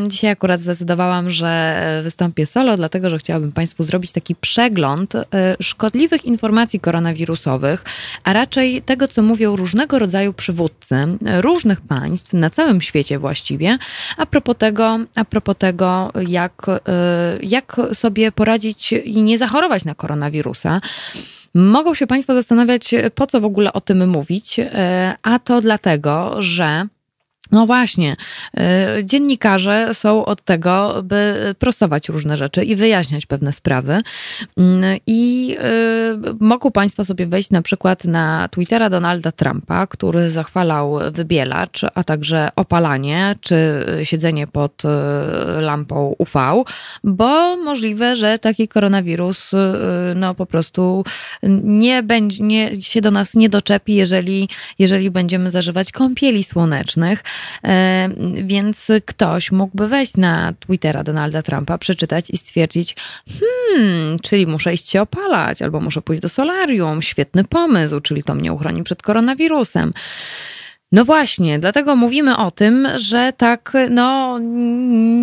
dzisiaj 0.09 0.31
akurat 0.31 0.61
zdecydowałam, 0.61 1.31
że 1.31 1.81
wystąpię 2.03 2.47
solo, 2.47 2.77
dlatego 2.77 3.11
że 3.11 3.19
chciałabym 3.19 3.53
Państwu 3.53 3.83
zrobić 3.83 4.13
taki 4.13 4.35
przegląd 4.35 5.15
e, 5.15 5.25
szkodliwych 5.61 6.25
informacji 6.25 6.81
koronawirusowych, 6.81 7.85
a 8.25 8.33
raczej 8.33 8.83
tego, 8.83 9.09
co 9.09 9.23
mówią 9.23 9.57
różnego 9.57 9.99
rodzaju 9.99 10.33
przywódcy 10.33 10.97
różnych 11.41 11.81
państw 11.81 12.33
na 12.33 12.51
całym 12.51 12.81
świecie 12.81 13.19
właściwie, 13.19 13.79
a 14.17 14.27
propos 14.27 14.57
tego, 14.59 14.99
a 15.15 15.25
propos 15.25 15.57
tego 15.59 16.13
jak, 16.29 16.67
e, 16.69 16.79
jak 17.43 17.77
sobie 17.93 18.33
poradzić 18.33 18.93
i 18.93 19.23
nie 19.23 19.39
zachorować 19.39 19.85
na 19.85 19.95
koronawirusa. 19.95 20.81
Mogą 21.55 21.95
się 21.95 22.07
Państwo 22.07 22.35
zastanawiać, 22.35 22.95
po 23.15 23.27
co 23.27 23.41
w 23.41 23.45
ogóle 23.45 23.73
o 23.73 23.81
tym 23.81 24.09
mówić, 24.09 24.57
e, 24.59 25.15
a 25.23 25.39
to 25.39 25.61
dlatego, 25.61 26.43
że 26.43 26.87
no 27.53 27.67
właśnie, 27.67 28.17
y, 28.99 29.05
dziennikarze 29.05 29.95
są 29.95 30.25
od 30.25 30.45
tego, 30.45 31.03
by 31.03 31.55
prostować 31.59 32.09
różne 32.09 32.37
rzeczy 32.37 32.65
i 32.65 32.77
wyjaśniać 32.77 33.27
pewne 33.27 33.53
sprawy. 33.53 34.01
Mm, 34.57 34.99
I 35.07 35.57
y, 36.31 36.35
mogą 36.41 36.71
Państwo 36.71 37.05
sobie 37.05 37.27
wejść 37.27 37.51
na 37.51 37.63
przykład 37.63 38.05
na 38.05 38.49
Twittera 38.49 38.91
Donalda 38.91 39.33
Trumpa, 39.33 39.87
który 39.87 40.31
zachwalał 40.31 40.99
wybielacz, 41.13 41.81
a 41.95 42.05
także 42.05 42.49
opalanie 42.57 43.35
czy 43.41 43.87
siedzenie 44.03 44.47
pod 44.47 44.83
y, 44.85 44.89
lampą 45.61 46.15
UV, 46.19 46.65
bo 47.05 47.57
możliwe, 47.57 48.17
że 48.17 48.39
taki 48.39 48.69
koronawirus 48.69 49.53
no 50.15 50.35
po 50.35 50.47
prostu 50.47 51.05
nie 51.63 52.03
będzie, 52.03 52.45
nie, 52.45 52.83
się 52.83 53.01
do 53.01 53.11
nas 53.11 53.35
nie 53.35 53.49
doczepi, 53.49 53.95
jeżeli, 53.95 54.49
jeżeli 54.79 55.11
będziemy 55.11 55.51
zażywać 55.51 55.93
kąpieli 55.93 56.45
słonecznych. 56.45 57.25
E, 57.65 58.09
więc 58.35 58.91
ktoś 59.07 59.53
mógłby 59.53 59.89
wejść 59.89 60.17
na 60.17 60.53
Twittera 60.61 61.05
Donalda 61.05 61.43
Trumpa, 61.43 61.79
przeczytać 61.79 62.31
i 62.31 62.37
stwierdzić, 62.37 62.97
hmm, 63.41 64.19
czyli 64.23 64.47
muszę 64.47 64.75
iść 64.75 64.89
się 64.89 65.03
opalać, 65.03 65.63
albo 65.63 65.81
muszę 65.81 66.03
pójść 66.03 66.23
do 66.23 66.29
solarium, 66.29 67.03
świetny 67.03 67.45
pomysł, 67.45 68.01
czyli 68.01 68.23
to 68.23 68.35
mnie 68.35 68.53
uchroni 68.53 68.83
przed 68.83 69.03
koronawirusem. 69.03 69.93
No 70.93 71.05
właśnie, 71.05 71.59
dlatego 71.59 71.97
mówimy 71.97 72.37
o 72.37 72.51
tym, 72.51 72.89
że 72.97 73.33
tak, 73.37 73.73
no 73.91 74.39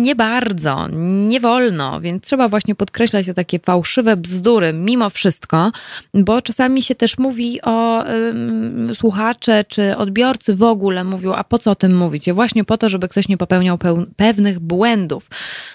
nie 0.02 0.14
bardzo, 0.16 0.88
nie 1.28 1.40
wolno, 1.40 2.00
więc 2.00 2.22
trzeba 2.22 2.48
właśnie 2.48 2.74
podkreślać 2.74 3.26
te 3.26 3.34
takie 3.34 3.58
fałszywe 3.58 4.16
bzdury 4.16 4.72
mimo 4.72 5.10
wszystko, 5.10 5.72
bo 6.14 6.42
czasami 6.42 6.82
się 6.82 6.94
też 6.94 7.18
mówi 7.18 7.62
o 7.62 8.04
um, 8.04 8.94
słuchacze 8.94 9.64
czy 9.68 9.96
odbiorcy 9.96 10.56
w 10.56 10.62
ogóle 10.62 11.04
mówią, 11.04 11.32
a 11.32 11.44
po 11.44 11.58
co 11.58 11.70
o 11.70 11.74
tym 11.74 11.96
mówicie? 11.96 12.34
Właśnie 12.34 12.64
po 12.64 12.78
to, 12.78 12.88
żeby 12.88 13.08
ktoś 13.08 13.28
nie 13.28 13.36
popełniał 13.36 13.78
pewnych 14.16 14.60
błędów. 14.60 15.30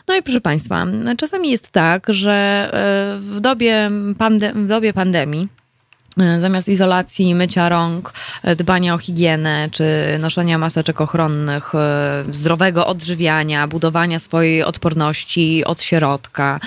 No 0.07 0.15
i 0.15 0.23
proszę 0.23 0.41
Państwa, 0.41 0.85
czasami 1.17 1.51
jest 1.51 1.69
tak, 1.69 2.07
że 2.09 2.69
e, 2.73 3.19
w 3.19 3.39
dobie, 3.39 3.91
pande 4.17 4.53
w 4.53 4.67
dobie 4.67 4.93
pandemii 4.93 5.58
zamiast 6.39 6.67
izolacji, 6.67 7.35
mycia 7.35 7.69
rąk, 7.69 8.13
e, 8.43 8.55
dbania 8.55 8.93
o 8.93 8.97
higienę, 8.97 9.69
czy 9.71 9.83
noszenia 10.19 10.57
maseczek 10.57 11.01
ochronnych, 11.01 11.75
e, 11.75 12.23
zdrowego 12.31 12.87
odżywiania, 12.87 13.67
budowania 13.67 14.19
swojej 14.19 14.63
odporności 14.63 15.65
od 15.65 15.81
środka, 15.81 16.59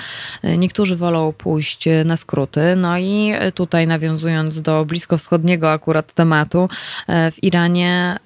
niektórzy 0.57 0.95
wolą 0.95 1.33
pójść 1.33 1.85
na 2.05 2.17
skróty. 2.17 2.61
No 2.75 2.97
i 2.97 3.33
tutaj 3.53 3.87
nawiązując 3.87 4.61
do 4.61 4.85
bliskowschodniego 4.85 5.71
akurat 5.71 6.13
tematu, 6.13 6.69
w 7.07 7.43
Iranie, 7.43 8.17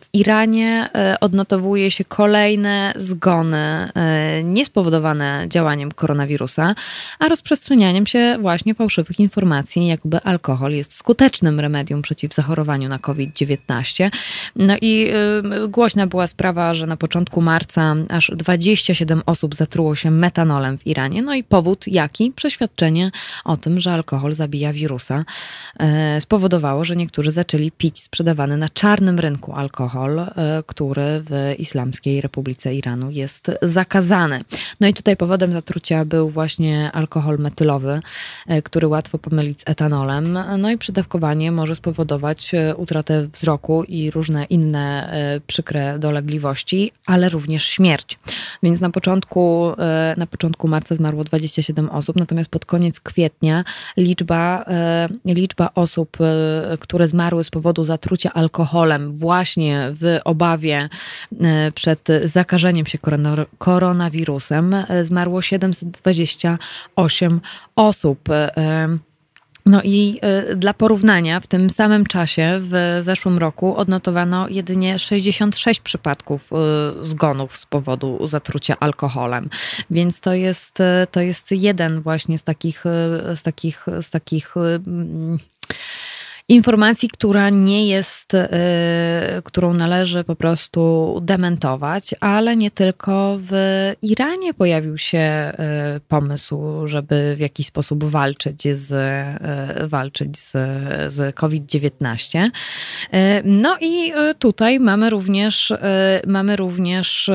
w 0.00 0.06
Iranie 0.12 0.88
odnotowuje 1.20 1.90
się 1.90 2.04
kolejne 2.04 2.92
zgony 2.96 3.92
niespowodowane 4.44 5.44
działaniem 5.48 5.92
koronawirusa, 5.92 6.74
a 7.18 7.28
rozprzestrzenianiem 7.28 8.06
się 8.06 8.36
właśnie 8.40 8.74
fałszywych 8.74 9.20
informacji, 9.20 9.86
jakby 9.86 10.20
alkohol 10.20 10.47
alkohol 10.48 10.72
jest 10.72 10.94
skutecznym 10.94 11.60
remedium 11.60 12.02
przeciw 12.02 12.34
zachorowaniu 12.34 12.88
na 12.88 12.98
COVID-19. 12.98 14.10
No 14.56 14.74
i 14.80 15.10
y, 15.64 15.68
głośna 15.68 16.06
była 16.06 16.26
sprawa, 16.26 16.74
że 16.74 16.86
na 16.86 16.96
początku 16.96 17.40
marca 17.40 17.94
aż 18.08 18.32
27 18.36 19.22
osób 19.26 19.54
zatruło 19.54 19.96
się 19.96 20.10
metanolem 20.10 20.78
w 20.78 20.86
Iranie. 20.86 21.22
No 21.22 21.34
i 21.34 21.44
powód 21.44 21.86
jaki? 21.86 22.32
Przeświadczenie 22.36 23.10
o 23.44 23.56
tym, 23.56 23.80
że 23.80 23.92
alkohol 23.92 24.34
zabija 24.34 24.72
wirusa, 24.72 25.24
e, 25.78 26.20
spowodowało, 26.20 26.84
że 26.84 26.96
niektórzy 26.96 27.30
zaczęli 27.30 27.70
pić 27.70 28.02
sprzedawany 28.02 28.56
na 28.56 28.68
czarnym 28.68 29.18
rynku 29.18 29.52
alkohol, 29.52 30.20
e, 30.20 30.26
który 30.66 31.02
w 31.30 31.54
Islamskiej 31.58 32.20
Republice 32.20 32.74
Iranu 32.74 33.10
jest 33.10 33.50
zakazany. 33.62 34.44
No 34.80 34.88
i 34.88 34.94
tutaj 34.94 35.16
powodem 35.16 35.52
zatrucia 35.52 36.04
był 36.04 36.30
właśnie 36.30 36.92
alkohol 36.92 37.38
metylowy, 37.38 38.00
który 38.64 38.88
łatwo 38.88 39.18
pomylić 39.18 39.60
z 39.60 39.62
etanolem. 39.66 40.37
No 40.58 40.70
i 40.70 40.78
przydawkowanie 40.78 41.52
może 41.52 41.76
spowodować 41.76 42.54
e, 42.54 42.76
utratę 42.76 43.26
wzroku 43.26 43.84
i 43.84 44.10
różne 44.10 44.44
inne 44.44 45.10
e, 45.12 45.40
przykre 45.46 45.98
dolegliwości, 45.98 46.92
ale 47.06 47.28
również 47.28 47.64
śmierć. 47.64 48.18
Więc 48.62 48.80
na 48.80 48.90
początku, 48.90 49.72
e, 49.78 50.14
na 50.16 50.26
początku 50.26 50.68
marca 50.68 50.94
zmarło 50.94 51.24
27 51.24 51.90
osób, 51.90 52.16
natomiast 52.16 52.50
pod 52.50 52.66
koniec 52.66 53.00
kwietnia 53.00 53.64
liczba, 53.96 54.64
liczba 55.24 55.70
osób, 55.74 56.16
które 56.80 57.08
zmarły 57.08 57.44
z 57.44 57.50
powodu 57.50 57.84
zatrucia 57.84 58.32
alkoholem 58.32 59.12
właśnie 59.12 59.92
w 60.00 60.18
obawie 60.24 60.88
przed 61.74 62.08
zakażeniem 62.24 62.86
się 62.86 62.98
koronawirusem 63.58 64.76
zmarło 65.02 65.42
728 65.42 67.40
osób. 67.76 68.28
No 69.68 69.82
i 69.84 70.20
y, 70.50 70.56
dla 70.56 70.74
porównania, 70.74 71.40
w 71.40 71.46
tym 71.46 71.70
samym 71.70 72.06
czasie 72.06 72.60
w 72.62 72.98
zeszłym 73.00 73.38
roku 73.38 73.76
odnotowano 73.76 74.48
jedynie 74.48 74.98
66 74.98 75.80
przypadków 75.80 76.50
y, 76.52 77.04
zgonów 77.04 77.58
z 77.58 77.66
powodu 77.66 78.26
zatrucia 78.26 78.76
alkoholem. 78.80 79.50
Więc 79.90 80.20
to 80.20 80.34
jest, 80.34 80.80
y, 80.80 80.84
to 81.10 81.20
jest 81.20 81.52
jeden 81.52 82.00
właśnie 82.00 82.38
z 82.38 82.42
takich, 82.42 82.84
z 83.34 83.42
takich, 83.42 83.86
z 84.02 84.10
takich 84.10 84.54
informacji, 86.48 87.08
która 87.08 87.50
nie 87.50 87.86
jest, 87.86 88.34
y, 88.34 88.48
którą 89.44 89.74
należy 89.74 90.24
po 90.24 90.36
prostu 90.36 91.18
dementować, 91.22 92.14
ale 92.20 92.56
nie 92.56 92.70
tylko 92.70 93.38
w 93.40 93.52
Iranie 94.02 94.54
pojawił 94.54 94.98
się 94.98 95.52
y, 95.96 96.00
pomysł, 96.00 96.86
żeby 96.86 97.34
w 97.36 97.40
jakiś 97.40 97.66
sposób 97.66 98.04
walczyć 98.04 98.76
z, 98.76 98.92
y, 98.92 99.88
walczyć 99.88 100.38
z, 100.38 100.52
z 101.12 101.34
COVID-19. 101.34 102.50
No 103.44 103.76
i 103.80 104.12
tutaj 104.38 104.80
mamy 104.80 105.10
również, 105.10 105.72
mamy 106.26 106.56
również 106.56 107.30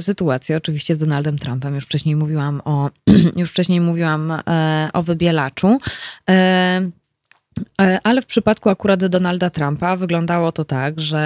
sytuację, 0.00 0.56
oczywiście 0.56 0.94
z 0.94 0.98
Donaldem 0.98 1.38
Trumpem, 1.38 1.74
już 1.74 1.84
wcześniej 1.84 2.16
mówiłam 2.16 2.62
o, 2.64 2.90
już 3.36 3.50
wcześniej 3.50 3.80
mówiłam 3.80 4.32
o 4.92 5.02
wybielaczu. 5.02 5.78
E, 7.80 8.00
ale 8.02 8.22
w 8.22 8.26
przypadku 8.26 8.68
akurat 8.68 9.06
Donalda 9.06 9.50
Trumpa 9.50 9.96
wyglądało 9.96 10.52
to 10.52 10.64
tak, 10.64 11.00
że 11.00 11.18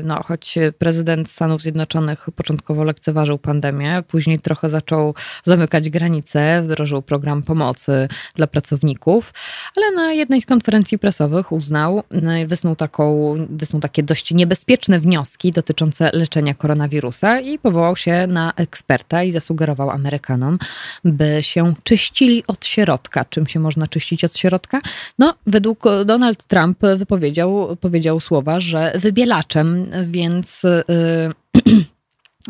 e, 0.00 0.02
no, 0.02 0.22
choć 0.22 0.54
prezydent 0.78 1.30
Stanów 1.30 1.62
Zjednoczonych 1.62 2.26
początkowo 2.36 2.84
lekceważył 2.84 3.38
pandemię, 3.38 4.02
później 4.08 4.38
trochę 4.38 4.68
zaczął 4.68 5.14
zamykać 5.44 5.90
granice, 5.90 6.62
wdrożył 6.62 7.02
program 7.02 7.42
pomocy 7.42 8.08
dla 8.34 8.46
pracowników, 8.46 9.34
ale 9.76 9.90
na 9.90 10.12
jednej 10.12 10.40
z 10.40 10.46
konferencji 10.46 10.98
prasowych 10.98 11.52
uznał, 11.52 12.02
e, 12.10 12.46
wysnuł, 12.46 12.76
taką, 12.76 13.34
wysnuł 13.50 13.80
takie 13.80 14.02
dość 14.02 14.34
niebezpieczne 14.34 15.00
wnioski 15.00 15.52
dotyczące 15.52 16.10
leczenia 16.12 16.54
koronawirusa 16.54 17.40
i 17.40 17.58
powołał 17.58 17.96
się 17.96 18.26
na 18.26 18.52
eksperta 18.56 19.22
i 19.22 19.32
zasugerował 19.32 19.90
Amerykanom, 19.90 20.58
by 21.04 21.38
się 21.40 21.74
czyścili 21.84 22.44
od 22.46 22.66
środka. 22.66 23.24
Czym 23.24 23.46
się 23.46 23.60
można 23.60 23.88
czyścić 23.88 24.24
od 24.24 24.38
środka? 24.38 24.80
No, 25.18 25.34
według 25.54 25.84
Donald 26.04 26.44
Trump 26.44 26.78
wypowiedział 26.96 27.76
powiedział 27.80 28.20
słowa, 28.20 28.60
że 28.60 28.92
wybielaczem, 28.94 29.86
więc. 30.06 30.62
Yy, 30.62 31.84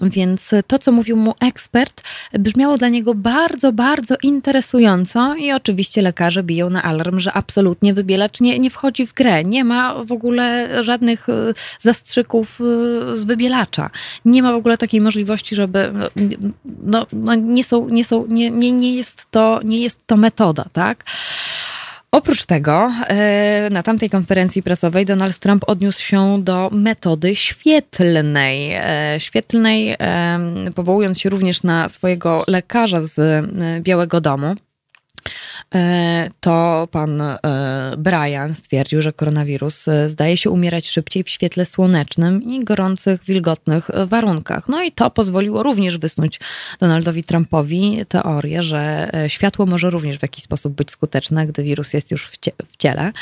Więc 0.03 0.55
to, 0.67 0.79
co 0.79 0.93
mówił 0.93 1.17
mu 1.17 1.35
ekspert, 1.41 2.03
brzmiało 2.33 2.79
dla 2.79 2.89
niego 2.89 3.15
bardzo, 3.15 3.73
bardzo 3.73 4.15
interesująco 4.23 5.35
i 5.35 5.53
oczywiście 5.53 6.03
lekarze 6.03 6.43
biją 6.43 6.71
na 6.71 6.83
alarm, 6.83 7.21
że 7.21 7.33
absolutnie 7.33 7.95
wybielacz 7.95 8.41
nie, 8.41 8.59
nie 8.59 8.71
wchodzi 8.71 9.07
w 9.07 9.13
grę. 9.13 9.45
Nie 9.45 9.65
ma 9.65 10.05
w 10.05 10.13
ogóle 10.13 10.69
żadnych 10.85 11.29
y, 11.29 11.55
zastrzyków 11.81 12.61
y, 12.61 13.17
z 13.17 13.25
wybielacza. 13.25 13.91
Nie 14.25 14.43
ma 14.43 14.53
w 14.53 14.57
ogóle 14.57 14.79
takiej 14.79 15.01
możliwości, 15.01 15.55
żeby 15.55 15.93
no, 15.95 16.09
no, 16.83 17.07
no 17.13 17.35
nie 17.35 17.65
są, 17.65 17.89
nie 17.89 18.05
są, 18.05 18.27
nie, 18.29 18.51
nie, 18.51 18.73
nie 18.73 18.97
jest 18.97 19.27
to, 19.31 19.61
nie 19.65 19.81
jest 19.81 19.99
to 20.07 20.17
metoda, 20.17 20.65
tak? 20.73 21.05
Oprócz 22.15 22.47
tego, 22.47 22.93
e, 23.09 23.69
na 23.71 23.83
tamtej 23.83 24.11
konferencji 24.11 24.63
prasowej 24.63 25.07
Donald 25.07 25.39
Trump 25.39 25.65
odniósł 25.67 26.03
się 26.03 26.43
do 26.43 26.71
metody 26.73 27.37
świetlnej. 27.37 28.73
E, 28.75 29.21
świetlnej, 29.21 29.97
powołując 30.75 31.21
się 31.21 31.31
również 31.31 31.63
na 31.63 31.89
swojego 31.89 32.45
lekarza 32.49 33.07
z 33.07 33.19
e, 33.19 33.43
Białego 33.81 34.21
Domu. 34.21 34.55
E, 35.75 36.31
to 36.41 36.89
pan 36.91 37.21
e, 37.21 37.39
Brian 37.99 38.55
stwierdził, 38.55 39.03
że 39.03 39.13
koronawirus 39.13 39.89
e, 39.89 40.09
zdaje 40.09 40.37
się 40.37 40.51
umierać 40.51 40.89
szybciej 40.89 41.25
w 41.25 41.29
świetle 41.29 41.67
słonecznym 41.67 42.43
i 42.43 42.65
gorących, 42.65 43.25
wilgotnych 43.25 43.91
warunkach. 44.07 44.69
No 44.69 44.83
i 44.83 44.93
to 44.93 45.11
pozwoliło 45.11 45.63
również 45.63 45.99
wysnuć 45.99 46.41
Donaldowi 46.81 47.25
Trumpowi 47.25 48.05
teorię, 48.09 48.63
że 48.63 49.11
światło 49.29 49.67
może 49.67 49.91
również 49.91 50.19
w 50.19 50.23
jakiś 50.23 50.45
sposób 50.45 50.75
być 50.75 50.91
skuteczne, 50.91 51.47
gdy 51.47 51.63
wirus 51.63 51.93
jest 51.93 52.11
już 52.11 52.29
w 52.73 52.77
ciele. 52.79 53.13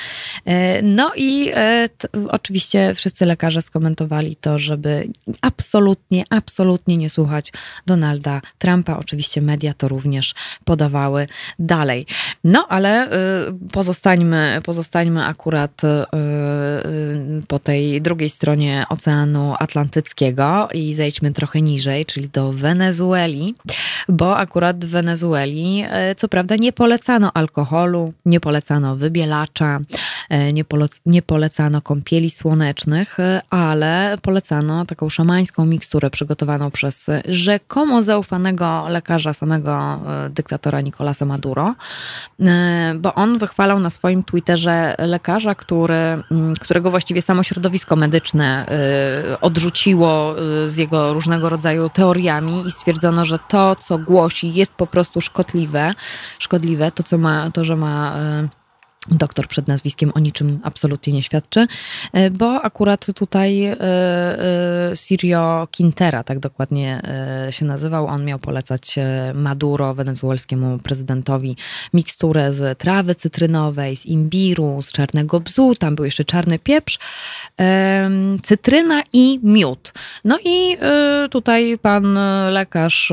No 0.82 1.12
i 1.16 1.52
oczywiście 2.28 2.94
wszyscy 2.94 3.26
lekarze 3.26 3.62
skomentowali 3.62 4.36
to, 4.36 4.58
żeby 4.58 5.08
absolutnie, 5.40 6.24
absolutnie 6.30 6.96
nie 6.96 7.10
słuchać 7.10 7.52
Donalda 7.86 8.40
Trumpa. 8.58 8.96
Oczywiście 8.96 9.42
media 9.42 9.74
to 9.74 9.88
również 9.88 10.34
podawały 10.64 11.26
dalej. 11.58 11.81
No, 12.44 12.66
ale 12.68 13.06
y, 13.06 13.10
pozostańmy, 13.72 14.60
pozostańmy 14.64 15.24
akurat 15.24 15.84
y, 15.84 15.86
y, 15.86 17.46
po 17.48 17.58
tej 17.58 18.02
drugiej 18.02 18.30
stronie 18.30 18.84
Oceanu 18.88 19.54
Atlantyckiego 19.58 20.68
i 20.74 20.94
zejdźmy 20.94 21.32
trochę 21.32 21.62
niżej, 21.62 22.06
czyli 22.06 22.28
do 22.28 22.52
Wenezueli, 22.52 23.54
bo 24.08 24.36
akurat 24.36 24.84
w 24.84 24.88
Wenezueli 24.88 25.84
co 26.16 26.28
prawda 26.28 26.56
nie 26.56 26.72
polecano 26.72 27.32
alkoholu, 27.34 28.12
nie 28.26 28.40
polecano 28.40 28.96
wybielacza, 28.96 29.80
nie, 30.52 30.64
nie 31.06 31.22
polecano 31.22 31.80
kąpieli 31.80 32.30
słonecznych, 32.30 33.16
ale 33.50 34.18
polecano 34.22 34.86
taką 34.86 35.08
szamańską 35.08 35.66
miksturę 35.66 36.10
przygotowaną 36.10 36.70
przez 36.70 37.10
rzekomo 37.28 38.02
zaufanego 38.02 38.88
lekarza 38.88 39.34
samego 39.34 40.00
dyktatora 40.30 40.80
Nicolasa 40.80 41.24
Maduro, 41.24 41.71
E, 42.40 42.94
bo 42.98 43.14
on 43.14 43.38
wychwalał 43.38 43.80
na 43.80 43.90
swoim 43.90 44.24
Twitterze 44.24 44.94
lekarza, 44.98 45.54
który, 45.54 45.94
mm, 45.94 46.54
którego 46.60 46.90
właściwie 46.90 47.22
samo 47.22 47.42
środowisko 47.42 47.96
medyczne 47.96 48.66
e, 48.68 49.40
odrzuciło 49.40 50.34
e, 50.38 50.70
z 50.70 50.76
jego 50.76 51.14
różnego 51.14 51.48
rodzaju 51.48 51.88
teoriami 51.88 52.66
i 52.66 52.70
stwierdzono, 52.70 53.24
że 53.24 53.38
to, 53.48 53.76
co 53.76 53.98
głosi, 53.98 54.54
jest 54.54 54.74
po 54.74 54.86
prostu 54.86 55.20
szkodliwe, 55.20 55.94
szkodliwe 56.38 56.92
to, 56.92 57.02
co 57.02 57.18
ma, 57.18 57.50
to, 57.50 57.64
że 57.64 57.76
ma 57.76 58.16
Doktor 59.10 59.48
przed 59.48 59.68
nazwiskiem 59.68 60.12
o 60.14 60.18
niczym 60.18 60.60
absolutnie 60.62 61.12
nie 61.12 61.22
świadczy, 61.22 61.66
e, 62.12 62.30
bo 62.30 62.62
akurat 62.62 63.06
tutaj 63.14 63.64
e, 63.64 63.80
e, 63.80 64.96
Sirio 64.96 65.68
Quintera, 65.76 66.24
tak 66.24 66.38
dokładnie 66.38 67.02
się 67.50 67.64
nazywał, 67.64 68.06
on 68.06 68.24
miał 68.24 68.38
polecać 68.38 68.94
Maduro, 69.34 69.94
wenezuelskiemu 69.94 70.78
prezydentowi, 70.78 71.56
miksturę 71.94 72.52
z 72.52 72.78
trawy 72.78 73.14
cytrynowej, 73.14 73.96
z 73.96 74.06
imbiru, 74.06 74.82
z 74.82 74.92
czarnego 74.92 75.40
bzu, 75.40 75.74
tam 75.74 75.94
był 75.94 76.04
jeszcze 76.04 76.24
czarny 76.24 76.58
pieprz, 76.58 76.98
cytryna 78.42 79.02
i 79.12 79.40
miód. 79.42 79.92
No 80.24 80.38
i 80.44 80.76
tutaj 81.30 81.78
pan 81.82 82.18
lekarz, 82.50 83.12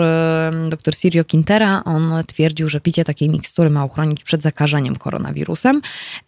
dr 0.69 0.95
Sirio 0.95 1.25
Quintera, 1.25 1.83
on 1.85 2.23
twierdził, 2.27 2.69
że 2.69 2.81
picie 2.81 3.05
takiej 3.05 3.29
mikstury 3.29 3.69
ma 3.69 3.85
uchronić 3.85 4.23
przed 4.23 4.41
zakażeniem 4.41 4.95
koronawirusem. 4.95 5.78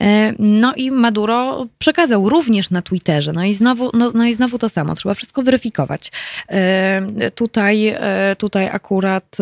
E, 0.02 0.34
no 0.40 0.74
i 0.76 0.92
Maduro 0.92 1.68
przekazał 1.80 2.30
również 2.30 2.70
na 2.70 2.82
Twitterze. 2.82 3.34
No 3.34 3.46
i 3.46 3.54
znowu, 3.54 3.90
no, 3.94 4.12
no 4.14 4.26
i 4.26 4.34
znowu 4.34 4.58
to 4.58 4.70
samo, 4.70 4.96
trzeba 4.96 5.16
wszystko 5.16 5.44
weryfikować. 5.44 6.12
E, 6.50 7.32
tutaj, 7.36 7.88
e, 7.88 8.36
tutaj 8.38 8.70
akurat 8.70 9.38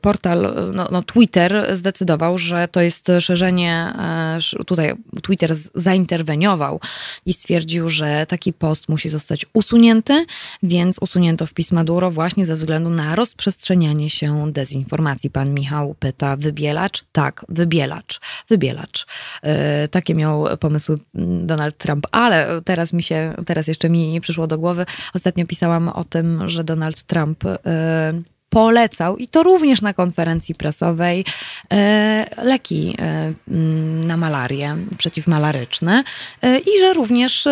portal, 0.00 0.54
no, 0.72 0.88
no 0.92 1.02
Twitter 1.02 1.76
zdecydował, 1.76 2.38
że 2.38 2.68
to 2.68 2.80
jest 2.80 3.10
szerzenie, 3.20 3.92
tutaj 4.66 4.92
Twitter 5.22 5.56
zainterweniował 5.74 6.80
i 7.26 7.32
stwierdził, 7.32 7.88
że 7.88 8.26
taki 8.28 8.52
post 8.52 8.88
musi 8.88 9.08
zostać 9.08 9.46
usunięty, 9.52 10.26
więc 10.62 10.98
usunięto 10.98 11.46
wpis 11.46 11.72
Maduro 11.72 12.10
właśnie 12.10 12.46
ze 12.46 12.54
względu 12.54 12.90
na 12.90 13.16
rozprzestrzenianie 13.16 14.10
się 14.10 14.52
dezinformacji. 14.52 15.30
Pan 15.30 15.54
Michał 15.54 15.94
pyta, 15.98 16.36
wybielacz? 16.36 17.04
Tak, 17.12 17.44
wybielacz. 17.48 18.20
Wybielacz. 18.48 18.91
E, 19.42 19.88
takie 19.88 20.14
miał 20.14 20.56
pomysły 20.58 20.98
Donald 21.44 21.78
Trump, 21.78 22.06
ale 22.12 22.62
teraz 22.64 22.92
mi 22.92 23.02
się, 23.02 23.34
teraz 23.46 23.68
jeszcze 23.68 23.90
mi 23.90 24.12
nie 24.12 24.20
przyszło 24.20 24.46
do 24.46 24.58
głowy. 24.58 24.86
Ostatnio 25.14 25.46
pisałam 25.46 25.88
o 25.88 26.04
tym, 26.04 26.48
że 26.50 26.64
Donald 26.64 27.02
Trump 27.02 27.44
e, 27.44 28.22
polecał, 28.52 29.16
i 29.16 29.28
to 29.28 29.42
również 29.42 29.82
na 29.82 29.94
konferencji 29.94 30.54
prasowej, 30.54 31.24
e, 31.72 32.44
leki 32.44 32.96
na 34.06 34.16
malarię, 34.16 34.76
przeciwmalaryczne 34.98 36.04
i 36.42 36.80
że 36.80 36.92
również 36.92 37.48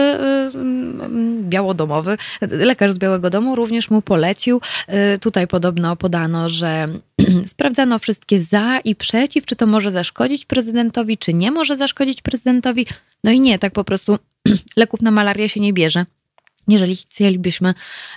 białodomowy, 1.41 2.19
lekarz 2.41 2.93
z 2.93 2.99
Białego 2.99 3.31
Domu 3.31 3.57
również 3.57 3.91
mu 3.91 4.03
polecił. 4.03 4.61
Tutaj 5.21 5.47
podobno 5.47 5.97
podano, 5.97 6.49
że 6.49 6.89
sprawdzano 7.47 7.99
wszystkie 7.99 8.41
za 8.41 8.79
i 8.85 8.95
przeciw, 8.95 9.47
czy 9.47 9.57
to 9.57 9.67
może 9.67 9.91
zaszkodzić 9.91 10.47
prezydentowi, 10.47 11.19
czy 11.19 11.35
nie 11.35 11.51
może 11.51 11.77
zaszkodzić 11.77 12.23
prezydentowi. 12.23 12.87
No 13.25 13.31
i 13.31 13.41
nie, 13.41 13.59
tak 13.59 13.73
po 13.73 13.85
prostu 13.85 14.19
leków 14.77 15.03
na 15.03 15.11
malarię 15.11 15.49
się 15.49 15.61
nie 15.61 15.73
bierze 15.73 16.07
jeżeli 16.73 16.97
chcielibyśmy 16.97 17.75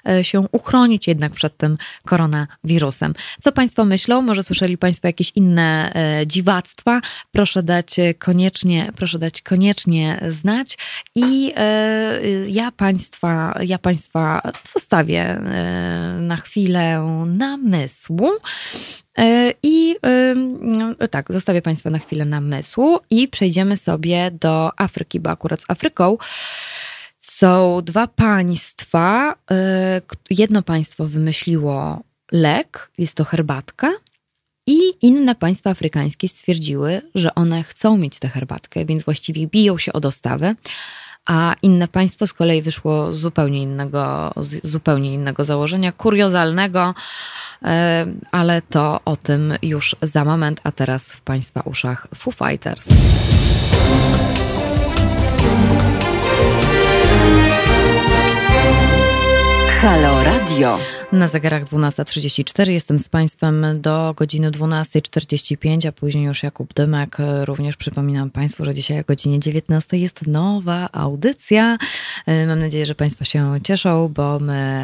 e, 0.08 0.24
się 0.24 0.46
uchronić 0.52 1.08
jednak 1.08 1.32
przed 1.32 1.58
tym 1.58 1.78
koronawirusem. 2.06 3.14
Co 3.42 3.52
Państwo 3.52 3.86
myślą? 3.86 4.22
Może 4.22 4.44
słyszeli 4.44 4.78
Państwo 4.78 5.08
jakieś 5.08 5.32
inne 5.36 5.94
e, 5.94 6.28
dziwactwa? 6.28 7.02
Proszę 7.32 7.64
dać 7.64 7.96
koniecznie, 8.20 8.92
proszę 8.96 9.20
dać 9.20 9.42
koniecznie 9.42 10.22
znać 10.30 10.78
i 11.16 11.54
e, 11.56 12.20
ja 12.48 12.72
Państwa, 12.72 13.60
ja 13.62 13.78
Państwa 13.78 14.42
zostawię 14.74 15.42
na 16.20 16.38
chwilę 16.38 17.00
namysłu. 17.28 18.30
I 19.64 19.96
tak, 21.12 21.34
zostawię 21.34 21.62
Państwa 21.62 21.90
na 21.90 22.00
chwilę 22.00 22.26
namysłu 22.26 23.00
i 23.10 23.28
przejdziemy 23.28 23.78
sobie 23.78 24.32
do 24.32 24.72
Afryki, 24.78 25.20
bo 25.20 25.30
akurat 25.30 25.62
z 25.62 25.66
Afryką 25.68 26.18
są 27.44 27.82
dwa 27.82 28.08
państwa. 28.08 29.36
E, 29.52 30.02
jedno 30.30 30.62
państwo 30.62 31.06
wymyśliło 31.08 32.04
lek, 32.32 32.92
jest 32.98 33.16
to 33.16 33.24
herbatka, 33.24 33.92
i 34.68 34.80
inne 35.02 35.36
państwa 35.36 35.70
afrykańskie 35.70 36.28
stwierdziły, 36.28 37.02
że 37.16 37.36
one 37.36 37.64
chcą 37.64 37.98
mieć 37.98 38.20
tę 38.20 38.30
herbatkę, 38.30 38.86
więc 38.86 39.04
właściwie 39.04 39.48
biją 39.48 39.78
się 39.78 39.94
o 39.94 40.00
dostawę. 40.00 40.56
A 41.26 41.56
inne 41.62 41.88
państwo 41.88 42.28
z 42.28 42.34
kolei 42.34 42.62
wyszło 42.62 43.14
z 43.14 43.20
zupełnie 43.20 43.62
innego, 43.62 44.34
z 44.38 44.68
zupełnie 44.68 45.14
innego 45.14 45.44
założenia, 45.44 45.92
kuriozalnego, 45.92 46.96
e, 47.64 48.06
ale 48.32 48.62
to 48.62 49.00
o 49.06 49.16
tym 49.16 49.54
już 49.62 49.96
za 50.02 50.26
moment, 50.26 50.62
a 50.64 50.72
teraz 50.72 51.12
w 51.12 51.22
Państwa 51.22 51.62
uszach 51.62 52.08
Foo 52.16 52.32
Fighters. 52.32 52.88
Halo 59.84 60.24
Radio. 60.24 61.03
Na 61.14 61.28
zegarach 61.28 61.64
12.34 61.64 62.70
jestem 62.70 63.00
z 63.00 63.10
Państwem 63.10 63.82
do 63.82 64.14
godziny 64.18 64.52
12.45, 64.52 65.88
a 65.88 65.92
później 65.92 66.26
już 66.26 66.44
Jakub 66.44 66.74
Dymek. 66.74 67.18
Również 67.44 67.78
przypominam 67.78 68.30
Państwu, 68.30 68.66
że 68.66 68.74
dzisiaj 68.74 69.00
o 69.00 69.04
godzinie 69.04 69.40
19 69.40 69.98
jest 69.98 70.28
nowa 70.28 70.90
audycja. 70.92 71.78
Mam 72.48 72.60
nadzieję, 72.60 72.86
że 72.86 72.96
Państwo 72.96 73.26
się 73.26 73.60
cieszą, 73.64 74.08
bo 74.08 74.40
my 74.40 74.84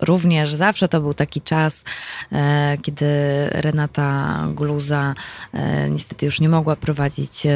również 0.00 0.54
zawsze 0.54 0.88
to 0.88 1.00
był 1.00 1.14
taki 1.14 1.40
czas, 1.40 1.84
e, 2.32 2.78
kiedy 2.82 3.06
Renata 3.50 4.44
Gluza 4.54 5.14
e, 5.52 5.90
niestety 5.90 6.26
już 6.26 6.40
nie 6.40 6.48
mogła 6.48 6.76
prowadzić 6.76 7.46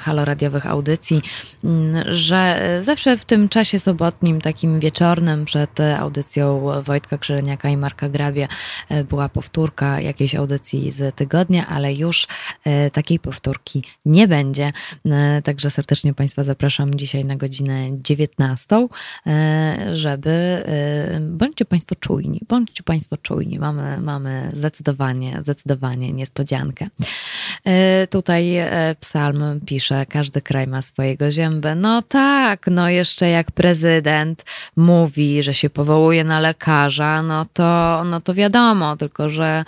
haloradiowych 0.00 0.66
audycji, 0.66 1.22
że 2.06 2.60
zawsze 2.80 3.16
w 3.16 3.24
tym 3.24 3.48
czasie 3.48 3.78
sobotnim, 3.78 4.40
takim 4.40 4.80
wieczornym 4.80 5.44
przed 5.44 5.80
audycją 5.80 6.62
Wojtka 6.82 7.18
Krzyżeniaka 7.18 7.69
i 7.70 7.76
Marka 7.76 8.08
Grabie 8.08 8.48
była 9.08 9.28
powtórka 9.28 10.00
jakiejś 10.00 10.34
audycji 10.34 10.90
z 10.90 11.14
tygodnia, 11.14 11.66
ale 11.66 11.94
już 11.94 12.26
takiej 12.92 13.18
powtórki 13.18 13.84
nie 14.04 14.28
będzie. 14.28 14.72
Także 15.44 15.70
serdecznie 15.70 16.14
Państwa 16.14 16.44
zapraszam 16.44 16.94
dzisiaj 16.94 17.24
na 17.24 17.36
godzinę 17.36 17.88
19, 17.92 18.88
żeby 19.92 20.64
bądźcie 21.20 21.64
Państwo 21.64 21.94
czujni, 21.94 22.40
bądźcie 22.48 22.82
Państwo 22.82 23.16
czujni. 23.16 23.58
Mamy, 23.58 24.00
mamy 24.00 24.50
zdecydowanie, 24.54 25.38
zdecydowanie 25.42 26.12
niespodziankę. 26.12 26.86
Tutaj 28.10 28.56
psalm 29.00 29.60
pisze, 29.66 30.06
każdy 30.06 30.40
kraj 30.40 30.66
ma 30.66 30.82
swojego 30.82 31.30
ziębę. 31.30 31.74
No 31.74 32.02
tak, 32.02 32.66
no 32.70 32.88
jeszcze 32.88 33.28
jak 33.28 33.50
prezydent 33.52 34.44
mówi, 34.76 35.42
że 35.42 35.54
się 35.54 35.70
powołuje 35.70 36.24
na 36.24 36.40
lekarza, 36.40 37.22
no 37.22 37.46
to, 37.52 37.59
no 38.04 38.20
to 38.20 38.34
wiadomo, 38.34 38.96
tylko 38.96 39.28
że 39.28 39.64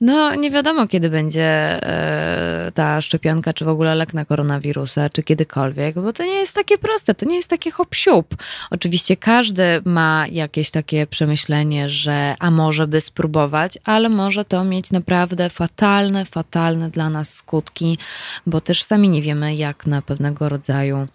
no, 0.00 0.34
nie 0.34 0.50
wiadomo, 0.50 0.88
kiedy 0.88 1.10
będzie 1.10 1.44
e, 1.44 2.72
ta 2.74 3.00
szczepionka, 3.02 3.52
czy 3.52 3.64
w 3.64 3.68
ogóle 3.68 3.94
lek 3.94 4.14
na 4.14 4.24
koronawirusa, 4.24 5.10
czy 5.10 5.22
kiedykolwiek, 5.22 5.94
bo 5.94 6.12
to 6.12 6.22
nie 6.22 6.34
jest 6.34 6.54
takie 6.54 6.78
proste, 6.78 7.14
to 7.14 7.26
nie 7.26 7.36
jest 7.36 7.48
takie 7.48 7.70
hop 7.70 7.90
-siup. 7.90 8.24
Oczywiście 8.70 9.16
każdy 9.16 9.62
ma 9.84 10.26
jakieś 10.30 10.70
takie 10.70 11.06
przemyślenie, 11.06 11.88
że 11.88 12.34
a 12.38 12.50
może 12.50 12.86
by 12.86 13.00
spróbować, 13.00 13.78
ale 13.84 14.08
może 14.08 14.44
to 14.44 14.64
mieć 14.64 14.90
naprawdę 14.90 15.50
fatalne, 15.50 16.24
fatalne 16.24 16.90
dla 16.90 17.10
nas 17.10 17.34
skutki, 17.34 17.98
bo 18.46 18.60
też 18.60 18.82
sami 18.82 19.08
nie 19.08 19.22
wiemy, 19.22 19.54
jak 19.54 19.86
na 19.86 20.02
pewnego 20.02 20.48
rodzaju 20.48 21.08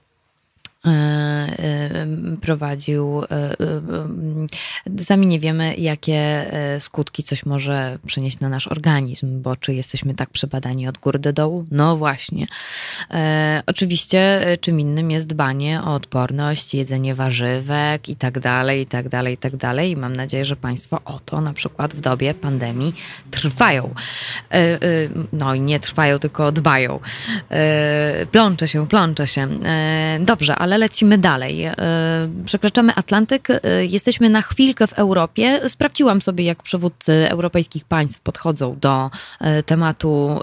prowadził. 2.42 3.24
E, 3.24 3.56
sami 5.04 5.28
nie 5.28 5.40
wiemy, 5.40 5.76
jakie 5.76 6.52
skutki 6.80 7.24
coś 7.24 7.46
może 7.46 7.98
przynieść 8.06 8.40
na 8.40 8.50
nasz 8.50 8.68
organizm, 8.68 9.42
bo 9.42 9.56
czy 9.56 9.74
jesteśmy 9.74 10.14
tak 10.14 10.30
przebadani 10.30 10.88
od 10.88 10.98
góry 10.98 11.20
do 11.20 11.34
dołu? 11.34 11.66
No 11.72 11.98
właśnie. 11.98 12.48
Oczywiście 13.66 14.46
czym 14.62 14.80
innym 14.80 15.12
jest 15.12 15.28
dbanie 15.28 15.82
o 15.86 15.94
odporność, 15.94 16.74
jedzenie 16.74 17.16
warzywek 17.16 18.10
i 18.10 18.16
tak 18.16 18.40
dalej, 18.40 18.82
i 18.82 18.86
tak 18.86 19.10
dalej, 19.10 19.34
i 19.34 19.38
tak 19.38 19.56
dalej. 19.56 19.92
I 19.92 19.96
mam 19.96 20.16
nadzieję, 20.16 20.46
że 20.46 20.56
Państwo 20.56 21.02
o 21.06 21.20
to 21.20 21.42
na 21.42 21.54
przykład 21.54 21.94
w 21.94 22.02
dobie 22.02 22.34
pandemii 22.34 22.94
trwają. 23.32 23.94
No 25.34 25.54
i 25.54 25.60
nie 25.60 25.80
trwają, 25.80 26.20
tylko 26.20 26.52
dbają. 26.52 27.00
Plącze 28.32 28.68
się, 28.68 28.88
plącze 28.88 29.28
się. 29.28 29.48
Dobrze, 30.20 30.56
ale 30.56 30.73
ale 30.74 30.80
lecimy 30.80 31.18
dalej. 31.18 31.66
E, 31.66 31.76
przekraczamy 32.46 32.96
Atlantyk, 32.96 33.50
e, 33.50 33.60
jesteśmy 33.86 34.30
na 34.30 34.42
chwilkę 34.42 34.88
w 34.88 34.94
Europie. 34.94 35.62
Sprawdziłam 35.68 36.22
sobie, 36.22 36.44
jak 36.44 36.64
przywódcy 36.64 37.30
europejskich 37.30 37.86
państw 37.86 38.20
podchodzą 38.20 38.78
do 38.82 39.12
e, 39.40 39.64
tematu 39.64 40.40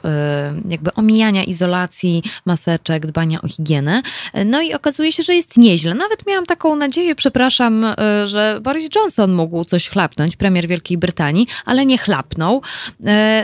jakby 0.69 0.94
omijania 0.94 1.44
izolacji, 1.44 2.23
maseczek, 2.44 3.07
dbania 3.07 3.43
o 3.43 3.48
higienę. 3.48 4.02
No 4.47 4.62
i 4.62 4.74
okazuje 4.74 5.12
się, 5.12 5.23
że 5.23 5.35
jest 5.35 5.57
nieźle. 5.57 5.94
Nawet 5.94 6.27
miałam 6.27 6.47
taką 6.47 6.77
nadzieję, 6.77 7.15
przepraszam, 7.15 7.86
że 8.24 8.59
Boris 8.62 8.89
Johnson 8.97 9.32
mógł 9.32 9.65
coś 9.65 9.89
chlapnąć, 9.89 10.36
premier 10.36 10.69
Wielkiej 10.69 10.98
Brytanii, 10.98 11.47
ale 11.65 11.86
nie 11.86 11.98
chlapnął. 11.98 12.62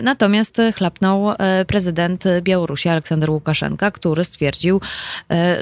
Natomiast 0.02 0.56
chlapnął 0.76 1.28
prezydent 1.66 2.24
Białorusi 2.42 2.88
Aleksander 2.88 3.30
Łukaszenka, 3.30 3.90
który 3.90 4.24
stwierdził, 4.24 4.80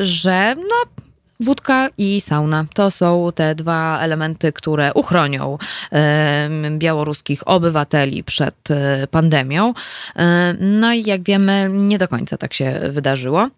że 0.01 0.55
no 0.57 1.05
Wódka 1.45 1.89
i 1.99 2.21
sauna 2.21 2.65
to 2.75 2.91
są 2.91 3.31
te 3.35 3.55
dwa 3.55 3.99
elementy, 4.01 4.53
które 4.53 4.95
uchronią 4.95 5.59
białoruskich 6.79 7.49
obywateli 7.49 8.25
przed 8.25 8.71
e, 8.71 9.07
pandemią. 9.07 9.75
No 10.61 10.93
i 10.93 11.03
jak 11.05 11.23
wiemy, 11.23 11.69
nie 11.71 11.99
do 11.99 12.09
końca 12.09 12.37
tak 12.37 12.55
się 12.55 12.81
wydarzyło. 12.91 13.49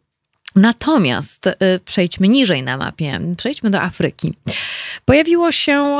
Natomiast 0.57 1.47
y, 1.47 1.53
przejdźmy 1.85 2.29
niżej 2.29 2.63
na 2.63 2.77
mapie, 2.77 3.21
przejdźmy 3.37 3.71
do 3.71 3.81
Afryki. 3.81 4.35
Pojawiło 5.05 5.53
się, 5.53 5.99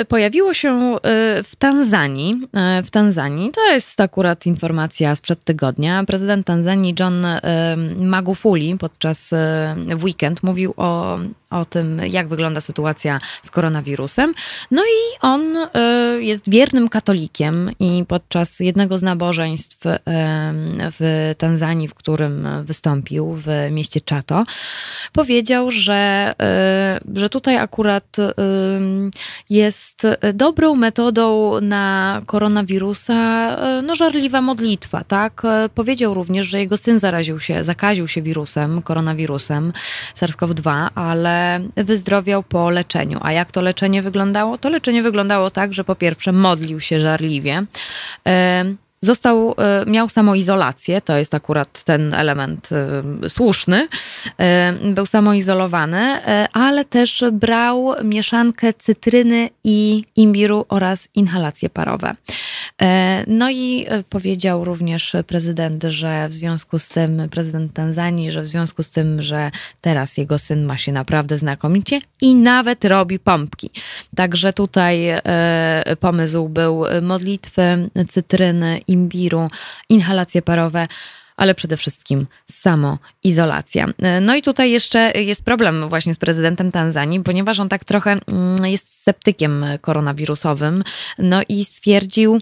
y, 0.00 0.04
pojawiło 0.04 0.54
się 0.54 0.96
y, 0.96 0.98
w 1.42 1.56
Tanzanii, 1.58 2.40
w 2.84 2.90
Tanzanii, 2.90 3.50
to 3.50 3.72
jest 3.72 4.00
akurat 4.00 4.46
informacja 4.46 5.16
sprzed 5.16 5.44
tygodnia, 5.44 6.04
prezydent 6.04 6.46
Tanzanii 6.46 6.94
John 7.00 7.26
Magufuli 7.96 8.76
podczas 8.78 9.34
weekend 10.02 10.42
mówił 10.42 10.74
o 10.76 11.18
o 11.50 11.64
tym, 11.64 12.00
jak 12.10 12.28
wygląda 12.28 12.60
sytuacja 12.60 13.20
z 13.42 13.50
koronawirusem. 13.50 14.34
No 14.70 14.82
i 14.82 15.18
on 15.20 15.56
e, 15.56 15.68
jest 16.20 16.50
wiernym 16.50 16.88
katolikiem 16.88 17.70
i 17.80 18.04
podczas 18.08 18.60
jednego 18.60 18.98
z 18.98 19.02
nabożeństw 19.02 19.86
e, 19.86 19.98
w 20.98 21.34
Tanzanii, 21.38 21.88
w 21.88 21.94
którym 21.94 22.48
wystąpił 22.64 23.34
w 23.34 23.46
mieście 23.70 24.00
Chato, 24.10 24.44
powiedział, 25.12 25.70
że, 25.70 26.34
e, 26.42 27.00
że 27.14 27.28
tutaj 27.28 27.56
akurat 27.56 28.16
jest 29.50 30.06
dobrą 30.34 30.74
metodą 30.74 31.52
na 31.60 32.22
koronawirusa 32.26 33.56
no, 33.82 33.96
żarliwa 33.96 34.40
modlitwa, 34.40 35.04
tak? 35.04 35.42
Powiedział 35.74 36.14
również, 36.14 36.46
że 36.46 36.60
jego 36.60 36.76
syn 36.76 36.98
zaraził 36.98 37.40
się, 37.40 37.64
zakaził 37.64 38.08
się 38.08 38.22
wirusem, 38.22 38.82
koronawirusem 38.82 39.72
SARS-CoV-2, 40.16 40.88
ale 40.94 41.37
wyzdrowiał 41.76 42.42
po 42.42 42.70
leczeniu. 42.70 43.18
A 43.22 43.32
jak 43.32 43.52
to 43.52 43.60
leczenie 43.60 44.02
wyglądało? 44.02 44.58
To 44.58 44.70
leczenie 44.70 45.02
wyglądało 45.02 45.50
tak, 45.50 45.74
że 45.74 45.84
po 45.84 45.94
pierwsze 45.94 46.32
modlił 46.32 46.80
się 46.80 47.00
żarliwie. 47.00 47.64
Został, 49.02 49.54
e, 49.58 49.84
miał 49.86 50.08
samoizolację, 50.08 51.00
to 51.00 51.16
jest 51.16 51.34
akurat 51.34 51.84
ten 51.84 52.14
element 52.14 52.68
e, 52.72 53.30
słuszny. 53.30 53.88
E, 54.40 54.72
był 54.94 55.06
samoizolowany, 55.06 56.18
ale 56.52 56.84
też 56.84 57.24
brał 57.32 57.94
mieszankę 58.04 58.72
cytryny 58.72 59.50
i 59.64 60.04
imbiru 60.16 60.64
oraz 60.68 61.08
inhalacje 61.14 61.70
parowe. 61.70 62.14
No 63.26 63.50
i 63.50 63.86
powiedział 64.08 64.64
również 64.64 65.16
prezydent, 65.26 65.84
że 65.88 66.28
w 66.28 66.32
związku 66.32 66.78
z 66.78 66.88
tym, 66.88 67.28
prezydent 67.30 67.72
Tanzanii, 67.72 68.32
że 68.32 68.42
w 68.42 68.46
związku 68.46 68.82
z 68.82 68.90
tym, 68.90 69.22
że 69.22 69.50
teraz 69.80 70.16
jego 70.16 70.38
syn 70.38 70.64
ma 70.64 70.76
się 70.76 70.92
naprawdę 70.92 71.38
znakomicie 71.38 72.00
i 72.20 72.34
nawet 72.34 72.84
robi 72.84 73.18
pompki. 73.18 73.70
Także 74.16 74.52
tutaj 74.52 75.06
pomysł 76.00 76.48
był 76.48 76.84
modlitwy, 77.02 77.90
cytryny, 78.08 78.80
imbiru, 78.88 79.50
inhalacje 79.88 80.42
parowe 80.42 80.88
ale 81.38 81.54
przede 81.54 81.76
wszystkim 81.76 82.26
samoizolacja. 82.50 83.86
No 84.20 84.34
i 84.34 84.42
tutaj 84.42 84.70
jeszcze 84.70 85.12
jest 85.12 85.42
problem 85.42 85.88
właśnie 85.88 86.14
z 86.14 86.18
prezydentem 86.18 86.72
Tanzanii, 86.72 87.20
ponieważ 87.20 87.60
on 87.60 87.68
tak 87.68 87.84
trochę 87.84 88.16
mm, 88.26 88.66
jest 88.66 89.00
sceptykiem 89.00 89.64
koronawirusowym, 89.80 90.84
no 91.18 91.40
i 91.48 91.64
stwierdził, 91.64 92.40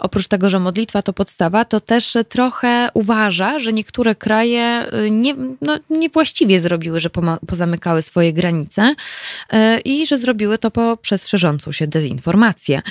oprócz 0.00 0.28
tego, 0.28 0.50
że 0.50 0.58
modlitwa 0.58 1.02
to 1.02 1.12
podstawa, 1.12 1.64
to 1.64 1.80
też 1.80 2.16
trochę 2.28 2.88
uważa, 2.94 3.58
że 3.58 3.72
niektóre 3.72 4.14
kraje 4.14 4.62
e, 4.62 5.10
nie, 5.10 5.34
no, 5.60 5.78
niewłaściwie 5.90 6.60
zrobiły, 6.60 7.00
że 7.00 7.10
pozamykały 7.46 8.02
swoje 8.02 8.32
granice 8.32 8.94
e, 9.50 9.80
i 9.80 10.06
że 10.06 10.18
zrobiły 10.18 10.58
to 10.58 10.70
poprzez 10.70 11.28
szerzącą 11.28 11.72
się 11.72 11.86
dezinformację. 11.86 12.82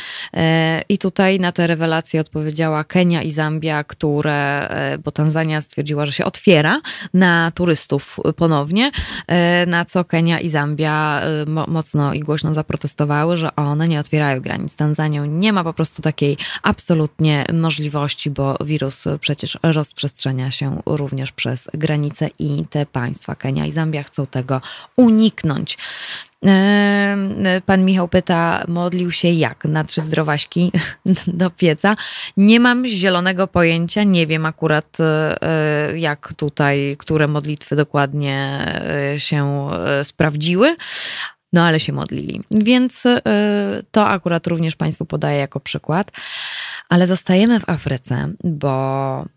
I 0.89 0.97
tutaj 0.97 1.39
na 1.39 1.51
te 1.51 1.67
rewelacje 1.67 2.21
odpowiedziała 2.21 2.83
Kenia 2.83 3.23
i 3.23 3.31
Zambia, 3.31 3.83
które, 3.83 4.69
bo 5.03 5.11
Tanzania 5.11 5.61
stwierdziła, 5.61 6.05
że 6.05 6.11
się 6.11 6.25
otwiera 6.25 6.81
na 7.13 7.51
turystów 7.55 8.19
ponownie, 8.35 8.91
na 9.67 9.85
co 9.85 10.03
Kenia 10.03 10.39
i 10.39 10.49
Zambia 10.49 11.21
mocno 11.67 12.13
i 12.13 12.19
głośno 12.19 12.53
zaprotestowały, 12.53 13.37
że 13.37 13.55
one 13.55 13.87
nie 13.87 13.99
otwierają 13.99 14.41
granic. 14.41 14.75
Tanzanią 14.75 15.25
nie 15.25 15.53
ma 15.53 15.63
po 15.63 15.73
prostu 15.73 16.01
takiej 16.01 16.37
absolutnie 16.81 17.45
możliwości, 17.53 18.29
bo 18.29 18.57
wirus 18.65 19.05
przecież 19.19 19.57
rozprzestrzenia 19.63 20.51
się 20.51 20.81
również 20.85 21.31
przez 21.31 21.69
granice 21.73 22.29
i 22.39 22.65
te 22.69 22.85
państwa, 22.85 23.35
Kenia 23.35 23.65
i 23.65 23.71
Zambia, 23.71 24.03
chcą 24.03 24.25
tego 24.25 24.61
uniknąć. 24.95 25.77
Pan 27.65 27.85
Michał 27.85 28.07
pyta, 28.07 28.63
modlił 28.67 29.11
się 29.11 29.27
jak? 29.27 29.65
Na 29.65 29.83
trzy 29.83 30.01
zdrowaśki 30.01 30.71
do 31.41 31.49
pieca. 31.49 31.95
Nie 32.37 32.59
mam 32.59 32.87
zielonego 32.87 33.47
pojęcia, 33.47 34.03
nie 34.03 34.27
wiem 34.27 34.45
akurat 34.45 34.97
e, 34.99 35.97
jak 35.97 36.33
tutaj, 36.33 36.95
które 36.99 37.27
modlitwy 37.27 37.75
dokładnie 37.75 38.65
e, 39.13 39.19
się 39.19 39.69
e, 39.71 40.03
sprawdziły, 40.03 40.75
no 41.53 41.61
ale 41.61 41.79
się 41.79 41.93
modlili. 41.93 42.41
Więc 42.51 43.03
to 43.91 44.07
akurat 44.07 44.47
również 44.47 44.75
Państwu 44.75 45.05
podaję 45.05 45.39
jako 45.39 45.59
przykład. 45.59 46.11
Ale 46.89 47.07
zostajemy 47.07 47.59
w 47.59 47.69
Afryce, 47.69 48.29
bo 48.43 48.69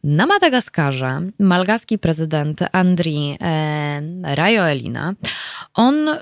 na 0.05 0.27
Madagaskarze 0.27 1.21
malgaski 1.39 1.99
prezydent 1.99 2.61
Andri 2.73 3.37
e, 3.41 4.03
Rajoelina, 4.35 5.15
on 5.75 6.09
e, 6.09 6.19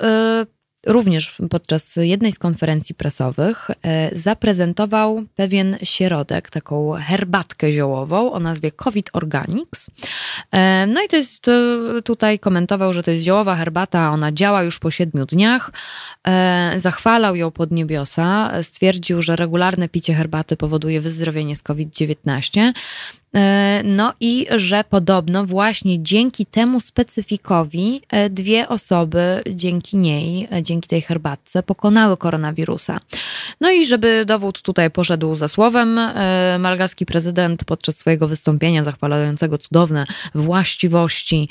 również 0.87 1.37
podczas 1.51 1.97
jednej 1.97 2.33
z 2.33 2.39
konferencji 2.39 2.95
prasowych 2.95 3.71
zaprezentował 4.13 5.23
pewien 5.37 5.77
środek, 5.83 6.51
taką 6.51 6.93
herbatkę 6.93 7.73
ziołową 7.73 8.33
o 8.33 8.41
nazwie 8.41 8.71
COVID 8.71 9.11
Organics. 9.13 9.91
No 10.89 11.03
i 11.03 11.09
to 11.09 11.17
jest 11.17 11.47
tutaj 12.05 12.39
komentował, 12.39 12.93
że 12.93 13.03
to 13.03 13.11
jest 13.11 13.25
ziołowa 13.25 13.57
herbata, 13.57 14.11
ona 14.11 14.33
działa 14.33 14.63
już 14.63 14.79
po 14.79 14.91
siedmiu 14.91 15.27
dniach. 15.27 15.71
Zachwalał 16.77 17.37
ją 17.37 17.51
pod 17.51 17.71
niebiosa, 17.71 18.53
stwierdził, 18.63 19.23
że 19.23 19.37
regularne 19.37 19.89
picie 19.89 20.15
herbaty 20.15 20.57
powoduje 20.57 21.01
wyzdrowienie 21.01 21.57
z 21.57 21.63
COVID-19. 21.63 22.73
E, 23.37 23.83
no 23.85 24.13
i 24.21 24.47
że 24.57 24.85
podobno 24.91 25.47
właśnie 25.47 26.03
dzięki 26.03 26.47
temu 26.47 26.81
specyfikowi 26.81 28.03
e, 28.09 28.31
dwie 28.31 28.69
osoby 28.69 29.43
dzięki 29.51 29.97
niej, 29.97 30.49
e, 30.53 30.63
dzięki 30.63 30.89
tej 30.89 31.03
herbatce 31.03 31.63
pokonały 31.63 32.17
koronawirusa. 32.17 33.01
No 33.61 33.71
i 33.71 33.87
żeby 33.87 34.25
dowód 34.27 34.63
tutaj 34.63 34.91
poszedł 34.91 35.35
za 35.35 35.49
słowem, 35.49 36.01
malgaski 36.59 37.07
prezydent 37.07 37.65
podczas 37.65 37.97
swojego 37.97 38.29
wystąpienia 38.29 38.85
zachwalającego 38.85 39.59
cudowne 39.59 40.07
właściwości 40.35 41.49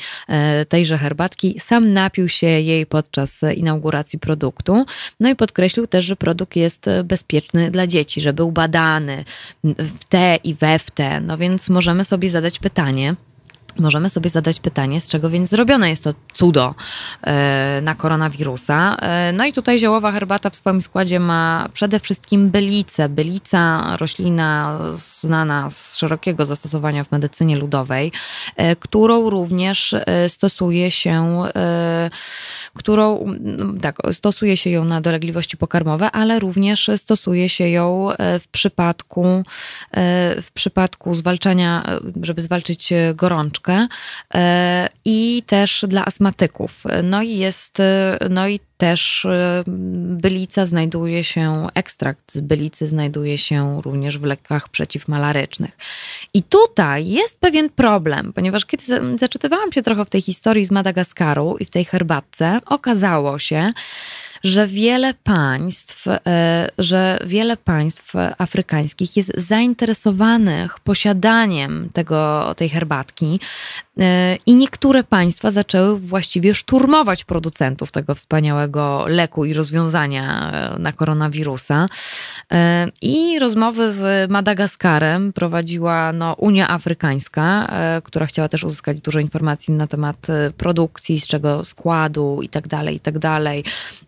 tejże 0.70 0.98
herbatki 0.98 1.60
sam 1.60 1.94
napił 1.94 2.30
się 2.30 2.48
jej 2.48 2.86
podczas 2.86 3.42
inauguracji 3.56 4.20
produktu. 4.20 4.86
No 5.20 5.30
i 5.30 5.36
podkreślił 5.36 5.88
też, 5.88 6.06
że 6.06 6.16
produkt 6.16 6.56
jest 6.56 6.86
bezpieczny 7.04 7.72
dla 7.72 7.88
dzieci, 7.88 8.22
że 8.22 8.34
był 8.34 8.52
badany 8.52 9.24
w 9.64 10.04
te 10.10 10.36
i 10.44 10.54
we 10.54 10.80
w 10.80 10.92
te. 10.92 11.22
No 11.22 11.38
więc 11.38 11.70
możemy 11.72 12.04
sobie 12.04 12.30
zadać 12.30 12.60
pytanie, 12.60 13.16
Możemy 13.80 14.10
sobie 14.10 14.30
zadać 14.30 14.60
pytanie, 14.60 15.02
z 15.02 15.10
czego 15.10 15.30
więc 15.30 15.50
zrobione 15.50 15.90
jest 15.90 16.04
to 16.04 16.14
cudo 16.34 16.76
e, 17.22 17.80
na 17.84 17.96
koronawirusa. 17.96 18.98
E, 19.02 19.32
no 19.34 19.46
i 19.46 19.54
tutaj 19.54 19.80
ziołowa 19.80 20.12
herbata 20.12 20.50
w 20.50 20.56
swoim 20.56 20.82
składzie 20.82 21.20
ma 21.20 21.70
przede 21.74 22.00
wszystkim 22.00 22.50
bylicę. 22.50 23.10
Bylica, 23.10 23.84
roślina 23.98 24.80
znana 24.94 25.70
z 25.70 25.98
szerokiego 25.98 26.46
zastosowania 26.46 27.04
w 27.04 27.12
medycynie 27.12 27.58
ludowej, 27.58 28.12
e, 28.56 28.76
którą 28.76 29.30
również 29.30 29.96
stosuje 30.28 30.92
się 30.92 31.44
którą 32.74 33.36
tak, 33.82 33.98
stosuje 34.12 34.58
się 34.58 34.70
ją 34.70 34.86
na 34.86 35.02
dolegliwości 35.02 35.58
pokarmowe, 35.58 36.12
ale 36.12 36.40
również 36.40 36.92
stosuje 36.98 37.50
się 37.50 37.70
ją 37.70 38.10
w 38.40 38.48
przypadku 38.52 39.44
w 40.42 40.48
przypadku 40.54 41.16
zwalczania, 41.16 41.84
żeby 42.22 42.42
zwalczyć 42.42 42.94
gorączkę 43.16 43.61
E, 44.34 44.90
i 45.06 45.44
też 45.48 45.86
dla 45.88 46.06
astmatyków. 46.06 46.84
No 47.04 47.22
i 47.22 47.38
jest, 47.38 47.80
e, 47.80 48.18
no 48.30 48.48
i 48.48 48.60
też 48.78 49.26
e, 49.26 49.64
bylica 50.18 50.66
znajduje 50.66 51.24
się, 51.24 51.68
ekstrakt 51.74 52.34
z 52.34 52.40
bylicy 52.40 52.86
znajduje 52.86 53.38
się 53.38 53.82
również 53.82 54.18
w 54.18 54.24
lekach 54.24 54.70
przeciwmalarycznych. 54.70 55.78
I 56.34 56.44
tutaj 56.44 57.08
jest 57.08 57.40
pewien 57.40 57.70
problem, 57.70 58.34
ponieważ 58.34 58.66
kiedy 58.66 59.18
zaczytywałam 59.18 59.72
się 59.72 59.84
trochę 59.84 60.06
w 60.06 60.10
tej 60.10 60.22
historii 60.22 60.66
z 60.66 60.72
Madagaskaru 60.72 61.58
i 61.60 61.66
w 61.66 61.70
tej 61.70 61.86
herbatce, 61.86 62.60
okazało 62.66 63.40
się, 63.40 63.74
że 64.44 64.68
wiele 64.68 65.14
państw, 65.14 66.08
e, 66.08 66.70
że 66.78 67.20
wiele 67.26 67.58
państw 67.58 68.14
afrykańskich 68.38 69.18
jest 69.18 69.32
zainteresowanych 69.38 70.80
posiadaniem 70.80 71.90
tego, 71.94 72.54
tej 72.58 72.70
herbatki 72.70 73.40
i 74.46 74.56
niektóre 74.56 75.04
państwa 75.04 75.52
zaczęły 75.52 76.00
właściwie 76.00 76.56
szturmować 76.56 77.24
producentów 77.24 77.92
tego 77.92 78.16
wspaniałego 78.16 79.06
leku 79.08 79.46
i 79.46 79.54
rozwiązania 79.54 80.52
e, 80.52 80.80
na 80.80 80.94
koronawirusa. 80.94 81.86
I 83.02 83.40
rozmowy 83.40 83.92
z 83.92 84.32
Madagaskarem 84.32 85.34
prowadziła 85.34 86.14
no, 86.14 86.34
Unia 86.34 86.70
Afrykańska, 86.70 87.74
która 88.04 88.26
chciała 88.26 88.50
też 88.50 88.64
uzyskać 88.64 89.02
dużo 89.02 89.20
informacji 89.20 89.74
na 89.74 89.88
temat 89.88 90.28
produkcji, 90.58 91.20
z 91.20 91.28
czego 91.28 91.66
składu 91.66 92.40
i 92.42 92.50
tak 92.50 92.68
dalej, 92.68 92.96
i 92.96 93.00
tak 93.00 93.20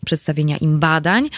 przedstawienia 0.05 0.57
im 0.57 0.79
badań. 0.79 1.29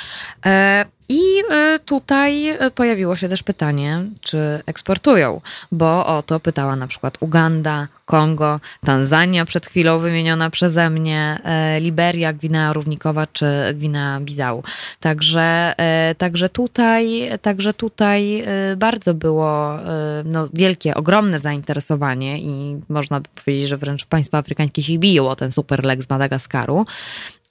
E, 1.09 1.13
I 1.13 1.43
e, 1.51 1.79
tutaj 1.85 2.57
pojawiło 2.75 3.15
się 3.15 3.29
też 3.29 3.43
pytanie, 3.43 4.05
czy 4.21 4.37
eksportują, 4.65 5.41
bo 5.71 6.05
o 6.05 6.23
to 6.23 6.39
pytała 6.39 6.75
na 6.75 6.87
przykład 6.87 7.17
Uganda, 7.19 7.87
Kongo, 8.05 8.59
Tanzania 8.85 9.45
przed 9.45 9.65
chwilą 9.65 9.99
wymieniona 9.99 10.49
przeze 10.49 10.89
mnie, 10.89 11.39
e, 11.43 11.79
Liberia, 11.79 12.33
Gwinea 12.33 12.73
Równikowa 12.73 13.27
czy 13.27 13.45
Gwinea 13.73 14.19
Bizau. 14.19 14.63
Także, 14.99 15.75
także 16.17 16.49
tutaj, 16.49 17.29
także 17.41 17.73
tutaj 17.73 18.43
bardzo 18.77 19.13
było 19.13 19.69
no, 20.25 20.49
wielkie, 20.53 20.95
ogromne 20.95 21.39
zainteresowanie 21.39 22.39
i 22.39 22.81
można 22.89 23.19
by 23.19 23.29
powiedzieć, 23.45 23.69
że 23.69 23.77
wręcz 23.77 24.05
państwa 24.05 24.37
afrykańskie 24.37 24.83
się 24.83 24.97
biją 24.97 25.29
o 25.29 25.35
ten 25.35 25.51
super 25.51 25.83
lek 25.83 26.03
z 26.03 26.09
Madagaskaru 26.09 26.85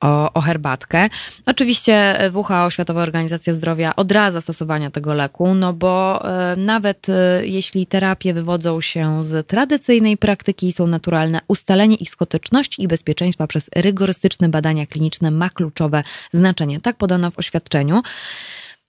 o, 0.04 0.32
o 0.32 0.40
herbatkę. 0.40 1.08
Oczywiście 1.46 2.18
WHO, 2.32 2.70
Światowa 2.70 3.02
Organizacja 3.02 3.54
Zdrowia, 3.54 3.96
odradza 3.96 4.40
stosowania 4.40 4.90
tego 4.90 5.14
leku, 5.14 5.54
no 5.54 5.72
bo 5.72 6.24
e, 6.52 6.56
nawet 6.56 7.08
e, 7.08 7.46
jeśli 7.46 7.86
terapie 7.86 8.34
wywodzą 8.34 8.80
się 8.80 9.24
z 9.24 9.46
tradycyjnej 9.46 10.16
praktyki 10.16 10.68
i 10.68 10.72
są 10.72 10.86
naturalne, 10.86 11.40
ustalenie 11.48 11.96
ich 11.96 12.10
skuteczności 12.10 12.82
i 12.82 12.88
bezpieczeństwa 12.88 13.46
przez 13.46 13.70
rygorystyczne 13.76 14.48
badania 14.48 14.86
kliniczne 14.86 15.30
ma 15.30 15.50
kluczowe 15.50 16.02
znaczenie. 16.32 16.80
Tak 16.80 16.96
podano 16.96 17.30
w 17.30 17.38
oświadczeniu. 17.38 18.02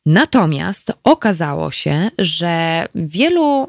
Natomiast 0.05 0.93
okazało 1.03 1.71
się, 1.71 2.11
że 2.19 2.85
wielu. 2.95 3.67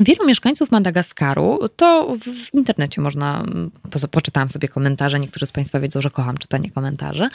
Wielu 0.00 0.26
mieszkańców 0.26 0.70
Madagaskaru, 0.70 1.58
to 1.76 2.16
w 2.50 2.54
internecie 2.54 3.00
można, 3.00 3.44
po, 3.90 4.08
poczytałam 4.08 4.48
sobie 4.48 4.68
komentarze, 4.68 5.20
niektórzy 5.20 5.46
z 5.46 5.52
Państwa 5.52 5.80
wiedzą, 5.80 6.00
że 6.00 6.10
kocham 6.10 6.38
czytanie 6.38 6.70
komentarzy. 6.70 7.28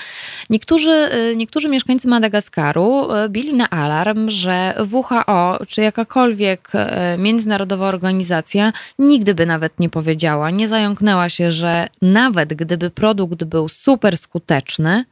Niektórzy, 0.50 1.10
y, 1.32 1.36
niektórzy 1.36 1.70
mieszkańcy 1.70 2.08
Madagaskaru 2.08 3.12
y, 3.12 3.30
bili 3.30 3.54
na 3.54 3.70
alarm, 3.70 4.30
że 4.30 4.74
WHO 4.92 5.60
czy 5.68 5.82
jakakolwiek 5.82 6.72
y, 6.76 7.18
międzynarodowa 7.18 7.88
organizacja 7.88 8.74
nigdy 9.00 9.36
by 9.36 9.46
nawet 9.46 9.80
nie 9.80 9.90
powiedziała, 9.90 10.50
nie 10.52 10.68
zająknęła 10.68 11.30
się, 11.30 11.52
że 11.52 11.88
nawet 12.02 12.54
gdyby 12.54 12.90
produkt 12.90 13.44
był 13.44 13.70
super 13.70 14.18
skuteczny, 14.18 15.06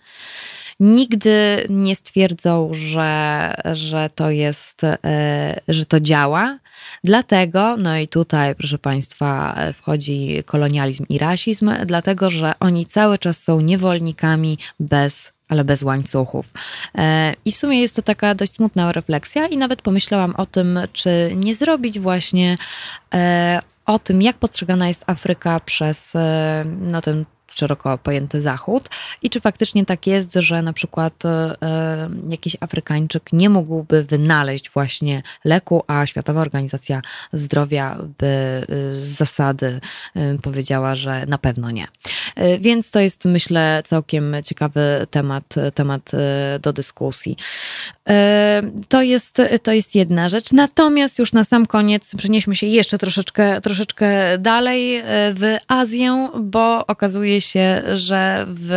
nigdy 0.80 1.66
nie 1.70 1.96
stwierdzą, 1.96 2.72
że, 2.74 3.54
że 3.74 4.10
to 4.16 4.30
jest, 4.30 4.82
że 5.68 5.86
to 5.86 6.00
działa, 6.00 6.60
Dlatego, 7.04 7.78
no 7.78 7.98
i 7.98 8.08
tutaj, 8.08 8.56
proszę 8.56 8.78
Państwa, 8.78 9.56
wchodzi 9.74 10.44
kolonializm 10.46 11.06
i 11.10 11.18
rasizm, 11.18 11.72
dlatego 11.86 12.30
że 12.30 12.54
oni 12.60 12.86
cały 12.86 13.18
czas 13.18 13.44
są 13.44 13.62
niewolnikami 13.62 14.58
bez 14.80 15.36
ale 15.50 15.64
bez 15.64 15.84
łańcuchów. 15.84 16.46
E, 16.98 17.34
I 17.46 17.52
w 17.52 17.56
sumie 17.56 17.82
jest 17.82 17.96
to 17.96 18.02
taka 18.02 18.36
dość 18.36 18.54
smutna 18.54 18.92
refleksja, 18.92 19.48
i 19.48 19.58
nawet 19.58 19.82
pomyślałam 19.82 20.36
o 20.36 20.46
tym, 20.46 20.80
czy 20.94 21.32
nie 21.36 21.56
zrobić 21.56 22.00
właśnie 22.00 22.58
e, 23.14 23.62
o 23.86 24.00
tym, 24.00 24.22
jak 24.22 24.38
postrzegana 24.38 24.88
jest 24.88 25.04
Afryka 25.08 25.60
przez 25.60 26.16
e, 26.16 26.66
no, 26.82 27.02
ten 27.02 27.26
szeroko 27.56 27.98
pojęty 27.98 28.42
Zachód 28.42 28.90
i 29.22 29.30
czy 29.30 29.40
faktycznie 29.40 29.86
tak 29.86 30.08
jest, 30.08 30.34
że 30.34 30.62
na 30.62 30.74
przykład 30.74 31.26
e, 31.26 32.10
jakiś 32.30 32.58
Afrykańczyk 32.60 33.34
nie 33.34 33.50
mógłby 33.50 34.04
wynaleźć 34.04 34.70
właśnie 34.70 35.24
leku, 35.46 35.84
a 35.88 36.06
Światowa 36.06 36.42
Organizacja 36.42 37.02
Zdrowia 37.34 37.98
by 38.18 38.26
e, 38.28 38.66
z 38.96 39.08
zasady 39.08 39.80
e, 40.16 40.38
powiedziała, 40.38 40.96
że 40.96 41.26
na 41.26 41.38
pewno 41.38 41.72
nie. 41.72 41.88
Więc 42.60 42.92
to 42.92 43.00
jest 43.00 43.26
myślę 43.26 43.84
całkiem 43.86 44.36
ciekawy 44.46 45.08
temat, 45.12 45.56
temat 45.74 46.12
do 46.62 46.74
dyskusji. 46.74 47.38
To 48.90 49.02
jest, 49.02 49.42
to 49.64 49.72
jest 49.72 49.96
jedna 49.96 50.30
rzecz. 50.30 50.52
Natomiast 50.52 51.20
już 51.20 51.34
na 51.34 51.44
sam 51.44 51.66
koniec 51.66 52.16
przenieśmy 52.18 52.56
się 52.56 52.68
jeszcze 52.68 52.98
troszeczkę, 52.98 53.62
troszeczkę 53.62 54.38
dalej 54.38 55.04
w 55.34 55.58
Azję, 55.68 56.30
bo 56.40 56.88
okazuje 56.88 57.42
się, 57.46 57.82
że 57.94 58.46
w 58.48 58.72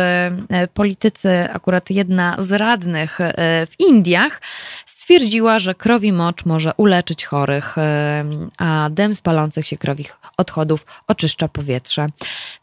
e, 0.49 0.67
polityce 0.67 1.49
akurat 1.53 1.89
jedna 1.89 2.35
z 2.39 2.51
radnych 2.51 3.21
e, 3.21 3.33
w 3.65 3.79
Indiach 3.79 4.41
stwierdziła, 4.85 5.59
że 5.59 5.75
krowi 5.75 6.11
mocz 6.11 6.45
może 6.45 6.71
uleczyć 6.77 7.25
chorych, 7.25 7.77
e, 7.77 8.25
a 8.57 8.89
dem 8.91 9.15
z 9.15 9.21
palących 9.21 9.67
się 9.67 9.77
krowich 9.77 10.17
odchodów 10.37 10.85
oczyszcza 11.07 11.47
powietrze. 11.47 12.07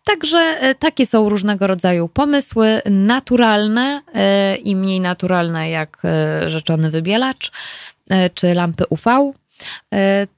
Także 0.05 0.74
takie 0.78 1.07
są 1.07 1.28
różnego 1.28 1.66
rodzaju 1.66 2.09
pomysły 2.09 2.81
naturalne 2.91 4.03
i 4.62 4.77
mniej 4.77 5.01
naturalne 5.01 5.70
jak 5.70 6.03
rzeczony 6.47 6.91
wybielacz 6.91 7.53
czy 8.35 8.55
lampy 8.55 8.85
UV 8.91 9.33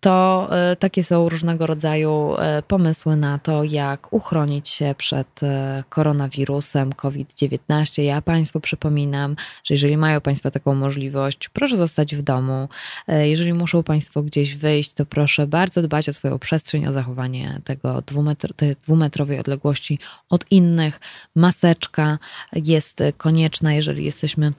to 0.01 0.49
e, 0.51 0.77
takie 0.77 1.05
są 1.05 1.29
różnego 1.29 1.67
rodzaju 1.67 2.37
pomysły 2.69 3.17
na 3.17 3.39
to, 3.39 3.65
jak 3.65 4.13
uchronić 4.13 4.69
się 4.69 4.95
przed 4.99 5.41
koronawirusem 5.89 6.93
COVID-19. 6.93 8.03
Ja 8.03 8.23
Państwu 8.23 8.61
przypominam, 8.61 9.37
że 9.65 9.75
jeżeli 9.75 9.97
mają 9.97 10.21
Państwo 10.21 10.51
taką 10.51 10.75
możliwość, 10.75 11.49
proszę 11.49 11.77
zostać 11.77 12.17
w 12.17 12.23
domu. 12.23 12.69
Jeżeli 13.09 13.53
muszą 13.53 13.83
Państwo 13.83 14.23
gdzieś 14.23 14.55
wyjść, 14.55 14.93
to 14.95 15.07
proszę 15.07 15.47
bardzo 15.47 15.83
dbać 15.83 16.09
o 16.09 16.13
swoją 16.13 16.39
przestrzeń, 16.39 16.87
o 16.87 16.93
zachowanie 16.93 17.61
tego 17.65 18.03
dwumetr 18.03 18.55
tej 18.55 18.77
dwumetrowej 18.83 19.39
odległości 19.39 19.99
od 20.31 20.53
innych. 20.53 21.01
Maseczka 21.35 22.19
jest 22.53 23.03
konieczna, 23.17 23.75
jeżeli 23.75 24.05
jesteśmy 24.05 24.53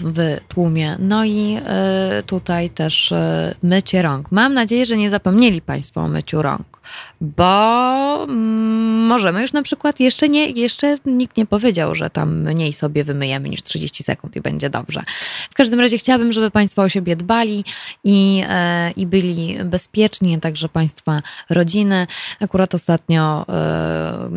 w 0.00 0.38
tłumie. 0.48 0.96
No 0.98 1.24
i 1.24 1.58
y, 2.18 2.22
tutaj 2.22 2.70
też 2.70 3.12
y, 3.12 3.16
mycie 3.62 4.02
rąk. 4.02 4.32
Mam 4.32 4.54
nadzieję, 4.54 4.84
że 4.84 4.96
nie 4.96 5.10
zapomnieli 5.10 5.62
Państwo 5.62 6.00
o 6.00 6.08
myciu 6.08 6.42
rąk 6.42 6.75
bo 7.20 8.24
mm, 8.24 9.06
możemy 9.06 9.42
już 9.42 9.52
na 9.52 9.62
przykład 9.62 10.00
jeszcze 10.00 10.28
nie, 10.28 10.50
jeszcze 10.50 10.98
nikt 11.06 11.36
nie 11.36 11.46
powiedział, 11.46 11.94
że 11.94 12.10
tam 12.10 12.42
mniej 12.42 12.72
sobie 12.72 13.04
wymyjemy 13.04 13.48
niż 13.48 13.62
30 13.62 14.04
sekund 14.04 14.36
i 14.36 14.40
będzie 14.40 14.70
dobrze. 14.70 15.02
W 15.50 15.54
każdym 15.54 15.80
razie 15.80 15.98
chciałabym, 15.98 16.32
żeby 16.32 16.50
Państwo 16.50 16.82
o 16.82 16.88
siebie 16.88 17.16
dbali 17.16 17.64
i, 18.04 18.42
e, 18.48 18.90
i 18.90 19.06
byli 19.06 19.56
bezpieczni, 19.64 20.40
także 20.40 20.68
Państwa 20.68 21.22
rodziny. 21.50 22.06
Akurat 22.40 22.74
ostatnio 22.74 23.46
e, 23.48 24.30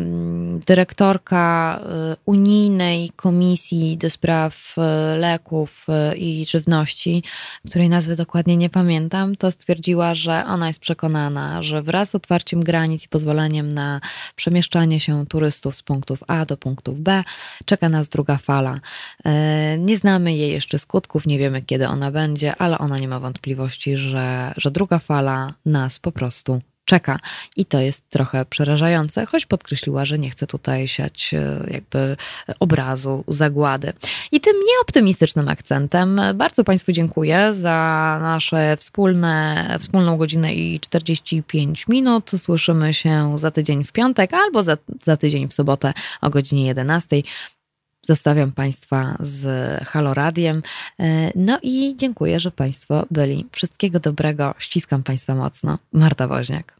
dyrektorka 0.66 1.80
e, 1.82 2.16
unijnej 2.26 3.10
komisji 3.16 3.96
do 3.96 4.10
spraw 4.10 4.76
leków 5.16 5.86
i 6.16 6.46
żywności, 6.48 7.22
której 7.68 7.88
nazwy 7.88 8.16
dokładnie 8.16 8.56
nie 8.56 8.70
pamiętam, 8.70 9.36
to 9.36 9.50
stwierdziła, 9.50 10.14
że 10.14 10.44
ona 10.46 10.66
jest 10.66 10.80
przekonana, 10.80 11.62
że 11.62 11.82
wraz 11.82 12.10
z 12.10 12.14
otwarciem 12.14 12.39
otwarciem 12.40 12.64
granic 12.64 13.04
i 13.04 13.08
pozwoleniem 13.08 13.74
na 13.74 14.00
przemieszczanie 14.36 15.00
się 15.00 15.26
turystów 15.26 15.76
z 15.76 15.82
punktów 15.82 16.22
A 16.26 16.44
do 16.44 16.56
punktów 16.56 17.00
B 17.00 17.24
czeka 17.64 17.88
nas 17.88 18.08
druga 18.08 18.36
fala. 18.36 18.80
E, 19.24 19.78
nie 19.78 19.96
znamy 19.96 20.34
jej 20.34 20.52
jeszcze 20.52 20.78
skutków, 20.78 21.26
nie 21.26 21.38
wiemy 21.38 21.62
kiedy 21.62 21.88
ona 21.88 22.10
będzie, 22.10 22.56
ale 22.56 22.78
ona 22.78 22.98
nie 22.98 23.08
ma 23.08 23.20
wątpliwości, 23.20 23.96
że, 23.96 24.52
że 24.56 24.70
druga 24.70 24.98
fala 24.98 25.54
nas 25.66 25.98
po 25.98 26.12
prostu 26.12 26.60
czeka. 26.90 27.18
I 27.56 27.64
to 27.64 27.80
jest 27.80 28.10
trochę 28.10 28.44
przerażające, 28.44 29.26
choć 29.26 29.46
podkreśliła, 29.46 30.04
że 30.04 30.18
nie 30.18 30.30
chce 30.30 30.46
tutaj 30.46 30.88
siać 30.88 31.34
e, 31.34 31.66
jakby 31.70 32.16
obrazu 32.60 33.24
zagłady. 33.28 33.92
I 34.32 34.40
tym 34.40 34.56
nieoptymistycznym 34.68 35.48
akcentem 35.48 36.20
bardzo 36.34 36.64
Państwu 36.64 36.92
dziękuję 36.92 37.54
za 37.54 38.18
nasze 38.20 38.76
wspólne, 38.76 39.76
wspólną 39.80 40.16
godzinę 40.16 40.54
i 40.54 40.80
45 40.80 41.88
minut. 41.88 42.30
Słyszymy 42.36 42.94
się 42.94 43.38
za 43.38 43.50
tydzień 43.50 43.84
w 43.84 43.92
piątek 43.92 44.34
albo 44.34 44.62
za, 44.62 44.76
za 45.04 45.16
tydzień 45.16 45.48
w 45.48 45.54
sobotę 45.54 45.92
o 46.20 46.30
godzinie 46.30 46.66
11. 46.66 47.22
Zostawiam 48.02 48.52
Państwa 48.52 49.16
z 49.20 49.44
Haloradiem. 49.84 50.62
E, 51.00 51.32
no 51.34 51.58
i 51.62 51.94
dziękuję, 51.96 52.40
że 52.40 52.50
Państwo 52.50 53.06
byli. 53.10 53.46
Wszystkiego 53.52 54.00
dobrego. 54.00 54.54
Ściskam 54.58 55.02
Państwa 55.02 55.34
mocno. 55.34 55.78
Marta 55.92 56.28
Woźniak. 56.28 56.79